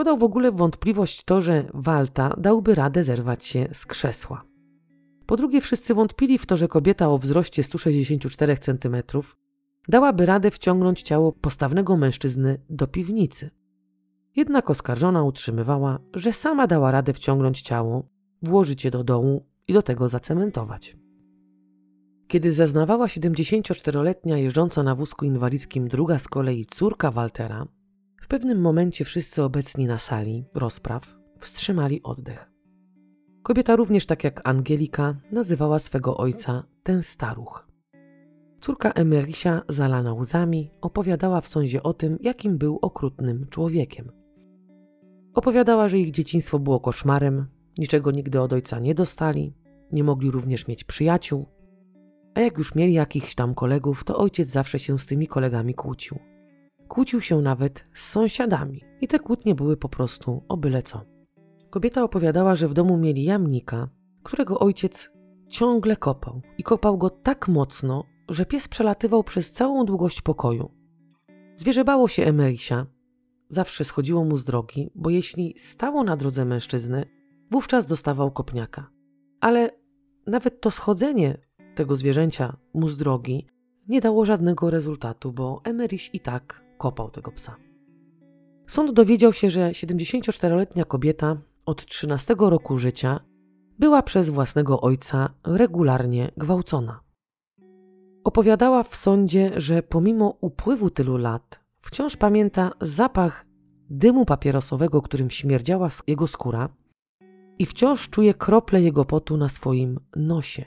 Podał 0.01 0.19
w 0.19 0.23
ogóle 0.23 0.53
wątpliwość 0.53 1.25
to, 1.25 1.41
że 1.41 1.65
Walta 1.75 2.35
dałby 2.39 2.75
radę 2.75 3.05
zerwać 3.05 3.45
się 3.45 3.69
z 3.73 3.87
krzesła. 3.87 4.45
Po 5.27 5.37
drugie, 5.37 5.61
wszyscy 5.61 5.95
wątpili 5.95 6.39
w 6.39 6.47
to, 6.47 6.57
że 6.57 6.69
kobieta 6.69 7.09
o 7.09 7.19
wzroście 7.19 7.63
164 7.63 8.57
cm 8.57 8.97
dałaby 9.89 10.27
radę 10.27 10.51
wciągnąć 10.51 11.03
ciało 11.03 11.33
postawnego 11.33 11.97
mężczyzny 11.97 12.61
do 12.71 12.87
piwnicy. 12.87 13.51
Jednak 14.37 14.71
oskarżona 14.71 15.23
utrzymywała, 15.23 15.99
że 16.15 16.33
sama 16.33 16.67
dała 16.67 16.91
radę 16.91 17.13
wciągnąć 17.13 17.63
ciało, 17.63 18.09
włożyć 18.43 18.85
je 18.85 18.91
do 18.91 19.05
dołu 19.05 19.47
i 19.69 19.73
do 19.73 19.83
tego 19.83 20.09
zacementować. 20.09 20.97
Kiedy 22.29 22.53
zeznawała 22.53 23.07
74-letnia 23.07 24.39
jeżdżąca 24.39 24.83
na 24.83 24.95
wózku 24.95 25.25
inwalidzkim 25.25 25.89
druga 25.89 26.19
z 26.19 26.29
kolei 26.29 26.67
córka 26.67 27.11
Waltera, 27.11 27.67
pewnym 28.31 28.61
momencie 28.61 29.05
wszyscy 29.05 29.43
obecni 29.43 29.87
na 29.87 29.99
sali 29.99 30.45
rozpraw 30.55 31.19
wstrzymali 31.39 32.03
oddech. 32.03 32.51
Kobieta 33.43 33.77
również, 33.77 34.07
tak 34.07 34.25
jak 34.25 34.49
Angelika, 34.49 35.17
nazywała 35.33 35.79
swego 35.79 36.17
ojca 36.17 36.65
ten 36.83 37.03
staruch. 37.03 37.69
Córka 38.61 38.93
Emerysia, 38.93 39.63
zalana 39.69 40.15
łzami, 40.15 40.71
opowiadała 40.81 41.41
w 41.41 41.49
sądzie 41.49 41.83
o 41.83 41.95
tym, 41.95 42.19
jakim 42.21 42.59
był 42.59 42.79
okrutnym 42.83 43.47
człowiekiem. 43.51 44.13
Opowiadała, 45.35 45.89
że 45.89 45.99
ich 45.99 46.11
dzieciństwo 46.11 46.59
było 46.59 46.81
koszmarem, 46.81 47.47
niczego 47.79 48.11
nigdy 48.11 48.41
od 48.41 48.53
ojca 48.53 48.79
nie 48.79 48.95
dostali, 48.95 49.55
nie 49.93 50.05
mogli 50.05 50.31
również 50.31 50.69
mieć 50.69 50.85
przyjaciół, 50.85 51.47
a 52.35 52.41
jak 52.41 52.59
już 52.59 52.75
mieli 52.75 52.93
jakichś 52.93 53.35
tam 53.35 53.55
kolegów, 53.55 54.05
to 54.05 54.19
ojciec 54.19 54.49
zawsze 54.49 54.79
się 54.79 54.99
z 54.99 55.07
tymi 55.07 55.27
kolegami 55.27 55.75
kłócił. 55.75 56.30
Kłócił 56.91 57.21
się 57.21 57.41
nawet 57.41 57.85
z 57.95 58.09
sąsiadami 58.09 58.85
i 59.01 59.09
te 59.09 59.19
kłótnie 59.19 59.55
były 59.55 59.77
po 59.77 59.89
prostu 59.89 60.43
o 60.49 60.57
byle 60.57 60.83
co. 60.83 61.01
Kobieta 61.71 62.03
opowiadała, 62.03 62.55
że 62.55 62.69
w 62.69 62.75
domu 62.75 62.97
mieli 62.97 63.25
jamnika, 63.25 63.89
którego 64.23 64.59
ojciec 64.59 65.11
ciągle 65.49 65.97
kopał 65.97 66.43
i 66.59 66.63
kopał 66.63 66.99
go 66.99 67.11
tak 67.11 67.49
mocno, 67.49 68.05
że 68.29 68.47
pies 68.47 68.69
przelatywał 68.69 69.25
przez 69.25 69.53
całą 69.53 69.85
długość 69.85 70.23
pokoju. 70.23 70.71
Zwierzę 71.57 71.85
bało 71.85 72.09
się 72.09 72.25
Emerysia, 72.25 72.87
zawsze 73.49 73.85
schodziło 73.85 74.25
mu 74.25 74.37
z 74.37 74.45
drogi, 74.45 74.91
bo 74.95 75.11
jeśli 75.11 75.55
stało 75.59 76.05
na 76.05 76.17
drodze 76.17 76.45
mężczyzny, 76.45 77.05
wówczas 77.51 77.87
dostawał 77.87 78.31
kopniaka. 78.31 78.91
Ale 79.41 79.71
nawet 80.27 80.61
to 80.61 80.71
schodzenie 80.71 81.39
tego 81.75 81.97
zwierzęcia 81.97 82.57
mu 82.75 82.89
z 82.89 82.97
drogi 82.97 83.47
nie 83.89 84.01
dało 84.01 84.25
żadnego 84.25 84.71
rezultatu, 84.71 85.33
bo 85.33 85.61
Emeryś 85.65 86.11
i 86.13 86.21
tak 86.21 86.70
kopał 86.81 87.11
tego 87.11 87.33
psa. 87.33 87.57
Sąd 88.67 88.91
dowiedział 88.93 89.33
się, 89.33 89.51
że 89.51 89.71
74-letnia 89.71 90.85
kobieta 90.85 91.37
od 91.67 91.87
13 91.87 92.35
roku 92.39 92.79
życia 92.79 93.21
była 93.79 94.03
przez 94.03 94.31
własnego 94.31 94.81
ojca 94.81 95.35
regularnie 95.45 96.31
gwałcona. 96.37 97.01
Opowiadała 98.25 98.83
w 98.83 98.97
sądzie, 98.97 99.51
że 99.57 99.83
pomimo 99.83 100.37
upływu 100.41 100.91
tylu 100.91 101.17
lat 101.17 101.61
wciąż 101.81 102.17
pamięta 102.17 102.71
zapach 102.81 103.47
dymu 103.91 104.25
papierosowego, 104.25 105.03
którym 105.03 105.31
śmierdziała 105.31 105.89
jego 106.07 106.27
skóra 106.27 106.69
i 107.59 107.67
wciąż 107.67 108.11
czuje 108.11 108.35
krople 108.35 108.83
jego 108.83 109.05
potu 109.05 109.37
na 109.37 109.49
swoim 109.49 110.01
nosie. 110.17 110.65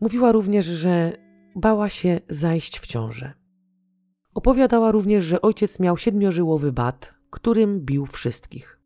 Mówiła 0.00 0.32
również, 0.32 0.64
że 0.66 1.12
bała 1.56 1.88
się 1.88 2.20
zajść 2.28 2.78
w 2.78 2.86
ciążę. 2.86 3.45
Opowiadała 4.36 4.90
również, 4.90 5.24
że 5.24 5.42
ojciec 5.42 5.80
miał 5.80 5.96
siedmiożyłowy 5.96 6.72
bat, 6.72 7.14
którym 7.30 7.80
bił 7.80 8.06
wszystkich. 8.06 8.80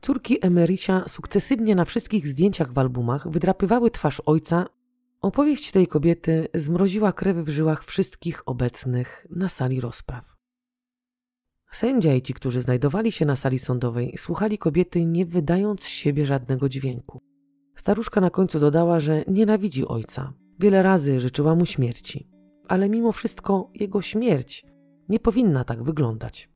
Córki 0.00 0.46
Emerysia 0.46 1.04
sukcesywnie 1.08 1.74
na 1.74 1.84
wszystkich 1.84 2.28
zdjęciach 2.28 2.72
w 2.72 2.78
albumach 2.78 3.30
wydrapywały 3.30 3.90
twarz 3.90 4.22
ojca. 4.26 4.66
Opowieść 5.20 5.70
tej 5.70 5.86
kobiety 5.86 6.48
zmroziła 6.54 7.12
krew 7.12 7.36
w 7.36 7.48
żyłach 7.48 7.84
wszystkich 7.84 8.42
obecnych 8.48 9.26
na 9.30 9.48
sali 9.48 9.80
rozpraw. 9.80 10.36
Sędzia 11.70 12.14
i 12.14 12.22
ci, 12.22 12.34
którzy 12.34 12.60
znajdowali 12.60 13.12
się 13.12 13.24
na 13.24 13.36
sali 13.36 13.58
sądowej, 13.58 14.14
słuchali 14.18 14.58
kobiety, 14.58 15.04
nie 15.04 15.26
wydając 15.26 15.82
z 15.82 15.88
siebie 15.88 16.26
żadnego 16.26 16.68
dźwięku. 16.68 17.20
Staruszka 17.76 18.20
na 18.20 18.30
końcu 18.30 18.60
dodała, 18.60 19.00
że 19.00 19.24
nienawidzi 19.28 19.88
ojca. 19.88 20.32
Wiele 20.58 20.82
razy 20.82 21.20
życzyła 21.20 21.54
mu 21.54 21.66
śmierci, 21.66 22.28
ale 22.68 22.88
mimo 22.88 23.12
wszystko 23.12 23.70
jego 23.74 24.02
śmierć 24.02 24.73
nie 25.08 25.20
powinna 25.20 25.64
tak 25.64 25.82
wyglądać. 25.82 26.50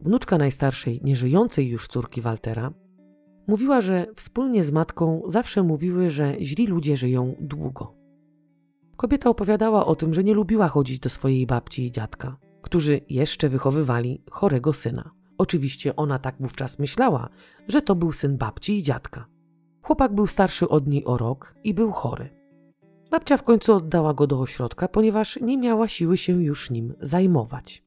Wnuczka 0.00 0.38
najstarszej, 0.38 1.00
nieżyjącej 1.04 1.68
już 1.68 1.88
córki 1.88 2.20
Waltera, 2.20 2.72
mówiła, 3.46 3.80
że 3.80 4.06
wspólnie 4.16 4.64
z 4.64 4.72
matką 4.72 5.22
zawsze 5.26 5.62
mówiły, 5.62 6.10
że 6.10 6.36
źli 6.40 6.66
ludzie 6.66 6.96
żyją 6.96 7.34
długo. 7.40 7.94
Kobieta 8.96 9.30
opowiadała 9.30 9.86
o 9.86 9.96
tym, 9.96 10.14
że 10.14 10.24
nie 10.24 10.34
lubiła 10.34 10.68
chodzić 10.68 10.98
do 10.98 11.10
swojej 11.10 11.46
babci 11.46 11.86
i 11.86 11.92
dziadka, 11.92 12.36
którzy 12.62 13.00
jeszcze 13.08 13.48
wychowywali 13.48 14.22
chorego 14.30 14.72
syna. 14.72 15.10
Oczywiście 15.38 15.96
ona 15.96 16.18
tak 16.18 16.36
wówczas 16.40 16.78
myślała, 16.78 17.28
że 17.68 17.82
to 17.82 17.94
był 17.94 18.12
syn 18.12 18.36
babci 18.36 18.78
i 18.78 18.82
dziadka. 18.82 19.26
Chłopak 19.82 20.14
był 20.14 20.26
starszy 20.26 20.68
od 20.68 20.86
niej 20.86 21.04
o 21.04 21.16
rok 21.16 21.54
i 21.64 21.74
był 21.74 21.92
chory. 21.92 22.39
Babcia 23.10 23.36
w 23.36 23.42
końcu 23.42 23.74
oddała 23.74 24.14
go 24.14 24.26
do 24.26 24.40
ośrodka, 24.40 24.88
ponieważ 24.88 25.38
nie 25.40 25.58
miała 25.58 25.88
siły 25.88 26.16
się 26.16 26.42
już 26.42 26.70
nim 26.70 26.94
zajmować. 27.00 27.84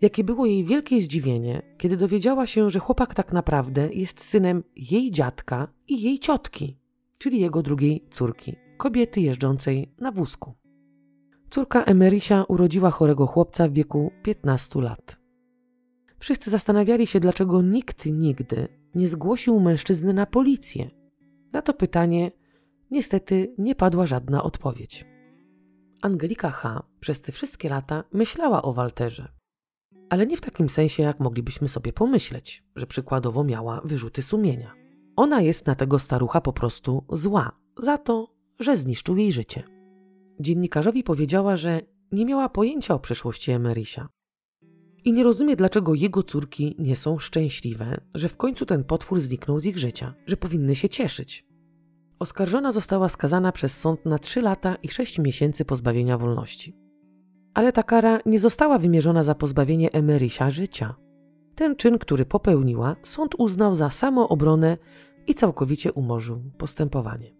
Jakie 0.00 0.24
było 0.24 0.46
jej 0.46 0.64
wielkie 0.64 1.00
zdziwienie, 1.00 1.62
kiedy 1.78 1.96
dowiedziała 1.96 2.46
się, 2.46 2.70
że 2.70 2.78
chłopak 2.78 3.14
tak 3.14 3.32
naprawdę 3.32 3.88
jest 3.92 4.20
synem 4.20 4.62
jej 4.76 5.10
dziadka 5.10 5.68
i 5.88 6.02
jej 6.02 6.18
ciotki, 6.18 6.76
czyli 7.18 7.40
jego 7.40 7.62
drugiej 7.62 8.04
córki, 8.10 8.56
kobiety 8.76 9.20
jeżdżącej 9.20 9.94
na 9.98 10.12
wózku. 10.12 10.54
Córka 11.50 11.84
Emerysia 11.84 12.44
urodziła 12.44 12.90
chorego 12.90 13.26
chłopca 13.26 13.68
w 13.68 13.72
wieku 13.72 14.12
15 14.22 14.80
lat. 14.80 15.16
Wszyscy 16.18 16.50
zastanawiali 16.50 17.06
się, 17.06 17.20
dlaczego 17.20 17.62
nikt 17.62 18.06
nigdy 18.06 18.68
nie 18.94 19.06
zgłosił 19.08 19.60
mężczyzny 19.60 20.14
na 20.14 20.26
policję. 20.26 20.90
Na 21.52 21.62
to 21.62 21.74
pytanie 21.74 22.30
niestety 22.92 23.54
nie 23.58 23.74
padła 23.74 24.06
żadna 24.06 24.42
odpowiedź. 24.42 25.04
Angelika 26.02 26.50
H. 26.50 26.82
przez 27.00 27.22
te 27.22 27.32
wszystkie 27.32 27.68
lata 27.68 28.04
myślała 28.12 28.62
o 28.62 28.72
Walterze. 28.72 29.28
Ale 30.10 30.26
nie 30.26 30.36
w 30.36 30.40
takim 30.40 30.68
sensie, 30.68 31.02
jak 31.02 31.20
moglibyśmy 31.20 31.68
sobie 31.68 31.92
pomyśleć, 31.92 32.64
że 32.76 32.86
przykładowo 32.86 33.44
miała 33.44 33.80
wyrzuty 33.84 34.22
sumienia. 34.22 34.74
Ona 35.16 35.40
jest 35.40 35.66
na 35.66 35.74
tego 35.74 35.98
starucha 35.98 36.40
po 36.40 36.52
prostu 36.52 37.04
zła, 37.12 37.58
za 37.78 37.98
to, 37.98 38.34
że 38.58 38.76
zniszczył 38.76 39.16
jej 39.16 39.32
życie. 39.32 39.62
Dziennikarzowi 40.40 41.04
powiedziała, 41.04 41.56
że 41.56 41.80
nie 42.12 42.24
miała 42.24 42.48
pojęcia 42.48 42.94
o 42.94 42.98
przeszłości 42.98 43.50
Emerysia. 43.50 44.08
i 45.04 45.12
nie 45.12 45.24
rozumie, 45.24 45.56
dlaczego 45.56 45.94
jego 45.94 46.22
córki 46.22 46.76
nie 46.78 46.96
są 46.96 47.18
szczęśliwe, 47.18 48.00
że 48.14 48.28
w 48.28 48.36
końcu 48.36 48.66
ten 48.66 48.84
potwór 48.84 49.20
zniknął 49.20 49.60
z 49.60 49.66
ich 49.66 49.78
życia, 49.78 50.14
że 50.26 50.36
powinny 50.36 50.76
się 50.76 50.88
cieszyć. 50.88 51.51
Oskarżona 52.22 52.72
została 52.72 53.08
skazana 53.08 53.52
przez 53.52 53.80
sąd 53.80 54.06
na 54.06 54.18
3 54.18 54.42
lata 54.42 54.76
i 54.82 54.88
6 54.88 55.18
miesięcy 55.18 55.64
pozbawienia 55.64 56.18
wolności. 56.18 56.76
Ale 57.54 57.72
ta 57.72 57.82
kara 57.82 58.20
nie 58.26 58.38
została 58.38 58.78
wymierzona 58.78 59.22
za 59.22 59.34
pozbawienie 59.34 59.92
Emerysia 59.92 60.50
życia. 60.50 60.94
Ten 61.54 61.76
czyn, 61.76 61.98
który 61.98 62.24
popełniła, 62.24 62.96
sąd 63.02 63.34
uznał 63.38 63.74
za 63.74 63.90
samoobronę 63.90 64.76
i 65.26 65.34
całkowicie 65.34 65.92
umorzył 65.92 66.42
postępowanie. 66.58 67.34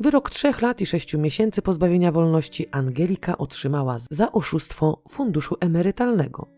Wyrok 0.00 0.30
trzech 0.30 0.62
lat 0.62 0.80
i 0.80 0.86
sześciu 0.86 1.18
miesięcy 1.18 1.62
pozbawienia 1.62 2.12
wolności 2.12 2.66
Angelika 2.70 3.38
otrzymała 3.38 3.96
za 4.10 4.32
oszustwo 4.32 5.02
funduszu 5.08 5.56
emerytalnego, 5.60 6.48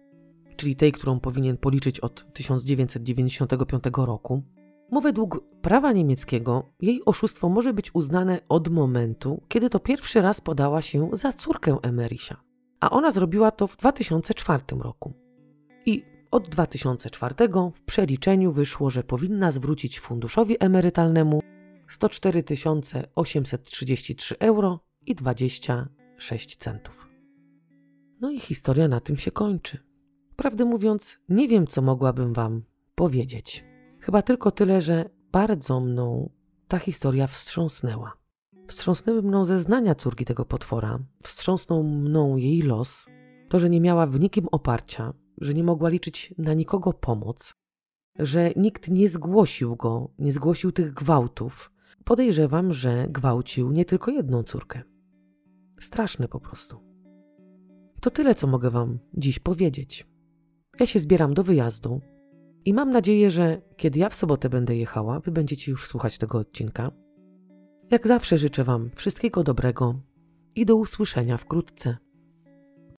czyli 0.56 0.76
tej, 0.76 0.92
którą 0.92 1.20
powinien 1.20 1.56
policzyć 1.56 2.00
od 2.00 2.32
1995 2.32 3.84
roku. 3.96 4.42
Bo 4.92 5.00
według 5.00 5.44
prawa 5.62 5.92
niemieckiego 5.92 6.72
jej 6.80 7.04
oszustwo 7.04 7.48
może 7.48 7.72
być 7.72 7.94
uznane 7.94 8.40
od 8.48 8.68
momentu, 8.68 9.42
kiedy 9.48 9.70
to 9.70 9.80
pierwszy 9.80 10.22
raz 10.22 10.40
podała 10.40 10.82
się 10.82 11.10
za 11.12 11.32
córkę 11.32 11.78
Emerisia, 11.82 12.36
a 12.80 12.90
ona 12.90 13.10
zrobiła 13.10 13.50
to 13.50 13.66
w 13.66 13.76
2004 13.76 14.62
roku. 14.70 15.12
I 15.86 16.04
od 16.30 16.48
2004 16.48 17.34
w 17.74 17.82
przeliczeniu 17.82 18.52
wyszło, 18.52 18.90
że 18.90 19.02
powinna 19.02 19.50
zwrócić 19.50 20.00
funduszowi 20.00 20.56
emerytalnemu 20.60 21.40
104 21.88 22.44
833 23.14 24.38
euro 24.38 24.80
i 25.06 25.14
26 25.14 26.56
centów. 26.56 27.08
No 28.20 28.30
i 28.30 28.38
historia 28.38 28.88
na 28.88 29.00
tym 29.00 29.16
się 29.16 29.30
kończy. 29.30 29.78
Prawdę 30.36 30.64
mówiąc, 30.64 31.18
nie 31.28 31.48
wiem, 31.48 31.66
co 31.66 31.82
mogłabym 31.82 32.32
Wam 32.32 32.62
powiedzieć. 32.94 33.64
Chyba 34.04 34.22
tylko 34.22 34.50
tyle, 34.50 34.80
że 34.80 35.10
bardzo 35.32 35.80
mną 35.80 36.30
ta 36.68 36.78
historia 36.78 37.26
wstrząsnęła. 37.26 38.12
Wstrząsnęły 38.66 39.22
mną 39.22 39.44
zeznania 39.44 39.94
córki 39.94 40.24
tego 40.24 40.44
potwora, 40.44 40.98
wstrząsnął 41.22 41.84
mną 41.84 42.36
jej 42.36 42.62
los, 42.62 43.06
to, 43.48 43.58
że 43.58 43.70
nie 43.70 43.80
miała 43.80 44.06
w 44.06 44.20
nikim 44.20 44.48
oparcia, 44.52 45.14
że 45.40 45.54
nie 45.54 45.64
mogła 45.64 45.88
liczyć 45.88 46.34
na 46.38 46.54
nikogo 46.54 46.92
pomoc, 46.92 47.54
że 48.18 48.50
nikt 48.56 48.88
nie 48.88 49.08
zgłosił 49.08 49.76
go, 49.76 50.10
nie 50.18 50.32
zgłosił 50.32 50.72
tych 50.72 50.92
gwałtów. 50.92 51.72
Podejrzewam, 52.04 52.72
że 52.72 53.06
gwałcił 53.08 53.72
nie 53.72 53.84
tylko 53.84 54.10
jedną 54.10 54.42
córkę. 54.42 54.82
Straszne 55.80 56.28
po 56.28 56.40
prostu. 56.40 56.80
To 58.00 58.10
tyle, 58.10 58.34
co 58.34 58.46
mogę 58.46 58.70
Wam 58.70 58.98
dziś 59.14 59.38
powiedzieć. 59.38 60.06
Ja 60.80 60.86
się 60.86 60.98
zbieram 60.98 61.34
do 61.34 61.42
wyjazdu 61.42 62.00
i 62.64 62.74
mam 62.74 62.90
nadzieję, 62.90 63.30
że 63.30 63.62
kiedy 63.76 63.98
ja 63.98 64.08
w 64.08 64.14
sobotę 64.14 64.48
będę 64.48 64.76
jechała, 64.76 65.20
Wy 65.20 65.30
będziecie 65.30 65.70
już 65.70 65.86
słuchać 65.86 66.18
tego 66.18 66.38
odcinka. 66.38 66.90
Jak 67.90 68.06
zawsze 68.06 68.38
życzę 68.38 68.64
Wam 68.64 68.90
wszystkiego 68.94 69.42
dobrego 69.44 69.94
i 70.56 70.66
do 70.66 70.76
usłyszenia 70.76 71.36
wkrótce. 71.36 71.96